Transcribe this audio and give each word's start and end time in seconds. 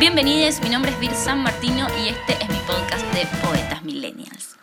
Bienvenidos, 0.00 0.62
mi 0.62 0.70
nombre 0.70 0.92
es 0.92 0.98
Vir 0.98 1.14
San 1.14 1.42
Martino 1.42 1.86
y 2.02 2.08
este 2.08 2.32
es 2.32 2.48
mi 2.48 2.56
podcast 2.60 3.04
de 3.12 3.26
Poetas 3.46 3.82
Millennials. 3.82 4.56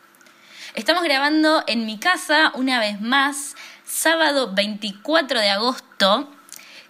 Estamos 0.74 1.04
grabando 1.04 1.64
en 1.68 1.86
mi 1.86 2.00
casa 2.00 2.52
una 2.56 2.80
vez 2.80 3.00
más, 3.02 3.56
sábado 3.86 4.56
24 4.56 5.40
de 5.40 5.50
agosto, 5.52 6.34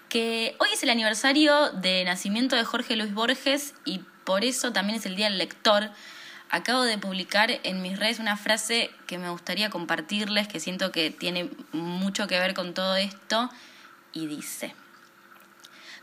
que 0.08 0.56
hoy 0.60 0.70
es 0.72 0.82
el 0.82 0.92
aniversario 0.92 1.72
de 1.72 2.06
nacimiento 2.06 2.56
de 2.56 2.64
Jorge 2.64 2.96
Luis 2.96 3.14
Borges 3.14 3.74
y 3.84 4.00
por 4.24 4.46
eso 4.46 4.72
también 4.72 4.98
es 4.98 5.06
el 5.06 5.18
Día 5.18 5.28
del 5.28 5.40
Lector. 5.40 5.90
Acabo 6.50 6.84
de 6.84 6.98
publicar 6.98 7.52
en 7.64 7.82
mis 7.82 8.00
redes 8.00 8.20
una 8.20 8.38
frase 8.38 8.92
que 9.08 9.18
me 9.18 9.30
gustaría 9.30 9.70
compartirles, 9.70 10.48
que 10.48 10.62
siento 10.62 10.94
que 10.94 11.12
tiene 11.12 11.50
mucho 11.74 12.28
que 12.28 12.40
ver 12.40 12.54
con 12.54 12.74
todo 12.74 12.96
esto, 12.96 13.50
y 14.14 14.26
dice, 14.26 14.74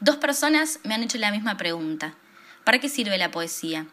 dos 0.00 0.16
personas 0.16 0.80
me 0.84 0.92
han 0.92 1.02
hecho 1.02 1.16
la 1.16 1.30
misma 1.30 1.56
pregunta, 1.56 2.14
¿para 2.64 2.78
qué 2.78 2.88
sirve 2.88 3.18
la 3.18 3.30
poesía? 3.30 3.86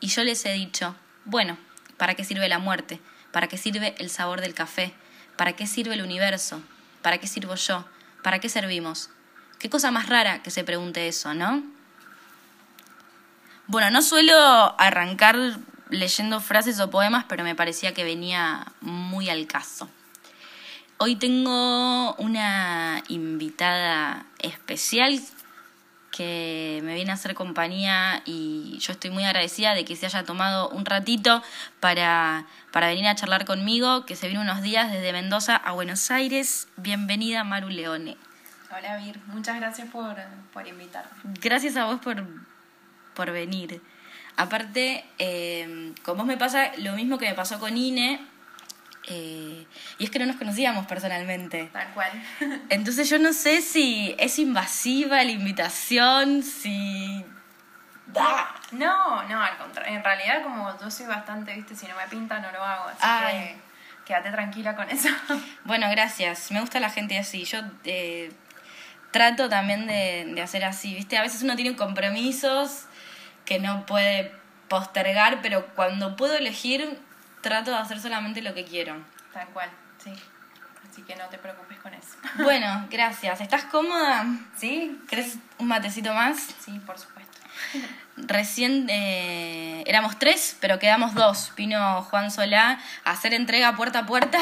Y 0.00 0.08
yo 0.08 0.24
les 0.24 0.44
he 0.44 0.52
dicho, 0.52 0.96
bueno, 1.24 1.56
¿para 1.96 2.14
qué 2.14 2.24
sirve 2.24 2.48
la 2.48 2.58
muerte? 2.58 3.00
¿Para 3.32 3.46
qué 3.46 3.56
sirve 3.56 3.94
el 3.98 4.10
sabor 4.10 4.40
del 4.40 4.54
café? 4.54 4.94
¿Para 5.36 5.54
qué 5.54 5.66
sirve 5.66 5.94
el 5.94 6.02
universo? 6.02 6.62
¿Para 7.02 7.18
qué 7.18 7.26
sirvo 7.26 7.54
yo? 7.54 7.84
¿Para 8.22 8.38
qué 8.38 8.48
servimos? 8.48 9.10
Qué 9.58 9.70
cosa 9.70 9.90
más 9.90 10.08
rara 10.08 10.42
que 10.42 10.50
se 10.50 10.64
pregunte 10.64 11.08
eso, 11.08 11.34
¿no? 11.34 11.62
Bueno, 13.66 13.90
no 13.90 14.02
suelo 14.02 14.78
arrancar 14.78 15.36
leyendo 15.88 16.40
frases 16.40 16.80
o 16.80 16.90
poemas, 16.90 17.24
pero 17.28 17.44
me 17.44 17.54
parecía 17.54 17.94
que 17.94 18.04
venía 18.04 18.66
muy 18.80 19.30
al 19.30 19.46
caso. 19.46 19.88
Hoy 20.98 21.16
tengo 21.16 22.14
una 22.16 23.02
invitada 23.08 24.26
especial 24.38 25.20
que 26.14 26.80
me 26.84 26.94
viene 26.94 27.10
a 27.10 27.14
hacer 27.14 27.34
compañía 27.34 28.22
y 28.24 28.78
yo 28.78 28.92
estoy 28.92 29.10
muy 29.10 29.24
agradecida 29.24 29.74
de 29.74 29.84
que 29.84 29.96
se 29.96 30.06
haya 30.06 30.22
tomado 30.22 30.68
un 30.68 30.86
ratito 30.86 31.42
para, 31.80 32.46
para 32.70 32.86
venir 32.86 33.08
a 33.08 33.16
charlar 33.16 33.44
conmigo, 33.44 34.06
que 34.06 34.14
se 34.14 34.28
vino 34.28 34.40
unos 34.40 34.62
días 34.62 34.92
desde 34.92 35.12
Mendoza 35.12 35.56
a 35.56 35.72
Buenos 35.72 36.12
Aires. 36.12 36.68
Bienvenida, 36.76 37.42
Maru 37.42 37.68
Leone. 37.68 38.16
Hola, 38.70 38.96
Vir. 38.98 39.18
Muchas 39.26 39.56
gracias 39.56 39.88
por, 39.90 40.14
por 40.52 40.68
invitarme. 40.68 41.10
Gracias 41.40 41.76
a 41.76 41.86
vos 41.86 41.98
por, 41.98 42.24
por 43.14 43.32
venir. 43.32 43.82
Aparte, 44.36 45.04
eh, 45.18 45.94
con 46.04 46.16
vos 46.16 46.26
me 46.26 46.36
pasa 46.36 46.70
lo 46.78 46.92
mismo 46.92 47.18
que 47.18 47.26
me 47.26 47.34
pasó 47.34 47.58
con 47.58 47.76
Ine, 47.76 48.24
eh, 49.06 49.66
y 49.98 50.04
es 50.04 50.10
que 50.10 50.18
no 50.18 50.26
nos 50.26 50.36
conocíamos 50.36 50.86
personalmente. 50.86 51.68
Tal 51.72 51.92
cual. 51.92 52.10
Entonces 52.70 53.08
yo 53.08 53.18
no 53.18 53.32
sé 53.32 53.60
si 53.60 54.14
es 54.18 54.38
invasiva 54.38 55.22
la 55.22 55.30
invitación, 55.30 56.42
si... 56.42 57.24
No, 58.72 59.22
no, 59.24 59.42
al 59.42 59.56
contrario. 59.58 59.96
En 59.96 60.04
realidad, 60.04 60.42
como 60.42 60.78
yo 60.78 60.90
soy 60.90 61.06
bastante, 61.06 61.54
viste, 61.54 61.74
si 61.74 61.86
no 61.86 61.96
me 61.96 62.06
pinta 62.08 62.38
no 62.38 62.52
lo 62.52 62.62
hago. 62.62 62.90
Así 63.00 63.26
que 63.26 63.56
quédate 64.04 64.30
tranquila 64.30 64.76
con 64.76 64.88
eso. 64.90 65.08
Bueno, 65.64 65.88
gracias. 65.90 66.50
Me 66.50 66.60
gusta 66.60 66.80
la 66.80 66.90
gente 66.90 67.18
así. 67.18 67.44
Yo 67.44 67.60
eh, 67.84 68.32
trato 69.10 69.48
también 69.48 69.86
de, 69.86 70.32
de 70.34 70.42
hacer 70.42 70.64
así, 70.64 70.94
viste. 70.94 71.16
A 71.16 71.22
veces 71.22 71.42
uno 71.42 71.56
tiene 71.56 71.76
compromisos 71.76 72.86
que 73.44 73.58
no 73.58 73.84
puede 73.84 74.32
postergar, 74.68 75.40
pero 75.42 75.66
cuando 75.74 76.16
puedo 76.16 76.34
elegir, 76.34 76.98
trato 77.44 77.70
de 77.70 77.76
hacer 77.76 78.00
solamente 78.00 78.40
lo 78.42 78.54
que 78.54 78.64
quiero. 78.64 78.96
Tal 79.32 79.46
cual, 79.48 79.70
sí. 80.02 80.10
Así 80.90 81.02
que 81.02 81.14
no 81.14 81.26
te 81.28 81.38
preocupes 81.38 81.78
con 81.78 81.92
eso. 81.94 82.16
Bueno, 82.42 82.86
gracias. 82.90 83.40
¿Estás 83.40 83.64
cómoda? 83.64 84.24
Sí. 84.56 84.98
¿Crees 85.06 85.36
un 85.58 85.68
matecito 85.68 86.12
más? 86.14 86.38
Sí, 86.64 86.80
por 86.86 86.98
supuesto. 86.98 87.38
Recién 88.16 88.88
eh, 88.88 89.84
éramos 89.86 90.18
tres, 90.18 90.56
pero 90.60 90.78
quedamos 90.78 91.14
dos. 91.14 91.52
Vino 91.56 92.02
Juan 92.02 92.30
Solá 92.30 92.80
a 93.04 93.10
hacer 93.10 93.34
entrega 93.34 93.76
puerta 93.76 94.00
a 94.00 94.06
puerta 94.06 94.38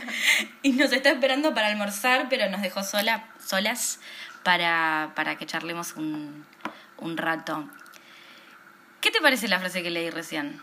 y 0.62 0.72
nos 0.72 0.92
está 0.92 1.10
esperando 1.10 1.54
para 1.54 1.68
almorzar, 1.68 2.26
pero 2.28 2.50
nos 2.50 2.60
dejó 2.60 2.82
sola, 2.82 3.24
solas 3.44 4.00
para, 4.42 5.12
para 5.14 5.36
que 5.36 5.46
charlemos 5.46 5.94
un, 5.94 6.44
un 6.98 7.16
rato. 7.16 7.68
¿Qué 9.00 9.10
te 9.10 9.20
parece 9.20 9.48
la 9.48 9.60
frase 9.60 9.82
que 9.82 9.90
leí 9.90 10.10
recién? 10.10 10.60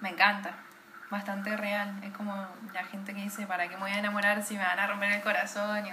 Me 0.00 0.10
encanta, 0.10 0.65
bastante 1.10 1.56
real. 1.56 1.92
Es 2.02 2.12
como 2.12 2.46
la 2.72 2.84
gente 2.84 3.14
que 3.14 3.22
dice, 3.22 3.46
¿para 3.46 3.68
qué 3.68 3.74
me 3.76 3.82
voy 3.82 3.90
a 3.92 3.98
enamorar 3.98 4.42
si 4.42 4.54
me 4.54 4.64
van 4.64 4.78
a 4.78 4.86
romper 4.86 5.12
el 5.12 5.22
corazón? 5.22 5.86
Y, 5.86 5.90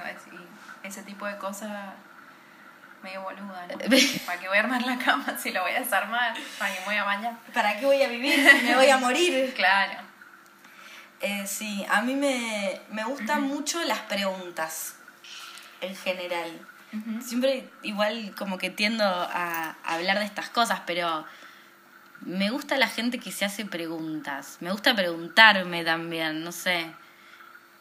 ese 0.87 1.01
tipo 1.03 1.25
de 1.25 1.37
cosas 1.37 1.71
medio 3.01 3.21
boluda, 3.21 3.67
¿no? 3.67 3.77
¿Para 4.25 4.39
qué 4.39 4.47
voy 4.47 4.57
a 4.57 4.61
armar 4.61 4.81
la 4.83 4.97
cama 4.97 5.37
si 5.37 5.51
la 5.51 5.61
voy 5.61 5.71
a 5.71 5.79
desarmar? 5.79 6.33
¿Para 6.57 6.73
qué 6.73 6.79
me 6.81 6.85
voy 6.85 6.95
a 6.95 7.03
bañar? 7.03 7.37
¿Para 7.53 7.77
qué 7.77 7.85
voy 7.85 8.01
a 8.01 8.07
vivir 8.07 8.49
si 8.49 8.65
me 8.65 8.75
voy 8.75 8.89
a 8.89 8.97
morir? 8.97 9.53
claro. 9.55 10.01
Eh, 11.21 11.47
sí, 11.47 11.85
a 11.89 12.01
mí 12.01 12.15
me, 12.15 12.81
me 12.89 13.05
gustan 13.05 13.43
mucho 13.43 13.81
las 13.85 13.99
preguntas, 13.99 14.95
en 15.81 15.95
general. 15.95 16.67
Siempre 17.21 17.67
igual 17.81 18.35
como 18.37 18.59
que 18.59 18.69
tiendo 18.69 19.03
a 19.03 19.75
hablar 19.83 20.19
de 20.19 20.25
estas 20.25 20.49
cosas, 20.49 20.81
pero 20.85 21.25
me 22.25 22.49
gusta 22.49 22.77
la 22.77 22.87
gente 22.87 23.19
que 23.19 23.31
se 23.31 23.45
hace 23.45 23.65
preguntas. 23.65 24.57
Me 24.61 24.71
gusta 24.71 24.95
preguntarme 24.95 25.83
también, 25.83 26.43
no 26.43 26.51
sé. 26.51 26.93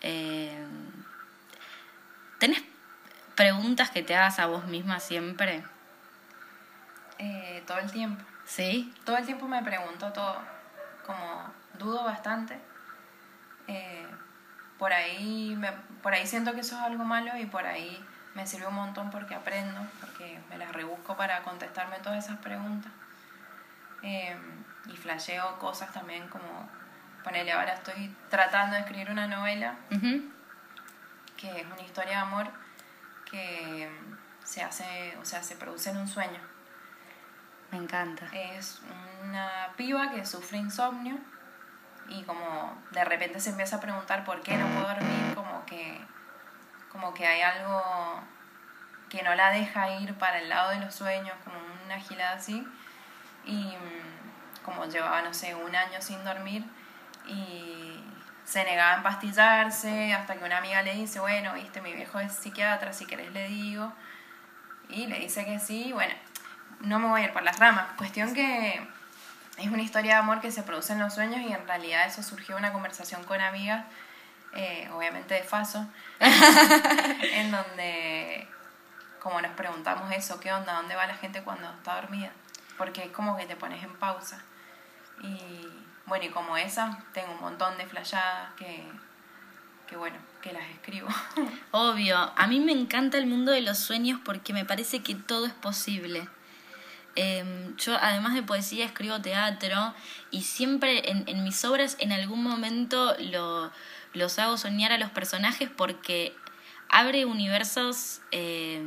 Eh, 0.01 0.67
¿Tenés 2.39 2.63
preguntas 3.37 3.91
que 3.91 4.03
te 4.03 4.15
hagas 4.17 4.39
a 4.39 4.47
vos 4.47 4.67
misma 4.67 5.01
siempre? 5.01 5.63
Eh, 7.19 7.63
todo 7.67 7.79
el 7.79 7.91
tiempo. 7.91 8.23
¿Sí? 8.45 8.93
Todo 9.05 9.17
el 9.17 9.25
tiempo 9.25 9.47
me 9.47 9.63
pregunto 9.63 10.13
todo. 10.13 10.41
Como 11.07 11.53
dudo 11.79 12.05
bastante. 12.05 12.59
Eh, 13.69 14.07
por, 14.79 14.93
ahí 14.93 15.55
me, 15.57 15.71
por 16.03 16.15
ahí 16.15 16.27
siento 16.27 16.53
que 16.53 16.61
eso 16.61 16.77
es 16.77 16.83
algo 16.83 17.05
malo 17.05 17.37
y 17.37 17.47
por 17.47 17.65
ahí 17.65 18.05
me 18.35 18.47
sirve 18.47 18.67
un 18.67 18.75
montón 18.75 19.11
porque 19.11 19.35
aprendo, 19.35 19.81
porque 20.01 20.41
me 20.51 20.59
las 20.59 20.73
rebusco 20.73 21.17
para 21.17 21.43
contestarme 21.43 21.99
todas 22.01 22.25
esas 22.25 22.39
preguntas. 22.39 22.91
Eh, 24.03 24.37
y 24.87 24.97
flasheo 24.97 25.59
cosas 25.59 25.93
también 25.93 26.29
como, 26.29 26.69
ponele, 27.23 27.53
ahora 27.53 27.75
estoy 27.75 28.15
tratando 28.29 28.75
de 28.75 28.83
escribir 28.83 29.11
una 29.11 29.29
novela 29.29 29.77
que 31.37 31.61
es 31.61 31.67
una 31.67 31.83
historia 31.83 32.11
de 32.11 32.17
amor 32.17 32.47
que 33.31 33.91
se 34.45 34.63
hace, 34.63 35.17
o 35.21 35.25
sea, 35.25 35.43
se 35.43 35.57
produce 35.57 35.91
en 35.91 35.99
un 35.99 36.09
sueño. 36.09 36.41
Me 37.71 37.79
encanta. 37.79 38.27
Es 38.33 38.83
una 39.23 39.71
piba 39.77 40.11
que 40.11 40.27
sufre 40.27 40.59
insomnio 40.59 41.19
y 42.09 42.23
como 42.25 42.77
de 42.91 43.05
repente 43.05 43.41
se 43.41 43.51
empieza 43.51 43.77
a 43.77 43.81
preguntar 43.81 44.25
por 44.25 44.43
qué 44.43 44.57
no 44.57 44.67
puedo 44.69 44.89
dormir, 44.89 45.35
como 45.35 45.65
que, 45.65 46.01
como 46.91 47.15
que 47.15 47.27
hay 47.27 47.41
algo 47.41 47.83
que 49.09 49.23
no 49.23 49.35
la 49.35 49.51
deja 49.51 49.91
ir 50.01 50.15
para 50.15 50.39
el 50.39 50.49
lado 50.49 50.71
de 50.71 50.81
los 50.81 50.95
sueños, 50.95 51.35
como 51.45 51.57
una 51.85 51.99
gilada 51.99 52.37
así 52.37 52.67
y 53.45 53.57
mm, 53.57 54.65
como 54.65 54.87
llevaba, 54.87 55.23
no 55.23 55.35
sé, 55.35 55.55
un 55.55 55.75
año 55.75 56.01
sin 56.01 56.23
dormir 56.25 56.65
y 57.27 58.01
se 58.45 58.65
negaba 58.65 58.95
a 58.95 58.97
empastillarse 58.97 60.13
hasta 60.15 60.37
que 60.37 60.45
una 60.45 60.59
amiga 60.59 60.83
le 60.83 60.95
dice, 60.95 61.21
bueno, 61.21 61.55
viste, 61.55 61.81
mi 61.81 61.93
viejo 61.93 62.19
es 62.21 62.33
psiquiatra, 62.33 62.93
si 62.93 63.07
querés 63.07 63.33
le 63.33 63.49
digo. 63.49 63.93
Y 64.89 65.07
le 65.07 65.19
dice 65.19 65.45
que 65.45 65.59
sí, 65.59 65.93
bueno, 65.93 66.15
no 66.81 66.99
me 66.99 67.09
voy 67.09 67.23
a 67.23 67.25
ir 67.25 67.33
por 67.33 67.43
las 67.43 67.59
ramas. 67.59 67.87
Cuestión 67.97 68.35
que 68.35 68.87
es 69.59 69.67
una 69.69 69.83
historia 69.83 70.15
de 70.15 70.19
amor 70.19 70.41
que 70.41 70.51
se 70.51 70.63
produce 70.63 70.93
en 70.93 70.99
los 70.99 71.15
sueños 71.15 71.41
y 71.41 71.53
en 71.53 71.67
realidad 71.67 72.07
eso 72.07 72.23
surgió 72.23 72.57
una 72.57 72.73
conversación 72.73 73.25
con 73.25 73.41
amigas, 73.41 73.85
eh, 74.55 74.89
obviamente 74.93 75.35
de 75.35 75.43
Faso, 75.43 75.87
en 76.21 77.51
donde 77.51 78.49
como 79.23 79.41
nos 79.41 79.53
preguntamos 79.53 80.11
eso, 80.13 80.41
¿qué 80.41 80.53
onda? 80.53 80.75
¿Dónde 80.75 80.97
va 80.97 81.07
la 81.07 81.15
gente 81.15 81.43
cuando 81.43 81.71
está 81.71 82.01
dormida? 82.01 82.33
Porque 82.77 83.05
es 83.05 83.11
como 83.11 83.37
que 83.37 83.47
te 83.47 83.57
pones 83.57 83.83
en 83.83 83.95
pausa. 83.97 84.43
Y 85.23 85.69
bueno, 86.07 86.25
y 86.25 86.29
como 86.29 86.57
esa, 86.57 87.05
tengo 87.13 87.33
un 87.33 87.41
montón 87.41 87.79
de 87.79 87.87
flashadas 87.87 88.53
que, 88.55 88.85
que 89.87 89.97
bueno, 89.97 90.17
que 90.41 90.53
las 90.53 90.69
escribo. 90.71 91.09
Obvio, 91.71 92.17
a 92.37 92.47
mí 92.47 92.61
me 92.61 92.73
encanta 92.73 93.19
el 93.19 93.27
mundo 93.27 93.53
de 93.53 93.61
los 93.61 93.79
sueños 93.79 94.21
porque 94.25 94.53
me 94.53 94.65
parece 94.65 95.03
que 95.03 95.15
todo 95.15 95.47
es 95.47 95.53
posible. 95.53 96.29
Em, 97.15 97.77
yo 97.77 97.97
además 98.01 98.35
de 98.35 98.43
poesía 98.43 98.87
escribo 98.87 99.21
teatro 99.21 99.95
y 100.31 100.43
siempre 100.43 101.11
en, 101.11 101.25
en 101.29 101.45
mis 101.45 101.63
obras 101.65 101.97
en 102.01 102.11
algún 102.11 102.43
momento 102.43 103.15
lo, 103.19 103.71
los 104.15 104.39
hago 104.39 104.57
soñar 104.57 104.93
a 104.93 104.99
los 104.99 105.11
personajes 105.11 105.69
porque 105.69 106.35
abre 106.89 107.25
universos 107.27 108.21
eh, 108.31 108.83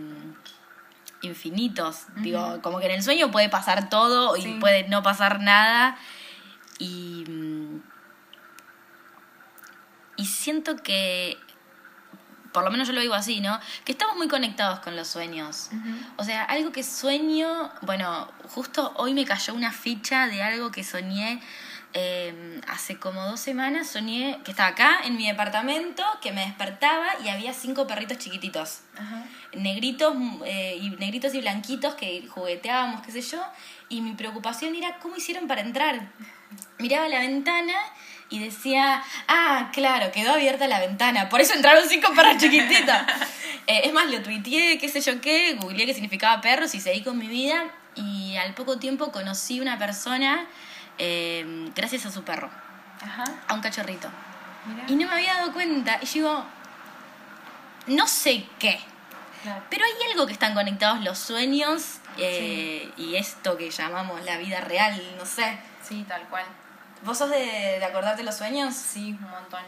infinitos. 1.25 2.03
Digo, 2.17 2.61
como 2.61 2.79
que 2.79 2.85
en 2.85 2.91
el 2.91 3.03
sueño 3.03 3.31
puede 3.31 3.49
pasar 3.49 3.89
todo 3.89 4.37
y 4.37 4.59
puede 4.59 4.87
no 4.87 5.03
pasar 5.03 5.41
nada. 5.41 5.97
Y, 6.79 7.25
mm, 7.27 7.81
y 10.17 10.25
siento 10.25 10.77
que 10.77 11.37
por 12.55 12.63
lo 12.63 12.71
menos 12.71 12.87
yo 12.87 12.93
lo 12.93 13.01
digo 13.01 13.15
así, 13.15 13.41
¿no? 13.41 13.59
Que 13.83 13.91
estamos 13.91 14.15
muy 14.15 14.29
conectados 14.29 14.79
con 14.79 14.95
los 14.95 15.09
sueños. 15.09 15.71
O 16.15 16.23
sea, 16.23 16.45
algo 16.45 16.71
que 16.71 16.83
sueño, 16.83 17.69
bueno, 17.81 18.31
justo 18.47 18.93
hoy 18.95 19.13
me 19.13 19.25
cayó 19.25 19.53
una 19.53 19.73
ficha 19.73 20.27
de 20.27 20.41
algo 20.41 20.71
que 20.71 20.85
soñé 20.85 21.41
eh, 21.97 22.59
hace 22.67 22.97
como 22.97 23.23
dos 23.23 23.39
semanas, 23.39 23.87
soñé 23.87 24.39
que 24.43 24.51
estaba 24.51 24.69
acá 24.69 24.99
en 25.05 25.15
mi 25.15 25.27
departamento, 25.27 26.03
que 26.21 26.33
me 26.33 26.41
despertaba 26.41 27.07
y 27.23 27.29
había 27.29 27.53
cinco 27.53 27.87
perritos 27.87 28.17
chiquititos. 28.17 28.81
Negritos, 29.53 30.13
eh, 30.45 30.77
y 30.81 30.89
negritos 30.89 31.33
y 31.33 31.39
blanquitos 31.39 31.95
que 31.95 32.27
jugueteábamos, 32.27 33.01
qué 33.01 33.13
sé 33.13 33.21
yo, 33.21 33.41
y 33.87 34.01
mi 34.01 34.11
preocupación 34.11 34.75
era 34.75 34.99
cómo 34.99 35.15
hicieron 35.15 35.47
para 35.47 35.61
entrar. 35.61 36.11
Miraba 36.79 37.07
la 37.07 37.19
ventana 37.19 37.73
y 38.29 38.39
decía, 38.39 39.01
ah, 39.29 39.69
claro, 39.71 40.11
quedó 40.11 40.33
abierta 40.33 40.67
la 40.67 40.81
ventana, 40.81 41.29
por 41.29 41.39
eso 41.39 41.53
entraron 41.53 41.87
cinco 41.87 42.13
perros 42.13 42.37
chiquititos. 42.37 42.95
Eh, 43.67 43.81
es 43.85 43.93
más, 43.93 44.11
lo 44.11 44.21
tuiteé, 44.21 44.77
qué 44.77 44.89
sé 44.89 45.01
yo 45.01 45.19
qué, 45.21 45.55
googleé 45.55 45.87
qué 45.87 45.95
significaba 45.95 46.39
perros 46.39 46.75
y 46.75 46.79
seguí 46.79 47.01
con 47.01 47.17
mi 47.17 47.27
vida 47.27 47.63
y 47.95 48.35
al 48.35 48.53
poco 48.53 48.77
tiempo 48.77 49.11
conocí 49.11 49.59
una 49.59 49.79
persona 49.79 50.45
eh, 50.97 51.71
gracias 51.75 52.05
a 52.05 52.11
su 52.11 52.23
perro, 52.23 52.49
a 53.47 53.53
un 53.53 53.61
cachorrito. 53.61 54.09
Y 54.87 54.95
no 54.95 55.07
me 55.07 55.13
había 55.13 55.35
dado 55.35 55.53
cuenta 55.53 55.99
y 56.01 56.05
digo, 56.07 56.43
no 57.87 58.07
sé 58.07 58.47
qué, 58.57 58.79
pero 59.69 59.85
hay 59.85 60.11
algo 60.11 60.25
que 60.25 60.33
están 60.33 60.53
conectados 60.53 61.03
los 61.03 61.19
sueños 61.19 61.99
eh, 62.17 62.91
y 62.97 63.15
esto 63.15 63.57
que 63.57 63.69
llamamos 63.69 64.23
la 64.25 64.37
vida 64.37 64.61
real, 64.61 64.99
no 65.17 65.25
sé. 65.25 65.57
Sí, 65.83 66.05
tal 66.07 66.23
cual. 66.29 66.45
¿Vos 67.03 67.17
sos 67.17 67.29
de, 67.29 67.37
de 67.37 67.85
acordarte 67.85 68.23
los 68.23 68.35
sueños? 68.35 68.73
Sí, 68.73 69.11
un 69.11 69.29
montón, 69.29 69.61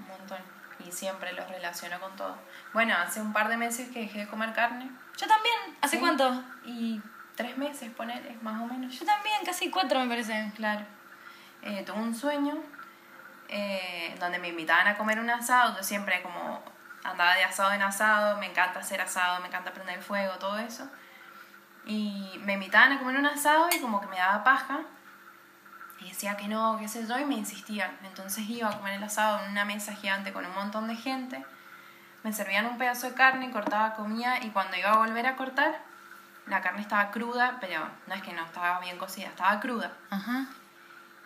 un 0.00 0.06
montón. 0.06 0.38
Y 0.86 0.92
siempre 0.92 1.32
los 1.32 1.48
relaciono 1.48 1.98
con 1.98 2.14
todo. 2.14 2.36
Bueno, 2.72 2.94
hace 2.94 3.20
un 3.20 3.32
par 3.32 3.48
de 3.48 3.56
meses 3.56 3.88
que 3.88 4.00
dejé 4.02 4.20
de 4.20 4.26
comer 4.28 4.52
carne. 4.52 4.88
Yo 5.16 5.26
también. 5.26 5.56
¿Hace 5.80 5.98
cuánto? 5.98 6.44
Y 6.64 7.00
tres 7.36 7.56
meses, 7.56 7.90
ponele, 7.90 8.36
más 8.42 8.60
o 8.60 8.66
menos. 8.66 8.98
Yo 8.98 9.06
también, 9.06 9.44
casi 9.44 9.70
cuatro 9.70 10.00
me 10.00 10.08
parece. 10.08 10.52
Claro. 10.56 10.84
Eh, 11.62 11.82
tuve 11.84 11.98
un 11.98 12.14
sueño 12.14 12.56
eh, 13.48 14.16
donde 14.18 14.38
me 14.38 14.48
invitaban 14.48 14.88
a 14.88 14.96
comer 14.96 15.20
un 15.20 15.30
asado. 15.30 15.76
Yo 15.76 15.82
siempre 15.82 16.22
como 16.22 16.62
andaba 17.04 17.34
de 17.34 17.44
asado 17.44 17.72
en 17.72 17.82
asado, 17.82 18.38
me 18.38 18.46
encanta 18.46 18.80
hacer 18.80 19.00
asado, 19.00 19.40
me 19.40 19.48
encanta 19.48 19.72
prender 19.72 20.02
fuego, 20.02 20.34
todo 20.38 20.58
eso. 20.58 20.88
Y 21.84 22.40
me 22.44 22.54
invitaban 22.54 22.92
a 22.92 22.98
comer 22.98 23.16
un 23.16 23.26
asado 23.26 23.68
y 23.72 23.80
como 23.80 24.00
que 24.00 24.08
me 24.08 24.16
daba 24.16 24.42
paja. 24.42 24.80
Y 26.00 26.08
decía 26.08 26.36
que 26.36 26.48
no, 26.48 26.76
qué 26.78 26.88
sé 26.88 27.06
yo, 27.06 27.18
y 27.18 27.24
me 27.24 27.36
insistían. 27.36 27.90
Entonces 28.04 28.48
iba 28.48 28.68
a 28.68 28.76
comer 28.76 28.94
el 28.94 29.02
asado 29.02 29.44
en 29.44 29.52
una 29.52 29.64
mesa 29.64 29.94
gigante 29.94 30.32
con 30.32 30.44
un 30.44 30.54
montón 30.54 30.88
de 30.88 30.96
gente. 30.96 31.44
Me 32.22 32.32
servían 32.32 32.66
un 32.66 32.76
pedazo 32.76 33.08
de 33.08 33.14
carne, 33.14 33.50
cortaba, 33.50 33.94
comía 33.94 34.42
y 34.44 34.50
cuando 34.50 34.76
iba 34.76 34.90
a 34.90 34.98
volver 34.98 35.26
a 35.26 35.36
cortar, 35.36 35.80
la 36.46 36.60
carne 36.60 36.80
estaba 36.80 37.10
cruda, 37.10 37.58
pero 37.60 37.88
no 38.06 38.14
es 38.14 38.22
que 38.22 38.32
no 38.32 38.44
estaba 38.44 38.80
bien 38.80 38.98
cocida, 38.98 39.26
estaba 39.26 39.58
cruda. 39.60 39.92
Ajá. 40.10 40.46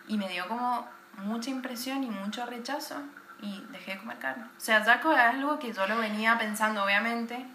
Y 0.07 0.17
me 0.17 0.27
dio 0.27 0.47
como 0.47 0.87
mucha 1.17 1.49
impresión 1.49 2.03
y 2.03 2.09
mucho 2.09 2.45
rechazo 2.45 2.95
y 3.41 3.63
dejé 3.69 3.91
de 3.91 3.99
comer 3.99 4.17
carne. 4.17 4.43
O 4.45 4.59
sea, 4.59 4.83
ya 4.83 4.95
es 4.95 5.05
algo 5.05 5.59
que 5.59 5.73
yo 5.73 5.87
lo 5.87 5.97
venía 5.97 6.37
pensando, 6.37 6.83
obviamente. 6.83 7.45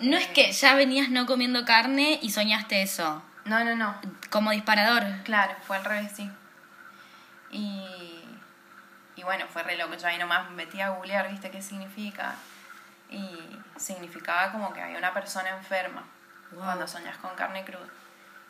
No 0.00 0.16
es 0.16 0.26
que 0.28 0.50
ya 0.50 0.74
venías 0.74 1.08
no 1.10 1.26
comiendo 1.26 1.64
carne 1.64 2.18
y 2.20 2.30
soñaste 2.30 2.82
eso. 2.82 3.22
No, 3.44 3.64
no, 3.64 3.76
no. 3.76 3.94
Como 4.30 4.50
disparador. 4.50 5.04
Claro, 5.24 5.54
fue 5.62 5.76
al 5.76 5.84
revés, 5.84 6.12
sí. 6.14 6.30
Y, 7.50 8.24
y 9.14 9.22
bueno, 9.22 9.46
fue 9.48 9.62
re 9.62 9.76
loco. 9.76 9.94
Yo 9.94 10.06
ahí 10.08 10.18
nomás 10.18 10.50
me 10.50 10.56
metí 10.56 10.80
a 10.80 10.90
googlear, 10.90 11.30
viste 11.30 11.50
qué 11.50 11.62
significa. 11.62 12.34
Y 13.10 13.38
significaba 13.76 14.50
como 14.50 14.72
que 14.72 14.80
había 14.80 14.98
una 14.98 15.12
persona 15.12 15.50
enferma 15.50 16.02
cuando 16.56 16.86
soñas 16.86 17.16
con 17.18 17.34
carne 17.34 17.64
cruda. 17.64 17.86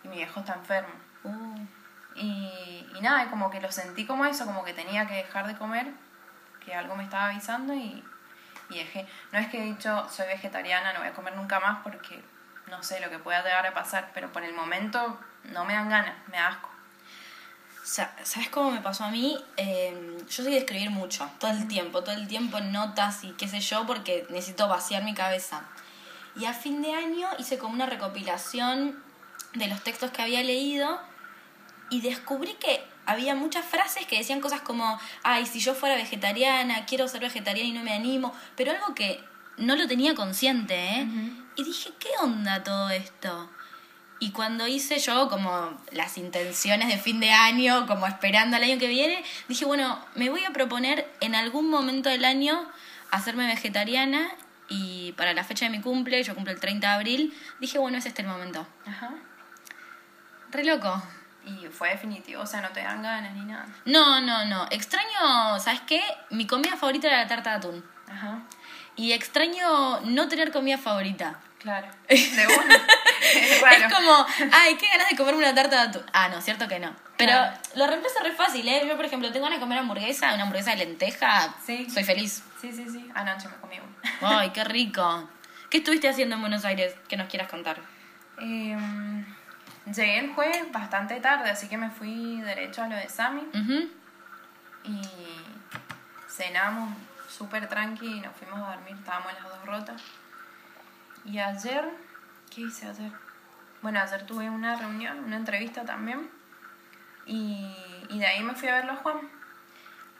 Y 0.05 0.09
mi 0.09 0.17
viejo 0.17 0.41
está 0.41 0.55
enfermo. 0.55 0.95
Uh. 1.25 1.59
Y, 2.15 2.87
y 2.95 3.01
nada, 3.01 3.31
como 3.31 3.51
que 3.51 3.61
lo 3.61 3.71
sentí 3.73 4.05
como 4.05 4.25
eso, 4.25 4.45
como 4.45 4.65
que 4.65 4.75
tenía 4.75 5.07
que 5.07 5.15
dejar 5.15 5.47
de 5.47 5.57
comer, 5.57 5.87
que 6.65 6.75
algo 6.75 6.95
me 6.95 7.05
estaba 7.05 7.27
avisando 7.27 7.73
y, 7.75 8.05
y 8.69 8.79
dejé. 8.79 9.07
No 9.33 9.39
es 9.39 9.49
que 9.49 9.59
he 9.59 9.65
dicho 9.65 10.09
soy 10.11 10.27
vegetariana, 10.27 10.93
no 10.93 11.01
voy 11.01 11.09
a 11.09 11.15
comer 11.15 11.35
nunca 11.37 11.61
más 11.61 11.79
porque 11.83 12.23
no 12.69 12.83
sé 12.83 13.01
lo 13.01 13.11
que 13.11 13.19
pueda 13.19 13.43
llegar 13.43 13.67
a 13.67 13.75
pasar, 13.75 14.11
pero 14.15 14.33
por 14.33 14.43
el 14.43 14.55
momento 14.55 15.19
no 15.45 15.65
me 15.65 15.75
dan 15.75 15.89
ganas, 15.89 16.15
me 16.29 16.37
da 16.37 16.49
asco. 16.49 16.71
¿Sabes 17.85 18.49
cómo 18.51 18.71
me 18.71 18.81
pasó 18.81 19.05
a 19.05 19.11
mí? 19.11 19.45
Eh, 19.57 20.17
yo 20.21 20.45
soy 20.45 20.53
de 20.53 20.59
escribir 20.59 20.91
mucho, 20.91 21.29
todo 21.41 21.51
el 21.51 21.67
tiempo, 21.67 22.03
todo 22.03 22.15
el 22.15 22.29
tiempo 22.29 22.61
notas 22.61 23.25
y 23.25 23.33
qué 23.33 23.49
sé 23.49 23.61
yo, 23.61 23.87
porque 23.87 24.25
necesito 24.31 24.69
vaciar 24.69 25.03
mi 25.03 25.15
cabeza. 25.15 25.63
Y 26.37 26.47
a 26.47 26.55
fin 26.55 26.83
de 26.83 26.95
año 26.95 27.29
hice 27.39 27.59
como 27.59 27.75
una 27.75 27.87
recopilación 27.87 29.03
de 29.55 29.67
los 29.67 29.83
textos 29.83 30.11
que 30.11 30.23
había 30.23 30.43
leído 30.43 30.99
y 31.91 32.01
descubrí 32.01 32.55
que 32.55 32.83
había 33.05 33.35
muchas 33.35 33.65
frases 33.65 34.07
que 34.07 34.17
decían 34.17 34.41
cosas 34.41 34.63
como, 34.63 34.99
ay, 35.23 35.45
si 35.47 35.61
yo 35.61 35.75
fuera 35.75 35.97
vegetariana, 35.97 36.87
quiero 36.87 37.09
ser 37.09 37.21
vegetariana 37.21 37.69
y 37.69 37.73
no 37.73 37.83
me 37.83 37.93
animo, 37.93 38.35
pero 38.57 38.71
algo 38.71 38.95
que 38.95 39.23
no 39.59 39.77
lo 39.77 39.87
tenía 39.87 40.15
consciente, 40.15 40.75
¿eh? 40.75 41.07
Y 41.57 41.65
dije, 41.65 41.91
¿qué 41.99 42.09
onda 42.23 42.63
todo 42.63 42.89
esto? 42.91 43.51
Y 44.19 44.31
cuando 44.31 44.69
hice 44.69 45.01
yo 45.01 45.29
como 45.29 45.77
las 45.91 46.17
intenciones 46.17 46.89
de 46.89 46.97
fin 46.97 47.19
de 47.19 47.31
año, 47.33 47.87
como 47.87 48.07
esperando 48.07 48.57
al 48.57 48.63
año 48.63 48.79
que 48.79 48.87
viene, 48.87 49.23
dije, 49.49 49.65
bueno, 49.65 49.99
me 50.15 50.31
voy 50.31 50.45
a 50.45 50.53
proponer 50.53 51.13
en 51.21 51.35
algún 51.35 51.69
momento 51.69 52.09
del 52.09 52.25
año 52.25 52.71
hacerme 53.11 53.47
vegetariana 53.49 54.31
y 54.69 55.13
para 55.13 55.35
la 55.35 55.45
fecha 55.45 55.67
de 55.67 55.71
mi 55.71 55.81
cumple, 55.81 56.23
yo 56.23 56.35
cumple 56.35 56.53
el 56.53 56.61
30 56.61 56.87
de 56.87 56.93
abril, 56.95 57.39
dije, 57.61 57.79
bueno, 57.79 57.99
es 57.99 58.07
este 58.07 58.23
el 58.23 58.29
momento. 58.29 58.67
Ajá. 58.87 59.11
Re 60.51 60.65
loco. 60.65 61.03
Y 61.45 61.67
fue 61.69 61.91
definitivo, 61.91 62.43
o 62.43 62.47
sea, 62.47 62.61
no 62.61 62.69
te 62.71 62.83
dan 62.83 63.03
ganas 63.03 63.35
ni 63.35 63.45
nada. 63.45 63.67
No, 63.85 64.21
no, 64.21 64.45
no. 64.45 64.67
Extraño, 64.71 65.59
¿sabes 65.59 65.81
qué? 65.83 66.01
Mi 66.31 66.47
comida 66.47 66.77
favorita 66.77 67.09
era 67.09 67.19
la 67.19 67.27
tarta 67.27 67.51
de 67.51 67.57
atún. 67.57 67.85
Ajá. 68.09 68.43
Y 68.95 69.13
extraño 69.13 70.01
no 70.03 70.29
tener 70.29 70.53
comida 70.53 70.79
favorita. 70.79 71.41
Claro. 71.59 71.89
De 72.09 72.47
una. 72.47 72.77
Es 73.23 73.93
como, 73.93 74.27
ay, 74.53 74.77
qué 74.77 74.87
ganas 74.89 75.09
de 75.09 75.17
comerme 75.17 75.39
una 75.39 75.55
tarta 75.55 75.83
de 75.83 75.89
atún. 75.89 76.03
Ah, 76.13 76.29
no, 76.29 76.41
cierto 76.41 76.69
que 76.69 76.79
no. 76.79 76.95
Pero 77.27 77.33
Claro. 77.39 77.57
lo 77.77 77.87
reemplazo 77.87 78.21
re 78.23 78.33
fácil, 78.33 78.67
¿eh? 78.69 78.85
Yo, 78.89 78.97
por 78.97 79.05
ejemplo, 79.05 79.31
tengo 79.33 79.45
ganas 79.45 79.59
de 79.59 79.63
comer 79.65 79.79
hamburguesa, 79.79 80.35
una 80.35 80.43
hamburguesa 80.43 80.71
de 80.73 80.79
lenteja. 80.79 81.55
Sí. 81.65 81.89
Soy 81.91 82.05
feliz. 82.05 82.43
Sí, 82.61 82.73
sí, 82.73 82.87
sí. 82.91 83.11
Anoche 83.15 83.49
me 83.49 83.57
comí 83.57 83.77
uno. 83.79 83.95
Ay, 84.39 84.51
qué 84.51 84.65
rico. 84.79 85.29
¿Qué 85.71 85.79
estuviste 85.79 86.09
haciendo 86.09 86.35
en 86.35 86.41
Buenos 86.41 86.65
Aires 86.65 86.95
que 87.09 87.17
nos 87.17 87.29
quieras 87.29 87.49
contar? 87.49 87.79
Em, 88.39 89.25
llegué 89.87 90.19
el 90.19 90.33
jueves 90.35 90.71
bastante 90.73 91.21
tarde, 91.21 91.51
así 91.51 91.69
que 91.69 91.77
me 91.79 91.91
fui 91.91 92.41
derecho 92.41 92.83
a 92.83 92.89
lo 92.89 92.97
de 92.97 93.09
Sami. 93.09 93.43
Ujú. 93.55 93.89
Y 94.85 95.01
cenamos 96.29 96.91
súper 97.29 97.69
tranqui 97.69 98.07
y 98.07 98.21
nos 98.21 98.35
fuimos 98.37 98.59
a 98.69 98.75
dormir. 98.75 98.97
Estábamos 98.99 99.33
las 99.33 99.43
dos 99.45 99.65
rotas. 99.67 100.03
Y 101.25 101.39
ayer, 101.39 101.85
¿qué 102.55 102.63
hice 102.63 102.89
ayer? 102.89 103.13
Bueno, 103.81 104.01
ayer 104.01 104.27
tuve 104.27 104.51
una 104.51 104.77
reunión, 104.77 105.19
una 105.25 105.37
entrevista 105.37 105.85
también. 105.85 106.29
Y, 107.33 107.67
y 108.11 108.19
de 108.19 108.27
ahí 108.27 108.43
me 108.43 108.55
fui 108.55 108.69
a 108.69 108.75
verlo 108.75 108.93
a 108.93 108.97
Juan. 108.97 109.17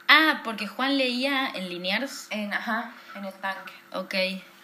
Ah, 0.07 0.41
porque 0.43 0.67
Juan 0.67 0.97
leía 0.97 1.49
en 1.53 1.69
Liniers. 1.69 2.27
En, 2.31 2.53
ajá, 2.53 2.91
en 3.15 3.25
el 3.25 3.33
tanque. 3.35 3.73
Ok. 3.93 4.15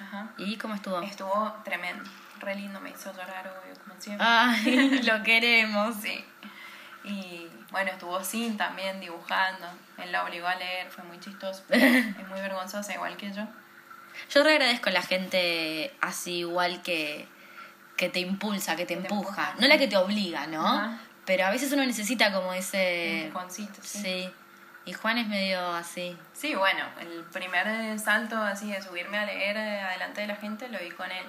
Ajá. 0.02 0.30
¿Y 0.38 0.58
cómo 0.58 0.74
estuvo? 0.74 1.00
Estuvo 1.02 1.54
tremendo. 1.64 2.10
Re 2.40 2.56
lindo, 2.56 2.80
me 2.80 2.90
hizo 2.90 3.12
llorar, 3.12 3.48
obvio, 3.48 3.76
como 3.84 4.00
siempre. 4.02 4.26
Ay, 4.28 5.02
lo 5.04 5.24
queremos. 5.24 5.96
Sí. 6.02 6.26
Y 7.04 7.48
bueno, 7.72 7.92
estuvo 7.92 8.24
Sin 8.24 8.58
también 8.58 9.00
dibujando. 9.00 9.68
Él 9.98 10.12
la 10.12 10.24
obligó 10.24 10.48
a 10.48 10.56
leer, 10.56 10.90
fue 10.90 11.04
muy 11.04 11.20
chistoso. 11.20 11.64
es 11.70 12.28
muy 12.28 12.40
vergonzosa, 12.42 12.94
igual 12.94 13.16
que 13.18 13.32
yo. 13.32 13.44
Yo 14.32 14.44
re 14.44 14.54
agradezco 14.54 14.90
a 14.90 14.94
la 14.94 15.02
gente 15.04 15.94
así 16.02 16.40
igual 16.40 16.82
que, 16.82 17.28
que 17.96 18.10
te 18.10 18.20
impulsa, 18.20 18.76
que 18.76 18.86
te 18.86 18.96
Que 18.96 19.02
te 19.02 19.08
empuja. 19.08 19.50
empuja. 19.50 19.56
No 19.62 19.68
la 19.68 19.78
que 19.78 19.88
te 19.88 19.98
obliga, 19.98 20.48
¿no? 20.48 20.66
Ajá. 20.66 21.00
Pero 21.26 21.46
a 21.46 21.52
veces 21.52 21.72
uno 21.72 21.86
necesita 21.86 22.32
como 22.34 22.54
ese... 22.54 23.30
Juancito, 23.32 23.80
sí. 23.82 24.02
Sí. 24.02 24.34
Y 24.86 24.94
Juan 24.94 25.18
es 25.20 25.28
medio 25.28 25.60
así. 25.76 26.18
Sí, 26.34 26.56
bueno, 26.56 26.84
el 27.00 27.24
primer 27.26 28.00
salto 28.00 28.38
así 28.38 28.72
de 28.72 28.82
subirme 28.82 29.18
a 29.20 29.26
leer 29.26 29.56
eh, 29.58 29.82
adelante 29.82 30.22
de 30.22 30.28
la 30.28 30.36
gente 30.36 30.68
lo 30.70 30.80
vi 30.80 30.90
con 30.90 31.12
él. 31.12 31.26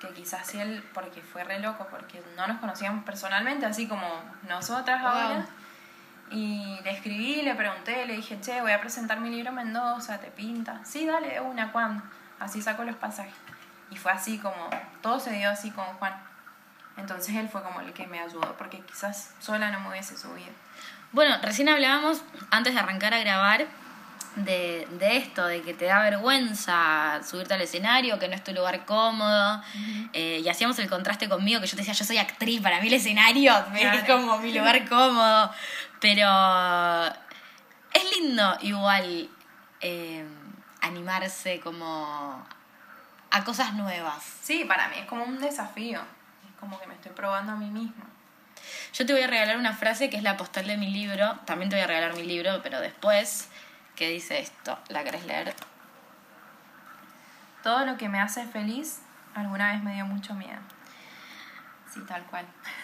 Que 0.00 0.08
quizás 0.08 0.46
sí 0.46 0.58
él, 0.58 0.82
porque 0.94 1.20
fue 1.22 1.44
re 1.44 1.60
loco, 1.60 1.86
porque 1.90 2.20
no 2.36 2.46
nos 2.46 2.58
conocíamos 2.58 3.04
personalmente, 3.04 3.66
así 3.66 3.86
como 3.86 4.08
nosotras 4.48 5.00
Wow. 5.02 5.10
ahora. 5.10 5.46
Y 6.30 6.78
le 6.82 6.90
escribí, 6.90 7.42
le 7.42 7.54
pregunté, 7.54 8.04
le 8.06 8.14
dije, 8.16 8.38
che, 8.40 8.60
voy 8.60 8.72
a 8.72 8.80
presentar 8.80 9.20
mi 9.20 9.30
libro 9.30 9.48
en 9.50 9.54
Mendoza, 9.54 10.18
¿te 10.18 10.30
pinta? 10.30 10.80
Sí, 10.84 11.06
dale, 11.06 11.40
una, 11.40 11.72
¿cuándo? 11.72 12.02
Así 12.38 12.60
saco 12.60 12.84
los 12.84 12.96
pasajes. 12.96 13.34
Y 13.90 13.96
fue 13.96 14.12
así 14.12 14.38
como, 14.38 14.68
todo 15.00 15.18
se 15.20 15.32
dio 15.32 15.48
así 15.48 15.70
con 15.70 15.84
Juan. 15.94 16.12
Entonces 16.98 17.34
él 17.36 17.48
fue 17.48 17.62
como 17.62 17.80
el 17.80 17.92
que 17.92 18.06
me 18.06 18.20
ayudó, 18.20 18.56
porque 18.56 18.80
quizás 18.80 19.32
sola 19.40 19.70
no 19.70 19.80
me 19.80 19.90
hubiese 19.90 20.16
subido. 20.16 20.50
Bueno, 21.12 21.36
recién 21.42 21.68
hablábamos, 21.68 22.22
antes 22.50 22.74
de 22.74 22.80
arrancar 22.80 23.14
a 23.14 23.18
grabar, 23.18 23.66
de, 24.36 24.86
de 24.98 25.16
esto, 25.16 25.46
de 25.46 25.62
que 25.62 25.74
te 25.74 25.86
da 25.86 26.00
vergüenza 26.00 27.20
subirte 27.28 27.54
al 27.54 27.62
escenario, 27.62 28.18
que 28.18 28.28
no 28.28 28.34
es 28.34 28.44
tu 28.44 28.52
lugar 28.52 28.84
cómodo. 28.84 29.62
Eh, 30.12 30.42
y 30.44 30.48
hacíamos 30.48 30.78
el 30.78 30.88
contraste 30.88 31.28
conmigo, 31.28 31.60
que 31.60 31.66
yo 31.66 31.72
te 31.72 31.78
decía, 31.78 31.94
yo 31.94 32.04
soy 32.04 32.18
actriz, 32.18 32.60
para 32.60 32.80
mí 32.80 32.88
el 32.88 32.94
escenario 32.94 33.54
es 33.74 34.04
como 34.04 34.38
mi 34.38 34.52
lugar 34.52 34.88
cómodo. 34.88 35.50
Pero 36.00 37.06
es 37.92 38.18
lindo 38.18 38.56
igual 38.62 39.28
eh, 39.80 40.24
animarse 40.80 41.60
como 41.60 42.46
a 43.30 43.44
cosas 43.44 43.74
nuevas. 43.74 44.22
Sí, 44.42 44.64
para 44.64 44.88
mí 44.88 44.96
es 44.98 45.06
como 45.06 45.24
un 45.24 45.38
desafío. 45.40 46.00
Como 46.60 46.78
que 46.80 46.86
me 46.86 46.94
estoy 46.94 47.12
probando 47.12 47.52
a 47.52 47.56
mí 47.56 47.70
misma. 47.70 48.04
Yo 48.92 49.06
te 49.06 49.12
voy 49.12 49.22
a 49.22 49.26
regalar 49.26 49.56
una 49.56 49.74
frase 49.74 50.10
que 50.10 50.16
es 50.16 50.22
la 50.22 50.36
postal 50.36 50.66
de 50.66 50.76
mi 50.76 50.90
libro. 50.90 51.38
También 51.44 51.70
te 51.70 51.76
voy 51.76 51.84
a 51.84 51.86
regalar 51.86 52.14
mi 52.14 52.24
libro, 52.24 52.60
pero 52.62 52.80
después, 52.80 53.48
que 53.94 54.08
dice 54.08 54.40
esto. 54.40 54.78
¿La 54.88 55.04
querés 55.04 55.24
leer? 55.26 55.54
Todo 57.62 57.84
lo 57.84 57.96
que 57.96 58.08
me 58.08 58.20
hace 58.20 58.46
feliz 58.46 59.00
alguna 59.34 59.72
vez 59.72 59.82
me 59.82 59.94
dio 59.94 60.06
mucho 60.06 60.34
miedo. 60.34 60.60
Sí, 61.92 62.00
tal 62.06 62.24
cual. 62.26 62.46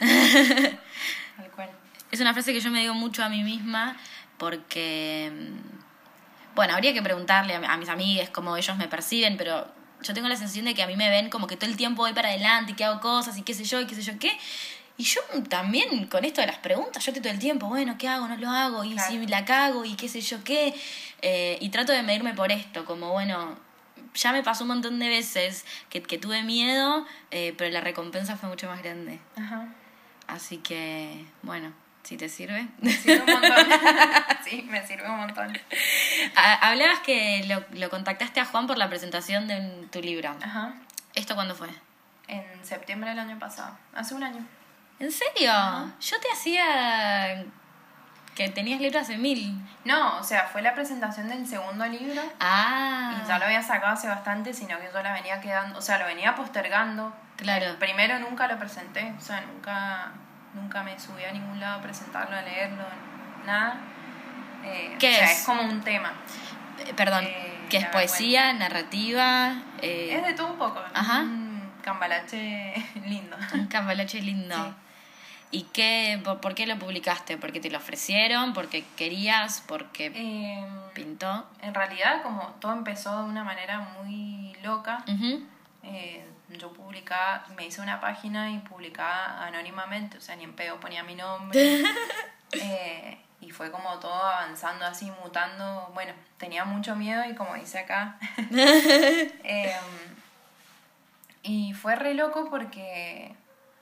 tal 1.37 1.51
cual. 1.55 1.71
Es 2.11 2.21
una 2.21 2.33
frase 2.33 2.53
que 2.53 2.61
yo 2.61 2.71
me 2.71 2.81
digo 2.81 2.95
mucho 2.95 3.25
a 3.25 3.29
mí 3.29 3.43
misma 3.43 3.97
porque, 4.39 5.33
mm, 5.33 6.55
bueno, 6.55 6.75
habría 6.75 6.93
que 6.93 7.03
preguntarle 7.03 7.55
a, 7.55 7.77
mis 7.77 7.89
amigas 7.89 8.31
cómo 8.31 8.57
ellos 8.57 8.77
me 8.77 8.89
perciben, 8.89 9.37
pero 9.37 9.67
yo 10.05 10.15
tengo 10.15 10.29
la 10.29 10.37
sensación 10.37 10.67
de 10.67 10.75
que 10.75 10.83
a 10.83 10.87
mí 10.87 10.97
me 10.97 11.11
ven 11.11 11.31
como 11.31 11.47
que 11.47 11.57
todo 11.57 11.69
el 11.69 11.77
tiempo 11.77 12.03
voy 12.03 12.13
para 12.13 12.29
adelante 12.29 12.73
y 12.73 12.75
que 12.75 12.85
hago 12.85 13.01
cosas 13.01 13.37
y 13.39 13.43
qué 13.43 13.55
sé 13.55 13.65
yo 13.65 13.81
y 13.81 13.87
qué 13.87 13.95
sé 13.95 14.03
yo 14.03 14.19
qué. 14.19 14.37
Y 14.97 15.05
yo 15.05 15.21
también 15.49 16.07
con 16.07 16.25
esto 16.25 16.41
de 16.41 16.47
las 16.47 16.59
preguntas, 16.59 17.05
yo 17.05 17.11
estoy 17.11 17.23
todo 17.23 17.33
el 17.33 17.41
tiempo, 17.41 17.67
bueno, 17.67 17.97
¿qué 17.99 18.07
hago? 18.07 18.29
No 18.29 18.37
lo 18.37 18.49
hago, 18.49 18.85
y 18.85 18.97
si 19.01 19.27
la 19.27 19.45
cago, 19.45 19.85
y 19.85 19.97
qué 19.97 20.09
sé 20.09 20.21
yo 20.21 20.45
qué. 20.45 20.73
Eh, 21.21 21.59
y 21.61 21.71
trato 21.71 21.93
de 21.93 22.03
medirme 22.05 22.33
por 22.35 22.53
esto, 22.53 22.85
como 22.85 23.11
bueno, 23.11 23.59
ya 24.15 24.33
me 24.33 24.45
pasó 24.45 24.63
un 24.63 24.69
montón 24.69 25.01
de 25.01 25.09
veces 25.09 25.65
que, 25.89 26.01
que 26.01 26.19
tuve 26.19 26.45
miedo, 26.45 27.05
eh, 27.33 27.55
pero 27.59 27.71
la 27.73 27.81
recompensa 27.81 28.37
fue 28.37 28.49
mucho 28.49 28.69
más 28.69 28.83
grande. 28.83 29.19
Ajá. 29.37 29.75
Así 30.29 30.59
que, 30.59 31.25
bueno, 31.43 31.73
si 32.05 32.17
te 32.17 32.29
sirve. 32.29 32.69
Me 32.81 32.91
sirve 32.93 33.21
un 33.35 33.41
montón. 33.41 33.67
sí, 34.45 34.63
me 34.71 34.87
sirve 34.87 35.09
un 35.11 35.17
montón. 35.17 35.59
Ha- 36.37 36.69
Hablabas 36.69 37.01
que 37.01 37.45
lo, 37.49 37.65
lo 37.79 37.91
contactaste 37.91 38.39
a 38.41 38.45
Juan 38.45 38.67
por 38.67 38.79
la 38.79 38.89
presentación 38.89 39.49
de 39.49 39.89
tu 39.91 40.01
libro. 40.01 40.37
Ajá. 40.43 40.75
¿Esto 41.15 41.35
cuándo 41.35 41.55
fue? 41.55 41.69
En 42.29 42.45
septiembre 42.65 43.11
del 43.11 43.19
año 43.19 43.39
pasado. 43.39 43.77
Hace 43.95 44.15
un 44.15 44.23
año. 44.23 44.47
¿En 45.01 45.11
serio? 45.11 45.53
Yo 46.01 46.21
te 46.21 46.29
hacía 46.33 47.45
que 48.35 48.49
tenías 48.49 48.81
libros 48.81 49.03
hace 49.03 49.17
mil. 49.17 49.55
No, 49.85 50.19
o 50.19 50.23
sea, 50.25 50.47
fue 50.49 50.61
la 50.63 50.75
presentación 50.75 51.29
del 51.29 51.47
segundo 51.47 51.87
libro. 51.87 52.21
Ah. 52.41 53.21
Y 53.25 53.29
ya 53.29 53.39
lo 53.39 53.45
había 53.47 53.63
sacado 53.63 53.93
hace 53.95 54.09
bastante, 54.09 54.53
sino 54.55 54.79
que 54.79 54.91
yo 54.93 55.03
la 55.03 55.13
venía 55.13 55.41
quedando, 55.41 55.79
o 55.79 55.83
sea, 55.83 55.99
lo 55.99 56.07
venía 56.07 56.35
postergando. 56.35 57.15
Claro. 57.37 57.77
Primero 57.79 58.19
nunca 58.19 58.47
lo 58.49 58.59
presenté, 58.59 59.13
o 59.17 59.21
sea, 59.21 59.41
nunca, 59.43 60.13
nunca 60.55 60.83
me 60.83 60.99
subí 60.99 61.23
a 61.25 61.33
ningún 61.33 61.59
lado 61.61 61.79
a 61.79 61.83
presentarlo, 61.83 62.37
a 62.37 62.43
leerlo, 62.43 62.85
nada. 63.47 63.79
Eh, 64.65 64.97
¿Qué 64.99 65.11
o 65.11 65.15
sea, 65.17 65.25
es? 65.25 65.39
es 65.41 65.47
como 65.47 65.63
un 65.63 65.81
tema. 65.83 66.13
Eh, 66.79 66.93
perdón, 66.97 67.25
Eh, 67.25 67.67
que 67.71 67.77
es 67.79 67.87
poesía, 67.87 68.53
narrativa, 68.53 69.55
eh, 69.83 70.17
Es 70.19 70.27
de 70.27 70.35
todo 70.35 70.53
un 70.53 70.59
poco. 70.59 70.81
Ajá. 70.95 71.21
Un 71.21 71.71
cambalache 71.83 72.75
lindo. 73.07 73.37
un 73.55 73.67
cambalache 73.67 74.21
lindo. 74.23 74.55
Sí. 74.57 74.75
¿Y 75.51 75.63
qué, 75.73 76.21
por, 76.25 76.41
por 76.41 76.55
qué 76.57 76.67
lo 76.67 76.77
publicaste? 76.79 77.37
¿Porque 77.37 77.61
te 77.61 77.71
lo 77.71 77.79
ofrecieron? 77.79 78.53
¿Porque 78.55 78.85
querías? 78.97 79.63
¿Porque 79.69 80.11
Eh, 80.15 80.67
pintó? 80.95 81.47
en 81.63 81.75
realidad, 81.75 82.23
como 82.23 82.43
todo 82.61 82.73
empezó 82.73 83.23
de 83.23 83.29
una 83.31 83.45
manera 83.45 83.79
muy 84.03 84.57
loca, 84.65 85.05
eh, 85.85 86.25
yo 86.49 86.73
publicaba, 86.73 87.47
me 87.57 87.67
hice 87.67 87.81
una 87.81 88.01
página 88.01 88.51
y 88.51 88.59
publicaba 88.59 89.45
anónimamente, 89.47 90.19
o 90.19 90.21
sea, 90.21 90.37
ni 90.37 90.45
en 90.45 90.55
pedo 90.55 90.79
ponía 90.81 91.03
mi 91.03 91.15
nombre. 91.15 91.83
Eh, 92.57 93.19
y 93.41 93.51
fue 93.51 93.73
como 93.73 93.99
todo 93.99 94.15
avanzando 94.15 94.85
así, 94.85 95.11
mutando. 95.25 95.91
Bueno, 95.93 96.13
tenía 96.39 96.65
mucho 96.65 96.95
miedo 96.95 97.25
y 97.29 97.35
como 97.35 97.55
dice 97.55 97.81
acá. 97.81 98.17
eh, 98.53 99.75
y 101.43 101.75
fue 101.75 101.97
re 101.97 102.15
loco 102.15 102.49
porque 102.49 103.35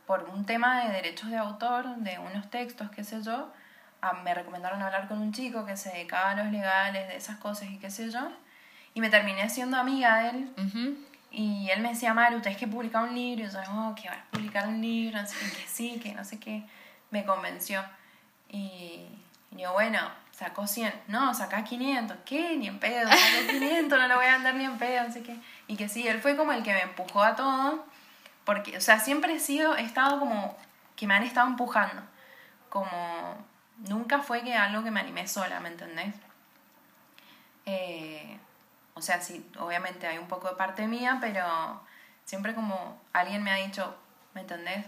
por 0.07 0.25
un 0.25 0.47
tema 0.47 0.83
de 0.83 0.93
derechos 0.93 1.31
de 1.31 1.37
autor, 1.37 1.97
de 1.97 2.19
unos 2.19 2.51
textos, 2.51 2.91
qué 2.91 3.05
sé 3.05 3.23
yo, 3.23 3.53
me 4.25 4.35
recomendaron 4.35 4.83
hablar 4.83 5.07
con 5.07 5.19
un 5.19 5.33
chico 5.33 5.65
que 5.65 5.77
se 5.77 5.91
dedicaba 5.91 6.31
a 6.31 6.35
los 6.35 6.47
legales, 6.51 7.09
de 7.09 7.17
esas 7.17 7.37
cosas 7.37 7.69
y 7.69 7.79
qué 7.79 7.91
sé 7.91 8.11
yo. 8.11 8.33
Y 8.95 9.01
me 9.01 9.11
terminé 9.11 9.49
siendo 9.49 9.77
amiga 9.77 10.23
de 10.23 10.29
él. 10.31 11.07
Y 11.33 11.71
él 11.71 11.81
me 11.81 11.89
decía, 11.89 12.13
Maru, 12.13 12.41
tenés 12.41 12.59
que 12.59 12.69
publicar 12.69 13.05
un 13.05 13.15
libro. 13.15 13.45
Y 13.45 13.51
yo, 13.51 13.63
no, 13.73 13.95
que 13.95 14.09
vas 14.09 14.19
a 14.19 14.31
publicar 14.31 14.69
un 14.69 14.81
libro, 14.81 15.21
no 15.21 15.27
sé 15.27 15.35
qué, 15.39 15.51
que 15.51 15.67
sí, 15.67 16.01
que 16.03 16.15
no 16.15 16.25
sé 16.25 16.39
qué. 16.39 16.63
Me 17.11 17.25
convenció. 17.25 17.83
Y, 18.51 19.07
y 19.51 19.57
yo, 19.57 19.73
bueno, 19.73 19.99
sacó 20.31 20.67
100. 20.67 20.93
No, 21.09 21.33
sacá 21.33 21.65
500. 21.65 22.19
¿Qué? 22.27 22.57
Ni 22.59 22.69
en 22.69 22.79
pedo. 22.79 23.09
Sacó 23.09 23.51
500, 23.51 23.99
no 23.99 24.09
lo 24.09 24.17
voy 24.17 24.27
a 24.27 24.35
vender 24.35 24.55
ni 24.57 24.65
en 24.65 24.77
pedo, 24.77 25.05
no 25.05 25.13
sé 25.13 25.23
qué. 25.23 25.37
Y 25.69 25.77
que 25.77 25.89
sí, 25.89 26.07
él 26.07 26.21
fue 26.21 26.37
como 26.37 26.53
el 26.53 26.63
que 26.63 26.75
me 26.75 26.83
empujó 26.83 27.23
a 27.23 27.35
todo. 27.35 27.87
Porque, 28.45 28.77
o 28.77 28.81
sea, 28.81 28.99
siempre 28.99 29.35
he 29.35 29.41
sido, 29.41 29.77
he 29.77 29.83
estado 29.83 30.19
como 30.19 30.57
que 30.97 31.07
me 31.07 31.15
han 31.15 31.23
estado 31.23 31.49
empujando. 31.49 32.03
Como, 32.69 33.37
nunca 33.89 34.19
fue 34.19 34.43
que 34.43 34.55
algo 34.55 34.83
que 34.85 34.91
me 34.91 35.01
animé 35.01 35.27
sola, 35.29 35.61
¿me 35.61 35.69
entendés? 35.69 36.15
Eh, 37.67 38.39
o 39.03 39.05
sea, 39.05 39.21
sí, 39.21 39.45
obviamente 39.59 40.07
hay 40.07 40.17
un 40.19 40.29
poco 40.29 40.49
de 40.49 40.55
parte 40.55 40.87
mía, 40.87 41.19
pero 41.21 41.83
siempre 42.25 42.55
como 42.55 43.01
alguien 43.13 43.43
me 43.43 43.51
ha 43.51 43.57
dicho, 43.57 43.97
¿me 44.33 44.43
entendés? 44.43 44.87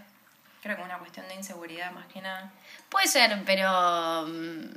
Creo 0.63 0.77
que 0.77 0.81
es 0.83 0.87
una 0.87 0.99
cuestión 0.99 1.27
de 1.27 1.35
inseguridad 1.35 1.91
más 1.91 2.05
que 2.07 2.21
nada. 2.21 2.49
Puede 2.87 3.07
ser, 3.07 3.43
pero 3.45 4.25
mm, 4.25 4.67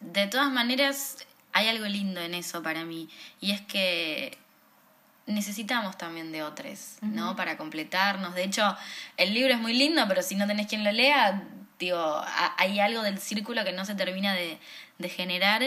de 0.00 0.26
todas 0.28 0.50
maneras 0.50 1.26
hay 1.52 1.68
algo 1.68 1.84
lindo 1.84 2.22
en 2.22 2.32
eso 2.32 2.62
para 2.62 2.86
mí. 2.86 3.06
Y 3.38 3.52
es 3.52 3.60
que 3.60 4.38
necesitamos 5.26 5.98
también 5.98 6.32
de 6.32 6.42
otros, 6.42 6.96
¿no? 7.02 7.36
Para 7.36 7.58
completarnos. 7.58 8.34
De 8.34 8.44
hecho, 8.44 8.76
el 9.18 9.34
libro 9.34 9.52
es 9.52 9.60
muy 9.60 9.74
lindo, 9.74 10.02
pero 10.08 10.22
si 10.22 10.34
no 10.36 10.46
tenés 10.46 10.66
quien 10.68 10.84
lo 10.84 10.90
lea, 10.90 11.44
digo, 11.78 11.98
ha- 11.98 12.54
hay 12.56 12.80
algo 12.80 13.02
del 13.02 13.18
círculo 13.18 13.62
que 13.62 13.72
no 13.72 13.84
se 13.84 13.94
termina 13.94 14.32
de, 14.34 14.58
de 14.98 15.08
generar. 15.10 15.62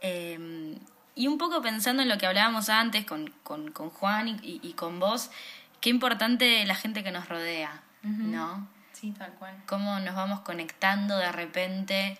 eh, 0.00 0.76
y 1.18 1.26
un 1.26 1.36
poco 1.36 1.60
pensando 1.60 2.00
en 2.00 2.08
lo 2.08 2.16
que 2.16 2.26
hablábamos 2.26 2.68
antes 2.68 3.04
con, 3.04 3.34
con, 3.42 3.72
con 3.72 3.90
Juan 3.90 4.38
y, 4.40 4.72
con 4.74 5.00
vos, 5.00 5.32
qué 5.80 5.90
importante 5.90 6.64
la 6.64 6.76
gente 6.76 7.02
que 7.02 7.10
nos 7.10 7.28
rodea, 7.28 7.82
¿no? 8.02 8.68
Sí, 8.92 9.12
tal 9.18 9.32
cual. 9.32 9.54
cómo 9.66 9.98
nos 9.98 10.14
vamos 10.14 10.40
conectando 10.40 11.16
de 11.16 11.32
repente 11.32 12.18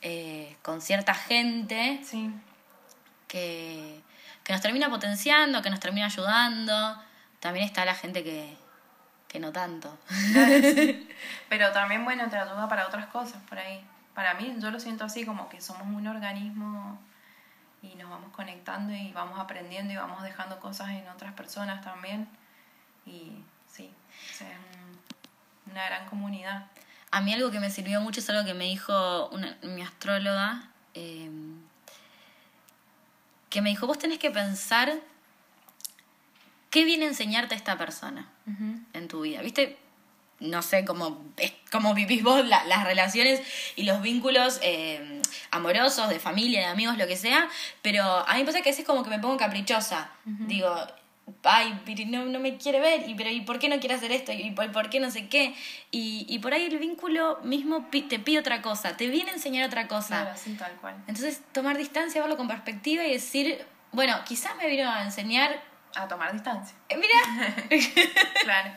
eh, 0.00 0.56
con 0.62 0.80
cierta 0.80 1.14
gente 1.14 2.00
Sí, 2.02 2.30
que, 3.26 4.00
que 4.44 4.52
nos 4.54 4.62
termina 4.62 4.88
potenciando, 4.88 5.60
que 5.60 5.68
nos 5.68 5.80
termina 5.80 6.06
ayudando. 6.06 6.98
También 7.40 7.66
está 7.66 7.84
la 7.84 7.94
gente 7.94 8.24
que, 8.24 8.56
que 9.28 9.40
no 9.40 9.52
tanto. 9.52 9.98
pero 11.50 11.72
también, 11.72 12.02
bueno, 12.06 12.30
te 12.30 12.38
ayuda 12.38 12.66
para 12.66 12.86
otras 12.86 13.08
cosas 13.08 13.42
por 13.46 13.58
ahí. 13.58 13.84
Para 14.14 14.32
mí, 14.34 14.56
yo 14.58 14.70
lo 14.70 14.80
siento 14.80 15.04
así, 15.04 15.26
como 15.26 15.50
que 15.50 15.60
somos 15.60 15.86
un 15.86 16.06
organismo 16.06 16.98
y 17.82 17.94
nos 17.94 18.10
vamos 18.10 18.32
conectando 18.32 18.92
y 18.92 19.12
vamos 19.12 19.38
aprendiendo 19.38 19.92
y 19.92 19.96
vamos 19.96 20.22
dejando 20.22 20.58
cosas 20.60 20.90
en 20.90 21.08
otras 21.08 21.32
personas 21.34 21.84
también. 21.84 22.28
Y 23.06 23.32
sí, 23.72 23.90
es 24.32 24.40
un- 24.42 25.72
una 25.72 25.84
gran 25.86 26.06
comunidad. 26.08 26.66
A 27.10 27.20
mí 27.20 27.32
algo 27.32 27.50
que 27.50 27.60
me 27.60 27.70
sirvió 27.70 28.00
mucho 28.00 28.20
es 28.20 28.28
algo 28.30 28.44
que 28.44 28.54
me 28.54 28.64
dijo 28.64 29.28
una, 29.28 29.56
mi 29.62 29.82
astróloga, 29.82 30.68
eh, 30.94 31.30
que 33.50 33.62
me 33.62 33.70
dijo, 33.70 33.86
vos 33.86 33.98
tenés 33.98 34.18
que 34.18 34.30
pensar 34.30 34.92
qué 36.70 36.84
viene 36.84 37.06
a 37.06 37.08
enseñarte 37.08 37.54
esta 37.54 37.76
persona. 37.78 38.28
en 38.94 39.08
tu 39.08 39.20
vida. 39.22 39.42
¿Viste? 39.42 39.78
No 40.40 40.62
sé 40.62 40.84
cómo, 40.84 41.24
cómo 41.72 41.94
vivís 41.94 42.22
vos 42.22 42.46
la- 42.46 42.64
las 42.66 42.84
relaciones 42.84 43.40
y 43.76 43.82
los 43.82 44.00
vínculos 44.02 44.60
eh, 44.62 45.20
amorosos, 45.50 46.08
de 46.08 46.20
familia, 46.20 46.60
de 46.60 46.66
amigos, 46.66 46.96
lo 46.96 47.06
que 47.08 47.16
sea, 47.16 47.48
pero 47.82 48.02
a 48.04 48.32
mí 48.34 48.40
me 48.40 48.44
pasa 48.46 48.60
que 48.62 48.68
a 48.68 48.72
veces 48.72 48.84
como 48.86 49.02
que 49.02 49.10
me 49.10 49.18
pongo 49.18 49.36
caprichosa. 49.36 50.10
Digo, 50.24 50.72
ay, 51.42 51.78
no, 52.06 52.24
no 52.26 52.38
me 52.38 52.56
quiere 52.56 52.78
ver, 52.80 53.08
y, 53.08 53.14
pero 53.14 53.30
¿y 53.30 53.40
por 53.40 53.58
qué 53.58 53.68
no 53.68 53.80
quiere 53.80 53.96
hacer 53.96 54.12
esto? 54.12 54.30
¿Y 54.32 54.50
por, 54.52 54.70
por 54.70 54.88
qué 54.90 55.00
no 55.00 55.10
sé 55.10 55.28
qué? 55.28 55.54
Y, 55.90 56.24
y 56.28 56.38
por 56.38 56.54
ahí 56.54 56.64
el 56.66 56.78
vínculo 56.78 57.40
mismo 57.42 57.86
te 57.90 58.18
pide 58.20 58.38
otra 58.38 58.62
cosa, 58.62 58.96
te 58.96 59.08
viene 59.08 59.30
a 59.32 59.34
enseñar 59.34 59.66
otra 59.66 59.88
cosa. 59.88 60.22
Claro, 60.22 60.36
sí, 60.42 60.54
tal 60.54 60.72
cual. 60.80 60.94
Entonces, 61.08 61.42
tomar 61.52 61.76
distancia, 61.76 62.20
verlo 62.20 62.36
con 62.36 62.46
perspectiva 62.46 63.04
y 63.04 63.12
decir, 63.12 63.64
bueno, 63.92 64.14
quizás 64.24 64.54
me 64.56 64.68
vino 64.68 64.88
a 64.90 65.02
enseñar, 65.02 65.60
A 65.96 66.06
tomar 66.06 66.32
distancia. 66.32 66.76
eh, 66.88 66.96
mira, 66.96 67.68
Claro. 68.44 68.70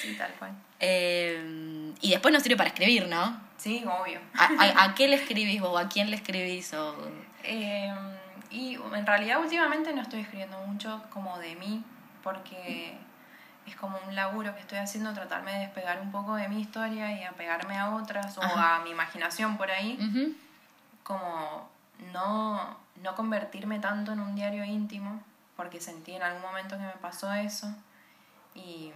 Sí, 0.00 0.14
tal 0.16 0.32
cual. 0.34 0.52
Eh, 0.80 1.92
y 2.00 2.10
después 2.10 2.32
nos 2.32 2.42
sirve 2.42 2.56
para 2.56 2.68
escribir, 2.68 3.06
¿no? 3.08 3.40
Sí, 3.56 3.84
obvio. 3.86 4.20
¿A, 4.36 4.44
a, 4.44 4.84
a 4.84 4.94
qué 4.94 5.06
le 5.08 5.16
escribís 5.16 5.60
vos? 5.60 5.80
¿A 5.80 5.88
quién 5.88 6.10
le 6.10 6.16
escribís? 6.16 6.72
O... 6.74 6.96
Eh, 7.44 7.92
Y 8.50 8.74
en 8.74 9.06
realidad 9.06 9.40
últimamente 9.40 9.92
no 9.94 10.02
estoy 10.02 10.20
escribiendo 10.20 10.58
mucho 10.66 11.02
como 11.10 11.38
de 11.38 11.54
mí, 11.56 11.82
porque 12.22 12.94
es 13.66 13.76
como 13.76 13.96
un 14.06 14.14
laburo 14.14 14.52
que 14.54 14.60
estoy 14.60 14.78
haciendo, 14.78 15.14
tratarme 15.14 15.52
de 15.52 15.58
despegar 15.60 16.00
un 16.00 16.10
poco 16.10 16.34
de 16.34 16.48
mi 16.48 16.60
historia 16.60 17.12
y 17.18 17.24
apegarme 17.24 17.78
a 17.78 17.94
otras 17.94 18.36
o 18.36 18.42
Ajá. 18.42 18.76
a 18.76 18.80
mi 18.80 18.90
imaginación 18.90 19.56
por 19.56 19.70
ahí, 19.70 19.96
Ujú. 20.00 20.34
como 21.04 21.70
no, 22.12 22.76
no 23.02 23.14
convertirme 23.14 23.78
tanto 23.78 24.12
en 24.12 24.20
un 24.20 24.34
diario 24.34 24.64
íntimo, 24.64 25.22
porque 25.56 25.80
sentí 25.80 26.12
en 26.14 26.22
algún 26.22 26.42
momento 26.42 26.76
que 26.76 26.82
me 26.84 26.96
pasó 27.00 27.32
eso 27.32 27.72
y, 28.54 28.90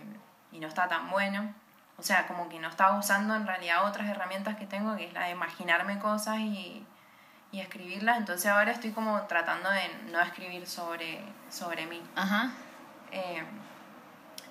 y 0.56 0.60
no 0.60 0.68
está 0.68 0.88
tan 0.88 1.10
bueno. 1.10 1.52
O 1.98 2.02
sea, 2.02 2.26
como 2.26 2.48
que 2.48 2.58
no 2.58 2.68
estaba 2.68 2.98
usando 2.98 3.34
en 3.34 3.46
realidad 3.46 3.86
otras 3.86 4.08
herramientas 4.08 4.56
que 4.56 4.66
tengo, 4.66 4.96
que 4.96 5.06
es 5.06 5.12
la 5.12 5.24
de 5.24 5.30
imaginarme 5.30 5.98
cosas 5.98 6.38
y, 6.38 6.84
y 7.52 7.60
escribirlas. 7.60 8.18
Entonces 8.18 8.50
ahora 8.50 8.72
estoy 8.72 8.90
como 8.90 9.22
tratando 9.22 9.70
de 9.70 9.88
no 10.10 10.20
escribir 10.20 10.66
sobre, 10.66 11.20
sobre 11.50 11.86
mí. 11.86 12.02
Ajá. 12.14 12.50
Eh, 13.12 13.42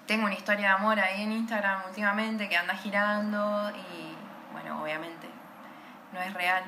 tengo 0.08 0.26
una 0.26 0.36
historia 0.36 0.68
de 0.70 0.74
amor 0.74 1.00
ahí 1.00 1.24
en 1.24 1.32
Instagram 1.32 1.82
últimamente 1.88 2.48
que 2.48 2.56
anda 2.56 2.76
girando 2.76 3.72
y 3.72 4.16
bueno, 4.54 4.82
obviamente 4.82 5.28
no 6.14 6.22
es 6.22 6.34
real. 6.34 6.64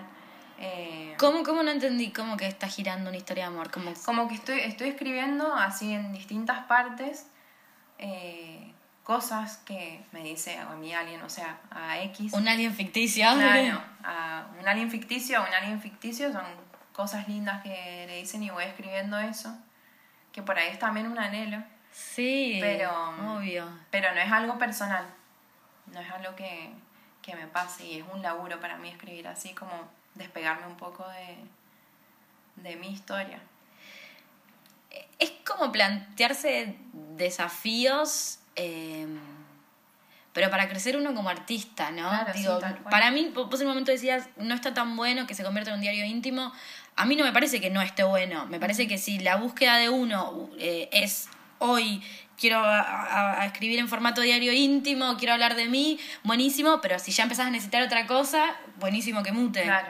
Eh, 0.60 1.16
¿Cómo, 1.20 1.44
¿Cómo 1.44 1.62
no 1.62 1.70
entendí 1.70 2.12
cómo 2.12 2.36
que 2.36 2.48
está 2.48 2.68
girando 2.68 3.10
una 3.10 3.18
historia 3.18 3.48
de 3.48 3.54
amor? 3.54 3.70
Como, 3.70 3.94
como 4.06 4.28
que 4.28 4.34
estoy, 4.34 4.60
estoy 4.62 4.90
escribiendo 4.90 5.54
así 5.56 5.94
en 5.94 6.12
distintas 6.14 6.66
partes 6.66 7.28
eh, 8.00 8.74
cosas 9.08 9.56
que 9.64 10.04
me 10.12 10.22
dice 10.22 10.58
a 10.58 10.66
mi 10.76 10.94
alien, 10.94 11.22
o 11.22 11.30
sea, 11.30 11.62
a 11.72 11.98
X. 12.02 12.34
un 12.34 12.46
alien 12.46 12.74
ficticio. 12.74 13.24
Claro, 13.36 13.82
a 14.04 14.48
un 14.60 14.68
alien 14.68 14.92
ficticio, 14.92 15.38
a 15.40 15.48
un 15.48 15.54
alien 15.54 15.80
ficticio 15.80 16.30
son 16.34 16.44
cosas 16.92 17.26
lindas 17.30 17.64
que 17.64 18.04
le 18.06 18.18
dicen 18.18 18.44
y 18.44 18.50
voy 18.50 18.66
escribiendo 18.66 19.18
eso, 19.18 19.58
que 20.34 20.42
por 20.44 20.60
ahí 20.60 20.68
es 20.74 20.80
también 20.80 21.08
un 21.10 21.18
anhelo. 21.18 21.64
Sí, 21.90 22.58
Pero- 22.60 22.92
obvio. 23.38 23.70
Pero 23.92 24.14
no 24.14 24.20
es 24.20 24.30
algo 24.30 24.58
personal, 24.58 25.06
no 25.86 26.02
es 26.02 26.12
algo 26.12 26.36
que, 26.36 26.70
que 27.22 27.34
me 27.34 27.48
pase 27.48 27.86
y 27.86 28.00
es 28.00 28.06
un 28.14 28.22
laburo 28.22 28.60
para 28.60 28.76
mí 28.76 28.90
escribir 28.90 29.30
así, 29.30 29.54
como 29.54 29.90
despegarme 30.16 30.68
un 30.68 30.76
poco 30.76 31.08
de, 31.08 31.38
de 32.70 32.76
mi 32.76 32.92
historia. 32.92 33.40
Es 35.18 35.32
como 35.46 35.72
plantearse 35.72 36.76
desafíos, 37.16 38.40
eh, 38.58 39.08
pero 40.34 40.52
para 40.52 40.70
crecer 40.70 40.96
uno 40.98 41.16
como 41.16 41.30
artista, 41.30 41.90
¿no? 41.90 42.10
Claro, 42.10 42.34
Digo, 42.34 42.60
para 42.92 43.10
mí, 43.10 43.32
vos 43.34 43.60
en 43.60 43.66
un 43.68 43.72
momento 43.72 43.92
decías, 43.92 44.28
no 44.38 44.54
está 44.54 44.72
tan 44.74 44.96
bueno 44.96 45.26
que 45.26 45.34
se 45.34 45.44
convierta 45.44 45.72
en 45.72 45.76
un 45.78 45.82
diario 45.82 46.06
íntimo. 46.06 46.54
A 46.96 47.06
mí 47.06 47.16
no 47.16 47.24
me 47.24 47.32
parece 47.32 47.60
que 47.60 47.72
no 47.72 47.82
esté 47.82 48.04
bueno. 48.04 48.46
Me 48.46 48.60
parece 48.60 48.88
que 48.88 49.00
si 49.00 49.18
la 49.18 49.38
búsqueda 49.38 49.78
de 49.78 49.90
uno 49.90 50.50
eh, 50.60 50.90
es 50.92 51.28
hoy 51.58 52.04
quiero 52.40 52.60
a- 52.60 52.82
a- 52.82 53.42
a 53.42 53.46
escribir 53.48 53.80
en 53.80 53.88
formato 53.88 54.22
diario 54.22 54.54
íntimo, 54.54 55.18
quiero 55.18 55.34
hablar 55.34 55.56
de 55.56 55.66
mí, 55.70 56.00
buenísimo, 56.24 56.82
pero 56.82 57.00
si 57.00 57.12
ya 57.12 57.24
empezás 57.24 57.48
a 57.48 57.50
necesitar 57.50 57.82
otra 57.82 58.06
cosa, 58.06 58.56
buenísimo 58.80 59.24
que 59.24 59.32
mute. 59.32 59.64
Claro, 59.64 59.90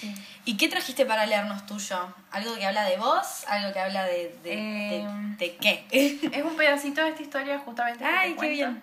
sí. 0.00 0.14
¿Y 0.44 0.56
qué 0.56 0.68
trajiste 0.68 1.04
para 1.06 1.26
leernos 1.26 1.66
tuyo? 1.66 2.14
¿Algo 2.30 2.54
que 2.56 2.66
habla 2.66 2.84
de 2.84 2.96
vos? 2.98 3.44
¿Algo 3.48 3.72
que 3.72 3.80
habla 3.80 4.04
de, 4.04 4.28
de, 4.42 4.50
de- 4.56 5.00
Em. 5.00 5.36
de 5.36 5.56
qué? 5.56 5.86
Es 6.32 6.44
un 6.44 6.56
pedacito 6.56 7.00
de 7.02 7.08
esta 7.10 7.22
historia 7.22 7.58
justamente 7.58 8.04
que 8.04 8.10
te 8.10 8.16
Ay, 8.16 8.36
qué 8.38 8.48
bien. 8.48 8.82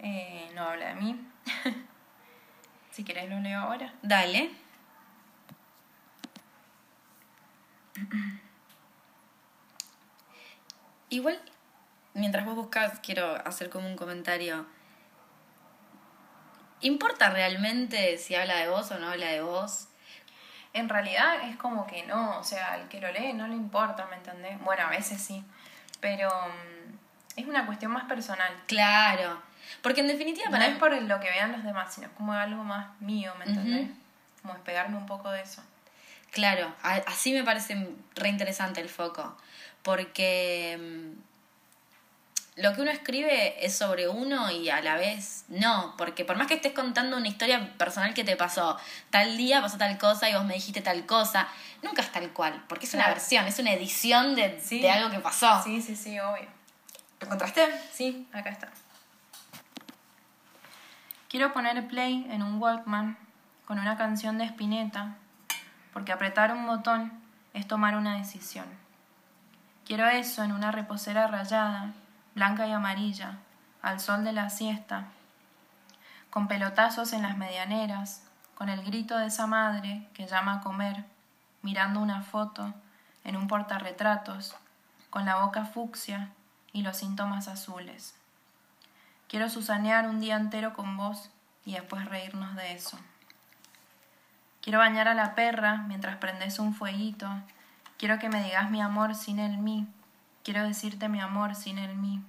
Eh, 0.00 0.50
no 0.54 0.62
habla 0.62 0.88
de 0.88 0.94
mí. 0.96 1.20
si 2.92 3.04
querés 3.04 3.28
lo 3.28 3.38
leo 3.40 3.60
ahora. 3.60 3.92
Dale. 4.02 4.50
Igual, 11.10 11.40
mientras 12.14 12.44
vos 12.44 12.54
buscas, 12.54 13.00
quiero 13.00 13.34
hacer 13.46 13.70
como 13.70 13.86
un 13.88 13.96
comentario. 13.96 14.66
¿Importa 16.80 17.30
realmente 17.30 18.18
si 18.18 18.34
habla 18.36 18.56
de 18.58 18.68
vos 18.68 18.90
o 18.92 18.98
no 18.98 19.08
habla 19.08 19.28
de 19.28 19.42
vos? 19.42 19.87
En 20.72 20.88
realidad 20.88 21.48
es 21.48 21.56
como 21.56 21.86
que 21.86 22.04
no, 22.06 22.38
o 22.38 22.44
sea, 22.44 22.72
al 22.74 22.88
que 22.88 23.00
lo 23.00 23.10
lee 23.10 23.32
no 23.32 23.46
le 23.48 23.54
importa, 23.54 24.06
¿me 24.06 24.16
entendés? 24.16 24.58
Bueno, 24.60 24.84
a 24.86 24.90
veces 24.90 25.20
sí, 25.20 25.42
pero 26.00 26.28
mm, 26.30 27.38
es 27.40 27.46
una 27.46 27.66
cuestión 27.66 27.92
más 27.92 28.04
personal. 28.04 28.52
Claro. 28.66 29.40
Porque 29.82 30.00
en 30.00 30.06
definitiva 30.08 30.46
No 30.46 30.52
para 30.52 30.66
es 30.66 30.76
por 30.78 30.92
lo 31.02 31.20
que 31.20 31.30
vean 31.30 31.52
los 31.52 31.62
demás, 31.64 31.92
sino 31.94 32.06
es 32.06 32.12
como 32.14 32.32
algo 32.32 32.64
más 32.64 32.88
mío, 33.00 33.32
¿me 33.38 33.44
entendés? 33.46 33.90
Como 34.42 34.54
despegarme 34.54 34.96
un 34.96 35.06
poco 35.06 35.30
de 35.30 35.42
eso. 35.42 35.62
Claro, 36.30 36.72
a- 36.82 37.02
así 37.06 37.32
me 37.32 37.42
parece 37.44 37.88
re 38.14 38.28
interesante 38.28 38.80
el 38.80 38.88
foco, 38.88 39.36
porque 39.82 40.78
mm, 40.78 41.20
lo 42.60 42.74
que 42.74 42.80
uno 42.82 42.90
escribe 42.90 43.64
es 43.64 43.76
sobre 43.76 44.08
uno 44.08 44.50
y 44.50 44.68
a 44.68 44.80
la 44.80 44.96
vez 44.96 45.44
no, 45.48 45.94
porque 45.96 46.24
por 46.24 46.36
más 46.36 46.46
que 46.48 46.54
estés 46.54 46.72
contando 46.72 47.16
una 47.16 47.28
historia 47.28 47.72
personal 47.78 48.14
que 48.14 48.24
te 48.24 48.36
pasó, 48.36 48.76
tal 49.10 49.36
día 49.36 49.60
pasó 49.62 49.78
tal 49.78 49.96
cosa 49.96 50.28
y 50.28 50.34
vos 50.34 50.44
me 50.44 50.54
dijiste 50.54 50.80
tal 50.80 51.06
cosa, 51.06 51.46
nunca 51.82 52.02
es 52.02 52.10
tal 52.10 52.30
cual, 52.32 52.64
porque 52.68 52.86
es 52.86 52.94
una 52.94 53.04
Claro. 53.04 53.14
versión, 53.16 53.46
es 53.46 53.58
una 53.60 53.72
edición 53.72 54.34
de, 54.34 54.60
Sí. 54.60 54.80
de 54.80 54.90
algo 54.90 55.10
que 55.10 55.20
pasó. 55.20 55.62
Sí, 55.62 55.80
sí, 55.80 55.94
sí, 55.94 56.18
obvio. 56.18 56.46
¿Lo 57.20 57.26
encontraste? 57.26 57.66
Sí, 57.92 58.28
acá 58.32 58.50
está. 58.50 58.68
Quiero 61.28 61.52
poner 61.52 61.86
play 61.88 62.26
en 62.30 62.42
un 62.42 62.60
Walkman 62.60 63.16
con 63.66 63.78
una 63.78 63.96
canción 63.96 64.38
de 64.38 64.44
Spinetta, 64.44 65.14
porque 65.92 66.12
apretar 66.12 66.52
un 66.52 66.66
botón 66.66 67.12
es 67.54 67.66
tomar 67.68 67.96
una 67.96 68.16
decisión. 68.18 68.66
Quiero 69.84 70.08
eso 70.08 70.42
en 70.42 70.52
una 70.52 70.72
reposera 70.72 71.26
rayada, 71.26 71.92
blanca 72.38 72.68
y 72.68 72.72
amarilla, 72.72 73.38
al 73.82 73.98
sol 73.98 74.22
de 74.22 74.32
la 74.32 74.48
siesta, 74.48 75.06
con 76.30 76.46
pelotazos 76.46 77.12
en 77.12 77.22
las 77.22 77.36
medianeras, 77.36 78.22
con 78.54 78.68
el 78.68 78.84
grito 78.84 79.18
de 79.18 79.26
esa 79.26 79.48
madre 79.48 80.06
que 80.14 80.28
llama 80.28 80.54
a 80.54 80.60
comer, 80.60 81.04
mirando 81.62 81.98
una 81.98 82.22
foto 82.22 82.72
en 83.24 83.34
un 83.36 83.48
portarretratos, 83.48 84.54
con 85.10 85.24
la 85.24 85.44
boca 85.44 85.64
fucsia 85.64 86.30
y 86.72 86.82
los 86.82 86.98
síntomas 86.98 87.48
azules. 87.48 88.14
Quiero 89.26 89.48
susanear 89.48 90.08
un 90.08 90.20
día 90.20 90.36
entero 90.36 90.74
con 90.74 90.96
vos 90.96 91.30
y 91.64 91.72
después 91.72 92.04
reírnos 92.04 92.54
de 92.54 92.72
eso. 92.72 93.00
Quiero 94.62 94.78
bañar 94.78 95.08
a 95.08 95.14
la 95.14 95.34
perra 95.34 95.78
mientras 95.88 96.18
prendes 96.18 96.60
un 96.60 96.72
fueguito. 96.72 97.28
Quiero 97.98 98.20
que 98.20 98.28
me 98.28 98.44
digas 98.44 98.70
mi 98.70 98.80
amor 98.80 99.16
sin 99.16 99.40
el 99.40 99.58
mí. 99.58 99.88
Quiero 100.48 100.64
decirte 100.64 101.10
mi 101.10 101.20
amor 101.20 101.54
sin 101.54 101.76
el 101.76 101.94
mí. 101.94 102.24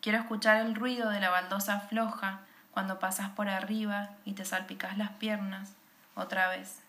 Quiero 0.00 0.18
escuchar 0.18 0.56
el 0.56 0.74
ruido 0.74 1.10
de 1.10 1.20
la 1.20 1.30
baldosa 1.30 1.78
floja 1.78 2.40
cuando 2.72 2.98
pasas 2.98 3.28
por 3.28 3.48
arriba 3.48 4.08
y 4.24 4.32
te 4.32 4.44
salpicas 4.44 4.98
las 4.98 5.10
piernas 5.10 5.76
otra 6.16 6.48
vez. 6.48 6.82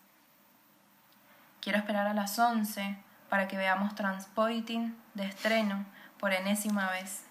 Quiero 1.60 1.78
esperar 1.78 2.08
a 2.08 2.12
las 2.12 2.40
once 2.40 2.98
para 3.28 3.46
que 3.46 3.56
veamos 3.56 3.94
Transpoiting 3.94 4.96
de 5.14 5.26
estreno 5.26 5.84
por 6.18 6.32
enésima 6.32 6.90
vez. 6.90 7.22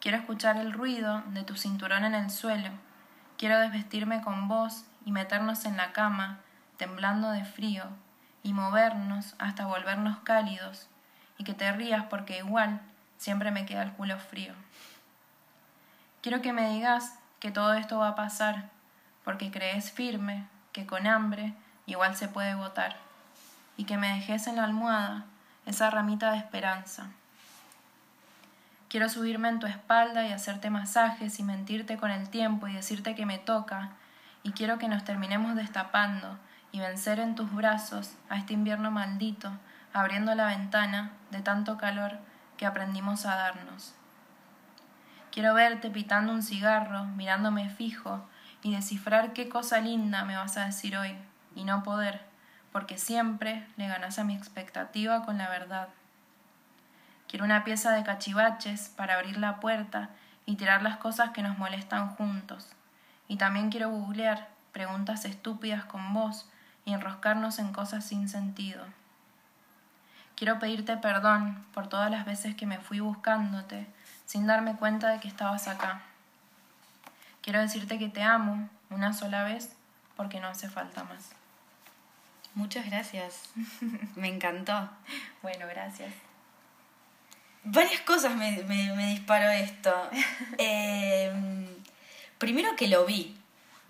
Quiero 0.00 0.18
escuchar 0.18 0.58
el 0.58 0.74
ruido 0.74 1.22
de 1.28 1.44
tu 1.44 1.56
cinturón 1.56 2.04
en 2.04 2.14
el 2.14 2.28
suelo. 2.28 2.72
Quiero 3.38 3.58
desvestirme 3.58 4.20
con 4.20 4.48
vos 4.48 4.84
y 5.06 5.12
meternos 5.12 5.64
en 5.64 5.78
la 5.78 5.94
cama, 5.94 6.40
temblando 6.76 7.30
de 7.30 7.46
frío, 7.46 7.84
y 8.42 8.52
movernos 8.52 9.34
hasta 9.38 9.64
volvernos 9.64 10.18
cálidos, 10.18 10.89
y 11.40 11.42
que 11.42 11.54
te 11.54 11.72
rías 11.72 12.04
porque 12.10 12.36
igual 12.36 12.82
siempre 13.16 13.50
me 13.50 13.64
queda 13.64 13.82
el 13.82 13.92
culo 13.92 14.18
frío. 14.18 14.52
Quiero 16.20 16.42
que 16.42 16.52
me 16.52 16.68
digas 16.68 17.14
que 17.40 17.50
todo 17.50 17.72
esto 17.72 17.98
va 17.98 18.08
a 18.08 18.14
pasar, 18.14 18.68
porque 19.24 19.50
crees 19.50 19.90
firme 19.90 20.46
que 20.72 20.84
con 20.84 21.06
hambre 21.06 21.54
igual 21.86 22.14
se 22.14 22.28
puede 22.28 22.54
votar, 22.54 22.94
y 23.78 23.84
que 23.84 23.96
me 23.96 24.12
dejes 24.16 24.48
en 24.48 24.56
la 24.56 24.64
almohada 24.64 25.24
esa 25.64 25.88
ramita 25.88 26.30
de 26.30 26.36
esperanza. 26.36 27.06
Quiero 28.90 29.08
subirme 29.08 29.48
en 29.48 29.60
tu 29.60 29.66
espalda 29.66 30.26
y 30.26 30.32
hacerte 30.32 30.68
masajes 30.68 31.40
y 31.40 31.42
mentirte 31.42 31.96
con 31.96 32.10
el 32.10 32.28
tiempo 32.28 32.68
y 32.68 32.74
decirte 32.74 33.14
que 33.14 33.24
me 33.24 33.38
toca, 33.38 33.92
y 34.42 34.52
quiero 34.52 34.76
que 34.76 34.88
nos 34.88 35.04
terminemos 35.04 35.56
destapando 35.56 36.36
y 36.70 36.80
vencer 36.80 37.18
en 37.18 37.34
tus 37.34 37.50
brazos 37.50 38.12
a 38.28 38.36
este 38.36 38.52
invierno 38.52 38.90
maldito, 38.90 39.50
abriendo 39.92 40.34
la 40.34 40.46
ventana 40.46 41.12
de 41.30 41.40
tanto 41.42 41.76
calor 41.76 42.18
que 42.56 42.66
aprendimos 42.66 43.26
a 43.26 43.34
darnos. 43.36 43.94
Quiero 45.32 45.54
verte 45.54 45.90
pitando 45.90 46.32
un 46.32 46.42
cigarro, 46.42 47.04
mirándome 47.04 47.70
fijo, 47.70 48.26
y 48.62 48.74
descifrar 48.74 49.32
qué 49.32 49.48
cosa 49.48 49.80
linda 49.80 50.24
me 50.24 50.36
vas 50.36 50.56
a 50.56 50.66
decir 50.66 50.96
hoy, 50.96 51.16
y 51.54 51.64
no 51.64 51.82
poder, 51.82 52.20
porque 52.72 52.98
siempre 52.98 53.66
le 53.76 53.88
ganas 53.88 54.18
a 54.18 54.24
mi 54.24 54.34
expectativa 54.34 55.24
con 55.24 55.38
la 55.38 55.48
verdad. 55.48 55.88
Quiero 57.28 57.44
una 57.44 57.64
pieza 57.64 57.92
de 57.92 58.02
cachivaches 58.02 58.88
para 58.88 59.14
abrir 59.14 59.38
la 59.38 59.60
puerta 59.60 60.10
y 60.46 60.56
tirar 60.56 60.82
las 60.82 60.96
cosas 60.96 61.30
que 61.30 61.42
nos 61.42 61.58
molestan 61.58 62.10
juntos. 62.16 62.68
Y 63.28 63.36
también 63.36 63.70
quiero 63.70 63.88
googlear 63.88 64.48
preguntas 64.72 65.24
estúpidas 65.24 65.84
con 65.84 66.12
vos 66.12 66.48
y 66.84 66.92
enroscarnos 66.92 67.60
en 67.60 67.72
cosas 67.72 68.04
sin 68.04 68.28
sentido. 68.28 68.84
Quiero 70.40 70.58
pedirte 70.58 70.96
perdón 70.96 71.66
por 71.74 71.90
todas 71.90 72.10
las 72.10 72.24
veces 72.24 72.54
que 72.54 72.64
me 72.64 72.78
fui 72.78 73.00
buscándote 73.00 73.86
sin 74.24 74.46
darme 74.46 74.74
cuenta 74.74 75.10
de 75.10 75.20
que 75.20 75.28
estabas 75.28 75.68
acá. 75.68 76.00
Quiero 77.42 77.60
decirte 77.60 77.98
que 77.98 78.08
te 78.08 78.22
amo 78.22 78.70
una 78.88 79.12
sola 79.12 79.44
vez 79.44 79.76
porque 80.16 80.40
no 80.40 80.48
hace 80.48 80.70
falta 80.70 81.04
más. 81.04 81.32
Muchas 82.54 82.86
gracias. 82.86 83.50
Me 84.16 84.28
encantó. 84.28 84.88
Bueno, 85.42 85.66
gracias. 85.66 86.14
Varias 87.62 88.00
cosas 88.00 88.34
me, 88.34 88.62
me, 88.62 89.10
disparó 89.10 89.50
esto. 89.50 89.92
Em, 90.56 91.66
primero 92.38 92.76
que 92.76 92.88
lo 92.88 93.04
vi. 93.04 93.36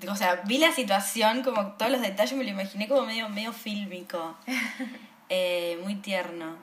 O 0.09 0.17
sea, 0.17 0.35
vi 0.47 0.59
la 0.59 0.73
situación, 0.73 1.45
como 1.45 1.75
todos 1.75 1.93
los 1.93 2.01
detalles 2.01 2.37
me 2.37 2.43
lo 2.43 2.51
imaginé 2.51 2.89
como 2.89 3.03
medio, 3.03 3.29
medio 3.29 3.53
fílmico. 3.53 4.37
Eh, 5.31 5.81
muy 5.85 5.95
tierno. 5.95 6.57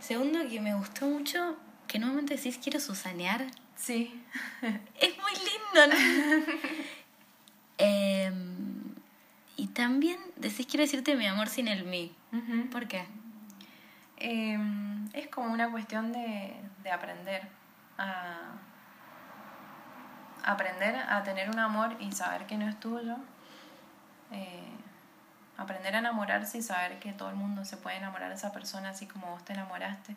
Segundo, 0.00 0.40
que 0.48 0.60
me 0.60 0.74
gustó 0.74 1.06
mucho 1.06 1.56
que 1.86 1.98
nuevamente 1.98 2.36
decís 2.36 2.58
quiero 2.62 2.80
susanear. 2.80 3.46
Sí. 3.76 4.22
Es 5.00 5.14
muy 5.18 5.32
lindo, 5.32 5.94
¿no? 5.94 6.54
Em, 7.78 8.94
y 9.58 9.66
también 9.66 10.18
decís 10.36 10.66
quiero 10.66 10.82
decirte 10.82 11.14
mi 11.14 11.26
amor 11.26 11.48
sin 11.48 11.68
el 11.68 11.84
mí. 11.84 12.10
¿Por 12.72 12.88
qué? 12.88 13.04
Em, 14.16 15.06
es 15.12 15.28
como 15.28 15.52
una 15.52 15.70
cuestión 15.70 16.10
de, 16.10 16.54
de 16.82 16.90
aprender 16.90 17.46
a 17.98 18.52
aprender 20.42 20.96
a 20.96 21.22
tener 21.22 21.50
un 21.50 21.58
amor 21.58 21.96
y 22.00 22.12
saber 22.12 22.46
que 22.46 22.56
no 22.56 22.66
es 22.66 22.80
tuyo. 22.80 23.16
Eh, 24.30 24.75
aprender 25.56 25.94
a 25.94 25.98
enamorarse 25.98 26.58
y 26.58 26.62
saber 26.62 26.98
que 26.98 27.12
todo 27.12 27.30
el 27.30 27.36
mundo 27.36 27.64
se 27.64 27.76
puede 27.76 27.96
enamorar 27.96 28.28
de 28.28 28.36
esa 28.36 28.52
persona 28.52 28.90
así 28.90 29.06
como 29.06 29.28
vos 29.28 29.44
te 29.44 29.52
enamoraste 29.52 30.14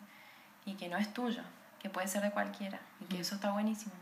y 0.64 0.74
que 0.74 0.88
no 0.88 0.96
es 0.96 1.12
tuyo, 1.12 1.42
que 1.80 1.88
puede 1.88 2.08
ser 2.08 2.22
de 2.22 2.30
cualquiera 2.30 2.78
y 3.00 3.04
que 3.04 3.18
mm. 3.18 3.20
eso 3.20 3.34
está 3.34 3.50
buenísimo. 3.50 3.92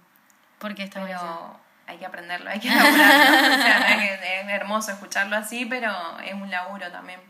Porque 0.59 0.83
está 0.83 1.05
pero 1.05 1.61
hay 1.87 1.99
que 1.99 2.07
aprenderlo, 2.07 2.51
hay 2.51 2.61
que 2.61 2.69
enamorarlo. 2.69 3.55
o 3.55 3.63
sea, 3.63 4.05
es 4.05 4.49
hermoso 4.49 4.91
escucharlo 4.91 5.37
así, 5.37 5.65
pero 5.67 5.93
es 6.21 6.35
un 6.35 6.51
laburo 6.51 6.91
también. 6.91 7.21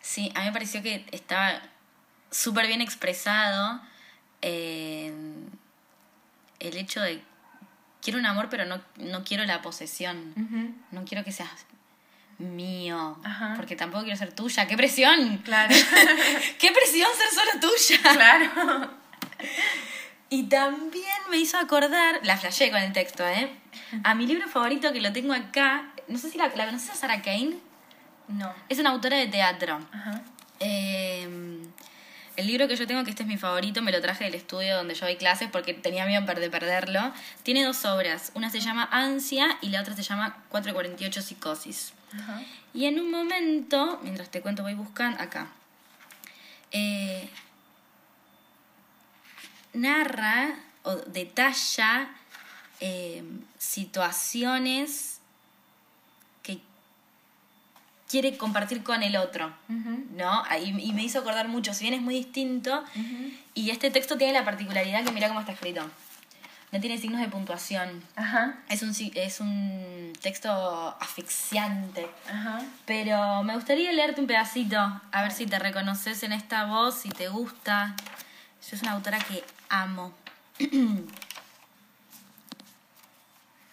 Sí, 0.00 0.32
a 0.36 0.40
mí 0.40 0.46
me 0.46 0.52
pareció 0.52 0.82
que 0.82 1.04
estaba 1.10 1.60
súper 2.30 2.68
bien 2.68 2.80
expresado 2.80 3.80
eh, 4.42 5.12
el 6.60 6.76
hecho 6.76 7.00
de 7.00 7.22
quiero 8.00 8.20
un 8.20 8.26
amor, 8.26 8.48
pero 8.48 8.64
no, 8.66 8.80
no 8.96 9.24
quiero 9.24 9.44
la 9.44 9.62
posesión. 9.62 10.32
No 10.92 11.04
quiero 11.04 11.24
que 11.24 11.32
seas 11.32 11.66
mío, 12.38 13.18
porque 13.56 13.76
tampoco 13.76 14.04
quiero 14.04 14.18
ser 14.18 14.32
tuya. 14.32 14.66
¡Qué 14.66 14.76
presión! 14.76 15.38
Claro. 15.38 15.74
¡Qué 16.58 16.70
presión 16.70 17.08
ser 17.16 17.30
solo 17.30 17.60
tuya! 17.60 18.12
Claro. 18.12 18.90
Y 20.28 20.44
también 20.44 21.16
me 21.30 21.38
hizo 21.38 21.56
acordar, 21.56 22.20
la 22.24 22.36
flashé 22.36 22.70
con 22.70 22.80
el 22.80 22.92
texto, 22.92 23.26
¿eh? 23.26 23.50
A 24.02 24.14
mi 24.14 24.26
libro 24.26 24.48
favorito 24.48 24.92
que 24.92 25.00
lo 25.00 25.12
tengo 25.12 25.32
acá, 25.32 25.92
no 26.08 26.18
sé 26.18 26.30
si 26.30 26.38
la, 26.38 26.48
la 26.48 26.66
conoces 26.66 26.90
a 26.90 26.94
Sarah 26.94 27.22
Kane. 27.22 27.56
No. 28.28 28.52
Es 28.68 28.78
una 28.78 28.90
autora 28.90 29.16
de 29.16 29.28
teatro. 29.28 29.78
Ajá. 29.92 30.22
Eh, 30.58 31.05
el 32.36 32.46
libro 32.46 32.68
que 32.68 32.76
yo 32.76 32.86
tengo, 32.86 33.02
que 33.04 33.10
este 33.10 33.22
es 33.22 33.28
mi 33.28 33.38
favorito, 33.38 33.82
me 33.82 33.92
lo 33.92 34.00
traje 34.00 34.24
del 34.24 34.34
estudio 34.34 34.76
donde 34.76 34.94
yo 34.94 35.06
doy 35.06 35.16
clases 35.16 35.48
porque 35.50 35.74
tenía 35.74 36.06
miedo 36.06 36.22
de 36.22 36.50
perderlo. 36.50 37.12
Tiene 37.42 37.64
dos 37.64 37.84
obras. 37.84 38.32
Una 38.34 38.50
se 38.50 38.60
llama 38.60 38.88
Ansia 38.92 39.58
y 39.62 39.70
la 39.70 39.80
otra 39.80 39.94
se 39.94 40.02
llama 40.02 40.44
448 40.50 41.22
Psicosis. 41.22 41.92
Y 42.72 42.86
en 42.86 43.00
un 43.00 43.10
momento, 43.10 44.00
mientras 44.02 44.30
te 44.30 44.40
cuento, 44.40 44.62
voy 44.62 44.74
buscando 44.74 45.22
acá. 45.22 45.48
Eh, 46.72 47.28
narra 49.72 50.54
o 50.82 50.96
detalla 50.96 52.08
eh, 52.80 53.22
situaciones 53.58 55.15
quiere 58.08 58.36
compartir 58.36 58.82
con 58.82 59.02
el 59.02 59.16
otro, 59.16 59.52
¿no? 59.68 60.44
Y, 60.62 60.92
me 60.92 61.02
hizo 61.02 61.18
acordar 61.20 61.48
mucho, 61.48 61.74
si 61.74 61.84
bien 61.84 61.94
es 61.94 62.02
muy 62.02 62.14
distinto, 62.14 62.84
y 63.54 63.70
este 63.70 63.90
texto 63.90 64.16
tiene 64.16 64.32
la 64.32 64.44
particularidad 64.44 65.04
que 65.04 65.12
mira 65.12 65.28
cómo 65.28 65.40
está 65.40 65.52
escrito. 65.52 65.82
No 66.72 66.80
tiene 66.80 66.98
signos 66.98 67.20
de 67.20 67.28
puntuación. 67.28 68.02
Es, 68.68 68.82
un, 68.82 68.92
es 69.14 69.40
un 69.40 70.12
texto 70.20 70.96
asfixiante. 71.00 72.08
Pero 72.84 73.42
me 73.44 73.54
gustaría 73.54 73.92
leerte 73.92 74.20
un 74.20 74.26
pedacito, 74.26 74.76
a 74.78 75.22
ver 75.22 75.32
si 75.32 75.46
te 75.46 75.58
reconoces 75.58 76.22
en 76.22 76.32
esta 76.32 76.64
voz, 76.64 76.96
si 76.96 77.08
te 77.08 77.28
gusta. 77.28 77.94
Yo 78.68 78.76
es 78.76 78.82
una 78.82 78.92
autora 78.92 79.18
que 79.18 79.44
amo. 79.68 80.12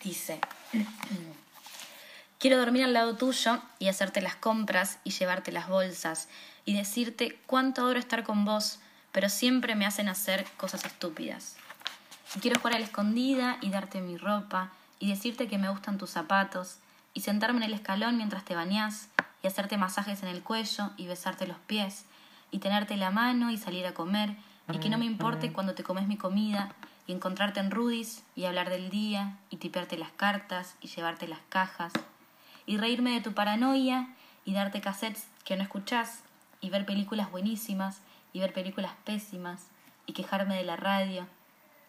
Dice. 0.03 0.39
Quiero 2.43 2.57
dormir 2.57 2.83
al 2.83 2.91
lado 2.91 3.15
tuyo 3.15 3.61
y 3.79 3.87
hacerte 3.87 4.21
las 4.21 4.35
compras 4.35 4.99
y 5.05 5.11
llevarte 5.11 5.53
las 5.53 5.69
bolsas 5.69 6.27
y 6.65 6.73
decirte 6.73 7.39
cuánto 7.45 7.79
adoro 7.79 7.99
estar 7.99 8.25
con 8.25 8.43
vos, 8.43 8.79
pero 9.13 9.29
siempre 9.29 9.75
me 9.75 9.85
hacen 9.85 10.09
hacer 10.09 10.45
cosas 10.57 10.83
estúpidas. 10.83 11.55
quiero 12.41 12.59
jugar 12.59 12.75
a 12.75 12.79
la 12.79 12.85
escondida 12.85 13.59
y 13.61 13.69
darte 13.69 14.01
mi 14.01 14.17
ropa 14.17 14.73
y 14.99 15.07
decirte 15.07 15.47
que 15.47 15.57
me 15.57 15.69
gustan 15.69 15.97
tus 15.97 16.09
zapatos 16.09 16.79
y 17.13 17.21
sentarme 17.21 17.59
en 17.59 17.63
el 17.63 17.75
escalón 17.75 18.17
mientras 18.17 18.43
te 18.43 18.55
bañás 18.55 19.07
y 19.41 19.47
hacerte 19.47 19.77
masajes 19.77 20.21
en 20.21 20.27
el 20.27 20.43
cuello 20.43 20.91
y 20.97 21.07
besarte 21.07 21.47
los 21.47 21.59
pies 21.59 22.03
y 22.51 22.59
tenerte 22.59 22.97
la 22.97 23.09
mano 23.09 23.51
y 23.51 23.57
salir 23.57 23.85
a 23.85 23.93
comer 23.93 24.35
y 24.69 24.79
que 24.79 24.89
no 24.89 24.97
me 24.97 25.05
importe 25.05 25.53
cuando 25.53 25.75
te 25.75 25.83
comes 25.83 26.09
mi 26.09 26.17
comida 26.17 26.73
y 27.07 27.13
encontrarte 27.13 27.61
en 27.61 27.71
Rudis 27.71 28.21
y 28.35 28.43
hablar 28.43 28.69
del 28.69 28.89
día 28.89 29.37
y 29.49 29.57
tipearte 29.57 29.97
las 29.97 30.11
cartas 30.11 30.75
y 30.81 30.89
llevarte 30.89 31.29
las 31.29 31.39
cajas 31.47 31.93
y 32.65 32.77
reírme 32.77 33.11
de 33.11 33.21
tu 33.21 33.33
paranoia 33.33 34.07
y 34.45 34.53
darte 34.53 34.81
cassettes 34.81 35.27
que 35.45 35.55
no 35.55 35.63
escuchás 35.63 36.23
y 36.61 36.69
ver 36.69 36.85
películas 36.85 37.31
buenísimas 37.31 38.01
y 38.31 38.39
ver 38.39 38.53
películas 38.53 38.93
pésimas 39.03 39.67
y 40.05 40.13
quejarme 40.13 40.55
de 40.55 40.63
la 40.63 40.75
radio 40.75 41.27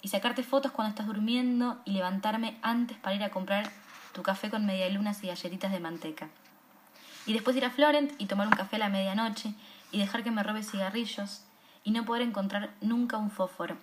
y 0.02 0.08
sacarte 0.08 0.42
fotos 0.42 0.72
cuando 0.72 0.90
estás 0.90 1.06
durmiendo 1.06 1.80
y 1.84 1.92
levantarme 1.92 2.58
antes 2.62 2.98
para 2.98 3.16
ir 3.16 3.24
a 3.24 3.30
comprar 3.30 3.70
tu 4.12 4.22
café 4.22 4.50
con 4.50 4.66
medialunas 4.66 5.22
y 5.24 5.28
galletitas 5.28 5.72
de 5.72 5.80
manteca. 5.80 6.28
Y 7.26 7.32
después 7.32 7.56
ir 7.56 7.64
a 7.64 7.70
Florent 7.70 8.12
y 8.18 8.26
tomar 8.26 8.46
un 8.46 8.52
café 8.52 8.76
a 8.76 8.80
la 8.80 8.88
medianoche 8.90 9.54
y 9.90 9.98
dejar 9.98 10.22
que 10.22 10.30
me 10.30 10.42
robe 10.42 10.62
cigarrillos 10.62 11.42
y 11.82 11.90
no 11.90 12.04
poder 12.04 12.22
encontrar 12.22 12.70
nunca 12.80 13.16
un 13.16 13.30
fósforo 13.30 13.76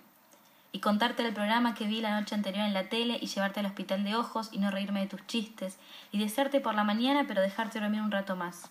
y 0.72 0.80
contarte 0.80 1.24
el 1.24 1.34
programa 1.34 1.74
que 1.74 1.86
vi 1.86 2.00
la 2.00 2.18
noche 2.18 2.34
anterior 2.34 2.66
en 2.66 2.72
la 2.72 2.88
tele 2.88 3.18
y 3.20 3.26
llevarte 3.26 3.60
al 3.60 3.66
hospital 3.66 4.04
de 4.04 4.16
ojos 4.16 4.48
y 4.52 4.58
no 4.58 4.70
reírme 4.70 5.00
de 5.00 5.06
tus 5.06 5.26
chistes 5.26 5.78
y 6.10 6.18
desearte 6.18 6.60
por 6.60 6.74
la 6.74 6.82
mañana 6.82 7.24
pero 7.28 7.42
dejarte 7.42 7.78
dormir 7.78 8.00
un 8.00 8.10
rato 8.10 8.36
más 8.36 8.70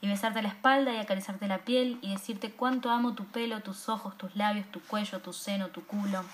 y 0.00 0.08
besarte 0.08 0.42
la 0.42 0.48
espalda 0.48 0.92
y 0.92 0.98
acariciarte 0.98 1.46
la 1.46 1.58
piel 1.58 1.98
y 2.02 2.10
decirte 2.10 2.50
cuánto 2.50 2.90
amo 2.90 3.14
tu 3.14 3.24
pelo, 3.26 3.60
tus 3.60 3.88
ojos, 3.88 4.18
tus 4.18 4.34
labios, 4.34 4.66
tu 4.70 4.80
cuello, 4.80 5.20
tu 5.20 5.32
seno, 5.32 5.68
tu 5.68 5.86
culo. 5.86 6.24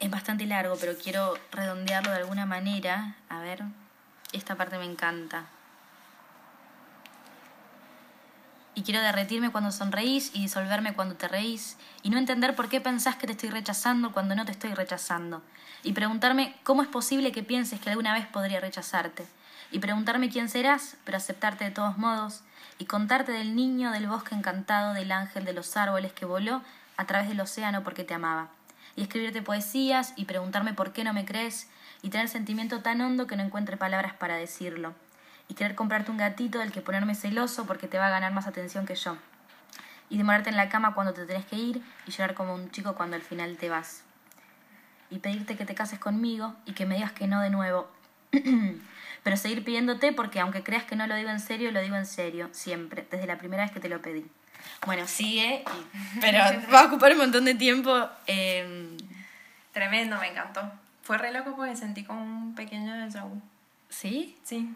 Es 0.00 0.10
bastante 0.10 0.44
largo, 0.46 0.76
pero 0.80 0.94
quiero 0.96 1.34
redondearlo 1.52 2.10
de 2.10 2.18
alguna 2.18 2.46
manera. 2.46 3.16
A 3.28 3.40
ver, 3.40 3.62
esta 4.32 4.56
parte 4.56 4.76
me 4.78 4.84
encanta. 4.84 5.46
Y 8.78 8.82
quiero 8.82 9.02
derretirme 9.02 9.50
cuando 9.50 9.72
sonreís 9.72 10.30
y 10.34 10.42
disolverme 10.42 10.94
cuando 10.94 11.16
te 11.16 11.26
reís, 11.26 11.76
y 12.04 12.10
no 12.10 12.16
entender 12.16 12.54
por 12.54 12.68
qué 12.68 12.80
pensás 12.80 13.16
que 13.16 13.26
te 13.26 13.32
estoy 13.32 13.50
rechazando 13.50 14.12
cuando 14.12 14.36
no 14.36 14.44
te 14.44 14.52
estoy 14.52 14.72
rechazando, 14.72 15.42
y 15.82 15.94
preguntarme 15.94 16.54
cómo 16.62 16.82
es 16.82 16.88
posible 16.88 17.32
que 17.32 17.42
pienses 17.42 17.80
que 17.80 17.90
alguna 17.90 18.12
vez 18.12 18.28
podría 18.28 18.60
rechazarte, 18.60 19.26
y 19.72 19.80
preguntarme 19.80 20.28
quién 20.28 20.48
serás, 20.48 20.96
pero 21.02 21.16
aceptarte 21.16 21.64
de 21.64 21.72
todos 21.72 21.98
modos, 21.98 22.42
y 22.78 22.84
contarte 22.84 23.32
del 23.32 23.56
niño 23.56 23.90
del 23.90 24.06
bosque 24.06 24.36
encantado, 24.36 24.94
del 24.94 25.10
ángel 25.10 25.44
de 25.44 25.54
los 25.54 25.76
árboles 25.76 26.12
que 26.12 26.24
voló 26.24 26.62
a 26.96 27.04
través 27.04 27.28
del 27.28 27.40
océano 27.40 27.82
porque 27.82 28.04
te 28.04 28.14
amaba, 28.14 28.46
y 28.94 29.02
escribirte 29.02 29.42
poesías 29.42 30.12
y 30.14 30.26
preguntarme 30.26 30.72
por 30.72 30.92
qué 30.92 31.02
no 31.02 31.12
me 31.12 31.24
crees, 31.24 31.68
y 32.00 32.10
tener 32.10 32.28
sentimiento 32.28 32.80
tan 32.80 33.00
hondo 33.00 33.26
que 33.26 33.34
no 33.34 33.42
encuentre 33.42 33.76
palabras 33.76 34.14
para 34.14 34.36
decirlo 34.36 34.94
y 35.48 35.54
querer 35.54 35.74
comprarte 35.74 36.10
un 36.10 36.18
gatito 36.18 36.58
del 36.58 36.72
que 36.72 36.80
ponerme 36.80 37.14
celoso 37.14 37.66
porque 37.66 37.88
te 37.88 37.98
va 37.98 38.06
a 38.06 38.10
ganar 38.10 38.32
más 38.32 38.46
atención 38.46 38.86
que 38.86 38.94
yo. 38.94 39.16
Y 40.10 40.18
demorarte 40.18 40.50
en 40.50 40.56
la 40.56 40.68
cama 40.68 40.94
cuando 40.94 41.12
te 41.12 41.26
tenés 41.26 41.46
que 41.46 41.56
ir 41.56 41.82
y 42.06 42.10
llorar 42.10 42.34
como 42.34 42.54
un 42.54 42.70
chico 42.70 42.94
cuando 42.94 43.16
al 43.16 43.22
final 43.22 43.56
te 43.56 43.68
vas. 43.68 44.02
Y 45.10 45.18
pedirte 45.18 45.56
que 45.56 45.64
te 45.64 45.74
cases 45.74 45.98
conmigo 45.98 46.54
y 46.66 46.72
que 46.72 46.86
me 46.86 46.96
digas 46.96 47.12
que 47.12 47.26
no 47.26 47.40
de 47.40 47.50
nuevo. 47.50 47.90
Pero 49.22 49.36
seguir 49.36 49.64
pidiéndote 49.64 50.12
porque 50.12 50.40
aunque 50.40 50.62
creas 50.62 50.84
que 50.84 50.96
no 50.96 51.06
lo 51.06 51.16
digo 51.16 51.30
en 51.30 51.40
serio, 51.40 51.72
lo 51.72 51.80
digo 51.80 51.96
en 51.96 52.06
serio, 52.06 52.48
siempre, 52.52 53.06
desde 53.10 53.26
la 53.26 53.36
primera 53.38 53.64
vez 53.64 53.72
que 53.72 53.80
te 53.80 53.88
lo 53.88 54.00
pedí. 54.00 54.26
Bueno, 54.86 55.06
sigue, 55.06 55.64
pero 56.20 56.38
va 56.72 56.80
a 56.80 56.84
ocupar 56.86 57.12
un 57.12 57.18
montón 57.18 57.44
de 57.44 57.54
tiempo. 57.54 58.08
Em, 58.26 58.96
Tremendo, 59.72 60.18
me 60.18 60.28
encantó. 60.28 60.60
Fue 61.02 61.18
re 61.18 61.32
loco 61.32 61.54
porque 61.56 61.76
sentí 61.76 62.04
como 62.04 62.22
un 62.22 62.54
pequeño 62.54 62.92
déjà 62.94 63.24
¿Sí? 63.88 64.36
Sí. 64.42 64.74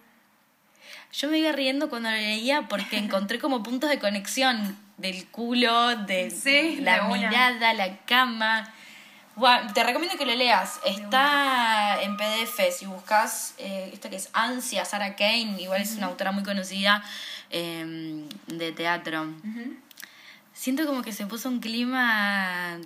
Yo 1.12 1.28
me 1.28 1.38
iba 1.38 1.52
riendo 1.52 1.88
cuando 1.90 2.10
lo 2.10 2.16
leía 2.16 2.68
porque 2.68 2.96
encontré 2.98 3.38
como 3.38 3.62
puntos 3.62 3.90
de 3.90 3.98
conexión 3.98 4.76
del 4.96 5.26
culo, 5.26 5.96
de 5.96 6.30
Sí, 6.30 6.76
la 6.80 7.02
mirada, 7.08 7.74
la 7.74 7.98
cama. 8.04 8.72
Buah, 9.34 9.72
te 9.72 9.82
recomiendo 9.82 10.18
que 10.18 10.26
lo 10.26 10.34
leas. 10.34 10.78
Está 10.84 12.02
en 12.02 12.16
PDF. 12.16 12.60
Si 12.70 12.86
buscas 12.86 13.54
eh, 13.58 13.90
esta 13.92 14.10
que 14.10 14.16
es 14.16 14.28
Ansia, 14.34 14.84
Sarah 14.84 15.16
Kane, 15.16 15.56
igual 15.58 15.80
es 15.80 15.96
una 15.96 16.06
autora 16.06 16.32
muy 16.32 16.44
conocida 16.44 17.02
eh, 17.50 18.28
de 18.46 18.72
teatro. 18.72 19.26
Siento 20.52 20.86
como 20.86 21.02
que 21.02 21.12
se 21.12 21.26
puso 21.26 21.48
un 21.48 21.60
clima. 21.60 22.78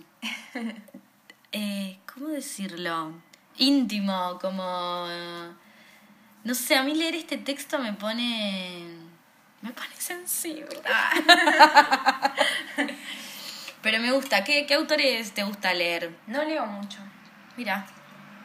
eh, 1.52 1.98
¿Cómo 2.14 2.28
decirlo? 2.28 3.12
Íntimo, 3.58 4.38
como. 4.40 5.06
No 6.46 6.54
sé, 6.54 6.76
a 6.76 6.84
mí 6.84 6.94
leer 6.94 7.16
este 7.16 7.38
texto 7.38 7.76
me 7.80 7.92
pone. 7.92 8.86
Me 9.62 9.72
pone 9.72 9.96
sensible. 9.98 10.80
Pero 13.82 13.98
me 14.00 14.12
gusta. 14.12 14.44
¿Qué, 14.44 14.64
¿Qué 14.64 14.74
autores 14.74 15.32
te 15.34 15.42
gusta 15.42 15.74
leer? 15.74 16.16
No 16.28 16.44
leo 16.44 16.64
mucho. 16.66 16.98
Mira. 17.56 17.84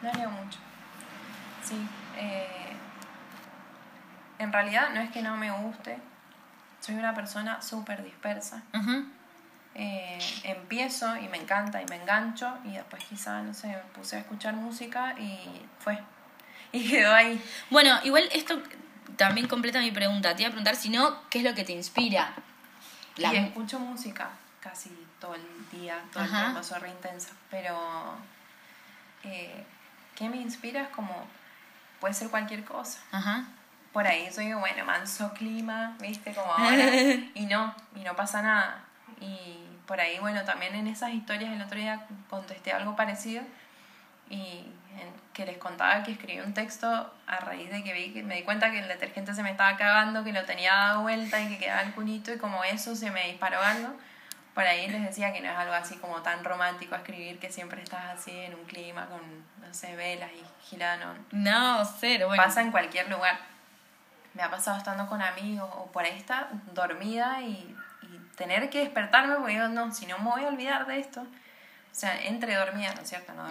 No 0.02 0.12
leo 0.14 0.28
mucho. 0.30 0.58
Sí. 1.62 1.76
eh, 2.16 2.72
en 4.40 4.52
realidad 4.52 4.90
no 4.92 5.00
es 5.00 5.12
que 5.12 5.22
no 5.22 5.36
me 5.36 5.52
guste. 5.52 5.96
Soy 6.80 6.96
una 6.96 7.14
persona 7.14 7.62
súper 7.62 8.02
dispersa. 8.02 8.64
Eh, 9.76 10.18
empiezo 10.42 11.16
y 11.18 11.28
me 11.28 11.36
encanta 11.36 11.80
y 11.80 11.86
me 11.86 12.02
engancho 12.02 12.58
y 12.64 12.72
después 12.72 13.04
quizá, 13.04 13.42
no 13.42 13.54
sé, 13.54 13.68
me 13.68 13.76
puse 13.94 14.16
a 14.16 14.18
escuchar 14.18 14.54
música 14.54 15.14
y 15.20 15.38
fue. 15.78 16.00
Y 16.78 16.88
quedó 16.88 17.12
ahí. 17.14 17.40
Bueno, 17.70 17.98
igual 18.04 18.28
esto 18.32 18.60
también 19.16 19.46
completa 19.46 19.78
mi 19.80 19.90
pregunta. 19.90 20.34
Te 20.34 20.42
iba 20.42 20.48
a 20.48 20.52
preguntar 20.52 20.74
si 20.76 20.88
no, 20.88 21.28
¿qué 21.28 21.38
es 21.38 21.44
lo 21.44 21.54
que 21.54 21.64
te 21.64 21.72
inspira? 21.72 22.32
La- 23.16 23.32
Y 23.32 23.36
escucho 23.36 23.78
música 23.78 24.30
casi 24.60 24.90
todo 25.20 25.34
el 25.34 25.42
día, 25.70 25.98
todo 26.12 26.22
Ajá. 26.24 26.38
el 26.38 26.44
tiempo, 26.46 26.62
soy 26.62 26.80
re 26.80 26.88
intensa. 26.90 27.30
Pero, 27.50 28.14
eh, 29.24 29.64
¿qué 30.16 30.28
me 30.28 30.36
inspira? 30.38 30.82
Es 30.82 30.88
como, 30.88 31.26
puede 32.00 32.14
ser 32.14 32.28
cualquier 32.28 32.64
cosa. 32.64 33.00
Ajá. 33.12 33.44
Por 33.92 34.06
ahí 34.06 34.32
soy, 34.32 34.52
bueno, 34.54 34.84
manso 34.86 35.32
clima, 35.34 35.96
¿viste? 36.00 36.32
Como 36.32 36.52
ahora. 36.52 36.88
y 37.34 37.46
no, 37.46 37.74
y 37.94 38.00
no 38.00 38.16
pasa 38.16 38.40
nada. 38.42 38.84
Y 39.20 39.58
por 39.86 40.00
ahí, 40.00 40.18
bueno, 40.20 40.42
también 40.44 40.74
en 40.74 40.86
esas 40.86 41.10
historias 41.10 41.52
el 41.52 41.60
otro 41.62 41.78
día 41.78 42.06
contesté 42.30 42.72
algo 42.72 42.96
parecido 42.96 43.42
y 44.30 44.64
en- 44.98 45.21
que 45.32 45.46
les 45.46 45.58
contaba 45.58 46.02
que 46.02 46.12
escribí 46.12 46.40
un 46.40 46.54
texto 46.54 47.12
a 47.26 47.36
raíz 47.40 47.70
de 47.70 47.82
que 47.82 47.92
vi 47.92 48.12
que 48.12 48.22
me 48.22 48.36
di 48.36 48.42
cuenta 48.42 48.70
que 48.70 48.80
el 48.80 48.88
detergente 48.88 49.34
se 49.34 49.42
me 49.42 49.50
estaba 49.50 49.76
cagando, 49.76 50.24
que 50.24 50.32
lo 50.32 50.44
tenía 50.44 50.74
dado 50.74 51.02
vuelta 51.02 51.40
y 51.40 51.48
que 51.48 51.58
quedaba 51.58 51.82
el 51.82 51.92
culito 51.92 52.32
y 52.32 52.38
como 52.38 52.62
eso 52.64 52.94
se 52.94 53.10
me 53.10 53.28
disparó 53.28 53.60
algo. 53.60 53.94
Por 54.54 54.64
ahí 54.64 54.86
les 54.88 55.02
decía 55.02 55.32
que 55.32 55.40
no 55.40 55.50
es 55.50 55.56
algo 55.56 55.72
así 55.72 55.96
como 55.96 56.20
tan 56.20 56.44
romántico 56.44 56.94
escribir 56.94 57.38
que 57.38 57.50
siempre 57.50 57.82
estás 57.82 58.04
así 58.18 58.30
en 58.30 58.54
un 58.54 58.64
clima 58.64 59.06
con, 59.06 59.20
no 59.66 59.72
sé, 59.72 59.96
velas 59.96 60.30
y 60.32 60.68
gilano. 60.68 61.14
No, 61.30 61.82
cero. 61.98 62.26
Bueno. 62.26 62.42
Pasa 62.42 62.60
en 62.60 62.70
cualquier 62.70 63.08
lugar. 63.08 63.38
Me 64.34 64.42
ha 64.42 64.50
pasado 64.50 64.76
estando 64.76 65.06
con 65.06 65.22
amigos 65.22 65.70
o 65.74 65.90
por 65.90 66.04
ahí 66.04 66.16
estar 66.16 66.48
dormida 66.74 67.40
y, 67.40 67.74
y 68.02 68.36
tener 68.36 68.68
que 68.68 68.80
despertarme 68.80 69.36
porque 69.36 69.52
digo, 69.52 69.68
no, 69.68 69.92
si 69.94 70.04
no 70.04 70.18
me 70.18 70.30
voy 70.30 70.44
a 70.44 70.48
olvidar 70.48 70.86
de 70.86 71.00
esto. 71.00 71.22
O 71.22 71.94
sea, 71.94 72.22
entre 72.22 72.54
dormida, 72.54 72.94
¿no 72.94 73.00
es 73.02 73.08
cierto? 73.08 73.32
No. 73.32 73.48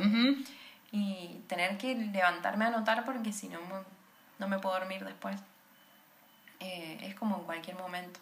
Y 0.92 1.44
tener 1.48 1.78
que 1.78 1.96
levantarme 1.96 2.66
a 2.66 2.68
anotar 2.70 3.06
porque 3.06 3.32
si 3.32 3.48
no, 3.48 3.60
no 4.40 4.48
me 4.48 4.60
puedo 4.60 4.78
dormir 4.78 5.06
después. 5.06 5.38
Eh, 6.60 7.00
es 7.02 7.16
como 7.16 7.38
en 7.38 7.44
cualquier 7.44 7.78
momento. 7.78 8.20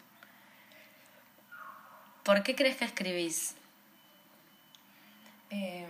¿Por 2.24 2.44
qué 2.44 2.56
crees 2.56 2.78
que 2.78 2.86
escribís? 2.86 3.56
Eh, 5.50 5.90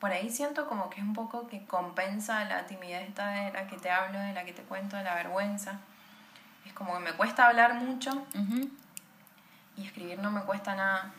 por 0.00 0.10
ahí 0.10 0.30
siento 0.30 0.66
como 0.66 0.90
que 0.90 1.00
es 1.00 1.06
un 1.06 1.12
poco 1.12 1.46
que 1.46 1.64
compensa 1.64 2.44
la 2.46 2.66
timidez 2.66 3.08
esta 3.08 3.28
de 3.28 3.52
la 3.52 3.68
que 3.68 3.76
te 3.76 3.88
hablo, 3.88 4.18
de 4.18 4.32
la 4.32 4.44
que 4.44 4.52
te 4.52 4.62
cuento, 4.62 4.96
de 4.96 5.04
la 5.04 5.14
vergüenza. 5.14 5.78
Es 6.66 6.72
como 6.72 6.94
que 6.94 7.00
me 7.00 7.12
cuesta 7.12 7.46
hablar 7.46 7.74
mucho 7.74 8.10
Ujú. 8.34 8.68
y 9.76 9.86
escribir 9.86 10.18
no 10.18 10.32
me 10.32 10.42
cuesta 10.42 10.74
nada. 10.74 11.12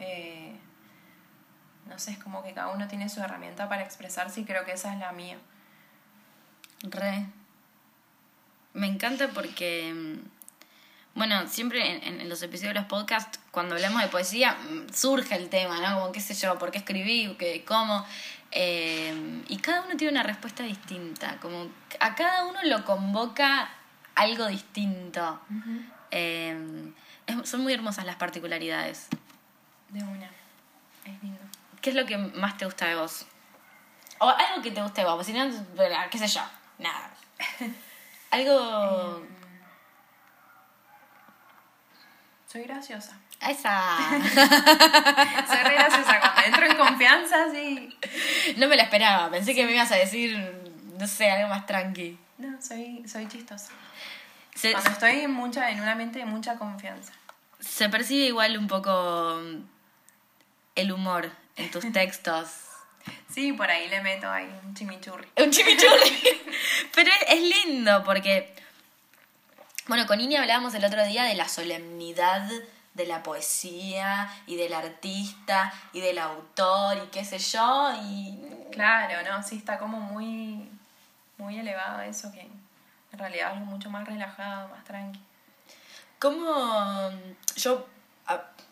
Eh, 0.00 0.58
no 1.88 1.98
sé, 1.98 2.12
es 2.12 2.18
como 2.18 2.42
que 2.42 2.52
cada 2.52 2.68
uno 2.68 2.88
tiene 2.88 3.08
su 3.08 3.20
herramienta 3.20 3.68
para 3.68 3.82
expresarse 3.82 4.40
y 4.40 4.44
creo 4.44 4.64
que 4.64 4.72
esa 4.72 4.92
es 4.92 4.98
la 4.98 5.12
mía. 5.12 5.36
Re. 6.82 7.26
Me 8.72 8.86
encanta 8.86 9.28
porque, 9.28 9.92
mm, 9.94 11.18
bueno, 11.18 11.46
siempre 11.46 12.06
en, 12.08 12.28
los 12.28 12.42
episodios 12.42 12.74
de 12.74 12.80
los 12.80 12.88
podcasts, 12.88 13.38
cuando 13.50 13.74
hablamos 13.76 14.02
de 14.02 14.08
poesía, 14.08 14.52
mm, 14.52 14.92
surge 14.92 15.36
el 15.36 15.48
tema, 15.48 15.80
¿no? 15.80 16.00
Como, 16.00 16.12
qué 16.12 16.20
sé 16.20 16.34
yo, 16.34 16.58
por 16.58 16.70
qué 16.70 16.78
escribí, 16.78 17.34
qué, 17.38 17.64
cómo. 17.64 18.04
Eh, 18.50 19.42
y 19.48 19.56
cada 19.58 19.82
uno 19.82 19.96
tiene 19.96 20.12
una 20.12 20.22
respuesta 20.22 20.62
distinta. 20.62 21.38
Como 21.40 21.68
a 22.00 22.14
cada 22.14 22.46
uno 22.46 22.58
lo 22.64 22.84
convoca 22.84 23.68
algo 24.14 24.46
distinto. 24.46 25.40
Eh, 26.10 26.92
es- 27.26 27.48
son 27.48 27.62
muy 27.62 27.72
hermosas 27.72 28.04
las 28.04 28.16
particularidades. 28.16 29.08
De 29.90 30.02
una. 30.02 30.30
Es 31.04 31.22
lindo. 31.22 31.40
¿Qué 31.84 31.90
es 31.90 31.96
lo 31.96 32.06
que 32.06 32.16
más 32.16 32.56
te 32.56 32.64
gusta 32.64 32.86
de 32.86 32.94
vos? 32.94 33.26
O 34.18 34.26
algo 34.26 34.62
que 34.62 34.70
te 34.70 34.80
guste 34.80 35.02
de 35.02 35.06
vos, 35.06 35.26
si 35.26 35.34
no, 35.34 35.44
qué 36.10 36.16
sé 36.16 36.26
yo, 36.28 36.40
nada. 36.78 37.10
Algo... 38.30 39.22
Soy 42.46 42.62
graciosa. 42.62 43.18
Esa. 43.38 43.98
Soy 44.08 45.62
re 45.62 45.74
graciosa. 45.74 46.20
Cuando 46.20 46.40
entro 46.46 46.66
en 46.70 46.76
confianza, 46.78 47.50
sí. 47.52 47.94
No 48.56 48.66
me 48.66 48.76
la 48.76 48.84
esperaba, 48.84 49.28
pensé 49.30 49.54
que 49.54 49.66
me 49.66 49.72
ibas 49.72 49.92
a 49.92 49.96
decir, 49.96 50.38
no 50.98 51.06
sé, 51.06 51.30
algo 51.30 51.48
más 51.48 51.66
tranqui. 51.66 52.18
No, 52.38 52.62
soy, 52.62 53.06
soy 53.06 53.28
chistosa. 53.28 53.72
Se, 54.54 54.72
Cuando 54.72 54.88
estoy 54.88 55.20
en, 55.20 55.32
mucha, 55.32 55.70
en 55.70 55.82
un 55.82 55.88
ambiente 55.88 56.20
de 56.20 56.24
mucha 56.24 56.56
confianza. 56.56 57.12
se 57.60 57.90
percibe 57.90 58.24
igual 58.24 58.56
un 58.56 58.68
poco 58.68 59.38
el 60.76 60.90
humor 60.90 61.43
en 61.56 61.70
tus 61.70 61.90
textos. 61.92 62.48
Sí, 63.30 63.52
por 63.52 63.70
ahí 63.70 63.88
le 63.88 64.00
meto 64.00 64.30
ahí 64.30 64.48
un 64.64 64.74
chimichurri. 64.74 65.28
Un 65.36 65.50
chimichurri. 65.50 66.22
Pero 66.94 67.10
es, 67.10 67.34
es 67.36 67.40
lindo 67.42 68.02
porque, 68.04 68.54
bueno, 69.86 70.06
con 70.06 70.20
Ini 70.20 70.36
hablábamos 70.36 70.74
el 70.74 70.84
otro 70.84 71.04
día 71.04 71.24
de 71.24 71.34
la 71.34 71.48
solemnidad 71.48 72.48
de 72.94 73.06
la 73.06 73.22
poesía 73.22 74.32
y 74.46 74.56
del 74.56 74.72
artista 74.72 75.72
y 75.92 76.00
del 76.00 76.18
autor 76.18 76.98
y 77.04 77.08
qué 77.08 77.24
sé 77.24 77.38
yo. 77.38 77.92
Y 78.04 78.38
Claro, 78.74 79.14
no, 79.22 79.40
sí, 79.40 79.56
está 79.56 79.78
como 79.78 80.00
muy, 80.00 80.68
muy 81.38 81.56
elevado 81.56 82.00
eso 82.02 82.32
que 82.32 82.40
en 82.40 83.18
realidad 83.18 83.52
es 83.52 83.58
algo 83.58 83.66
mucho 83.66 83.88
más 83.88 84.04
relajado, 84.04 84.68
más 84.68 84.84
tranqui. 84.84 85.20
¿Cómo 86.18 87.10
yo... 87.54 87.86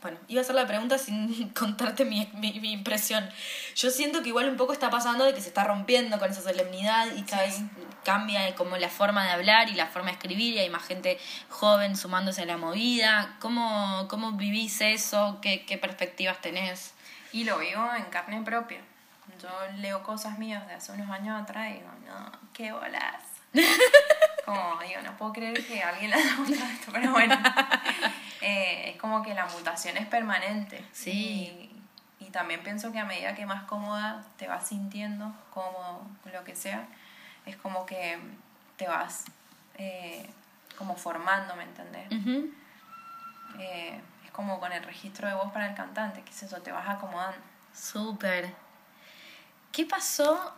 bueno, 0.03 0.19
iba 0.29 0.41
a 0.41 0.43
hacer 0.43 0.55
la 0.57 0.67
pregunta 0.67 0.99
sin 0.99 1.49
contarte 1.55 2.05
mi, 2.05 2.29
mi, 2.35 2.59
mi 2.61 2.73
impresión. 2.73 3.29
Yo 3.77 3.91
siento 3.91 4.23
que 4.23 4.29
igual 4.29 4.49
un 4.49 4.57
poco 4.57 4.73
está 4.73 4.91
pasando 4.91 5.25
de 5.25 5.33
que 5.33 5.41
se 5.41 5.49
está 5.49 5.65
rompiendo 5.65 6.19
con 6.19 6.31
esa 6.31 6.43
solemnidad 6.43 7.07
y 7.17 7.23
cada 7.23 7.49
Sí. 7.51 7.62
vez 7.62 7.87
cambia 8.05 8.55
como 8.57 8.77
la 8.79 8.88
forma 8.88 9.25
de 9.25 9.31
hablar 9.31 9.69
y 9.69 9.75
la 9.75 9.87
forma 9.87 10.09
de 10.09 10.15
escribir 10.15 10.55
y 10.55 10.59
hay 10.59 10.69
más 10.71 10.85
gente 10.85 11.19
joven 11.49 11.97
sumándose 11.97 12.43
a 12.43 12.47
la 12.47 12.57
movida. 12.57 13.37
¿Cómo, 13.41 14.07
cómo 14.09 14.33
vivís 14.33 14.81
eso? 14.81 15.38
¿Qué, 15.41 15.65
qué 15.67 15.79
perspectivas 15.79 16.41
tenés? 16.41 16.95
Y 17.33 17.45
lo 17.45 17.59
vivo 17.59 17.88
en 17.97 18.05
carne 18.07 18.43
propia. 18.43 18.81
Yo 19.41 19.49
leo 19.79 20.03
cosas 20.03 20.38
mías 20.38 20.67
de 20.67 20.75
hace 20.75 20.93
unos 20.93 21.09
años 21.11 21.41
atrás 21.41 21.71
y 21.71 21.75
digo, 21.75 21.88
no, 22.07 22.33
qué 22.53 22.73
bolas. 22.73 23.23
Como 24.44 24.78
digo, 24.81 25.00
no 25.02 25.16
puedo 25.16 25.33
creer 25.33 25.66
que 25.66 25.83
alguien 25.83 26.11
le 26.11 26.16
haya 26.18 26.37
gustado 26.37 26.70
esto, 26.70 26.92
pero 26.92 27.12
bueno. 27.12 27.37
Eh, 28.44 28.90
es 28.90 28.96
como 28.96 29.22
que 29.22 29.35
la 29.35 29.46
mutación 29.46 29.96
es 29.96 30.07
permanente. 30.09 30.85
Sí. 30.90 31.70
Y, 32.18 32.24
y 32.24 32.31
también 32.31 32.61
pienso 32.64 32.90
que 32.90 32.98
a 32.98 33.05
medida 33.05 33.37
que 33.37 33.46
más 33.46 33.62
cómoda 33.64 34.24
te 34.37 34.48
vas 34.48 34.66
sintiendo, 34.66 35.33
como 35.55 36.11
lo 36.33 36.42
que 36.42 36.57
sea, 36.57 36.88
es 37.46 37.55
como 37.55 37.87
que 37.87 38.18
te 38.76 38.88
vas 38.88 39.26
eh, 39.78 40.28
como 40.76 40.96
formando, 40.96 41.55
¿me 41.57 41.64
entendés? 41.64 42.09
Eh, 43.59 44.00
es 44.24 44.31
como 44.33 44.59
con 44.59 44.72
el 44.72 44.83
registro 44.83 45.28
de 45.28 45.35
voz 45.35 45.52
para 45.52 45.68
el 45.68 45.74
cantante, 45.74 46.22
que 46.22 46.31
es 46.31 46.42
eso, 46.42 46.61
te 46.62 46.72
vas 46.72 46.88
acomodando. 46.88 47.38
Súper. 47.74 48.52
¿Qué 49.70 49.87
pasó? 49.87 50.55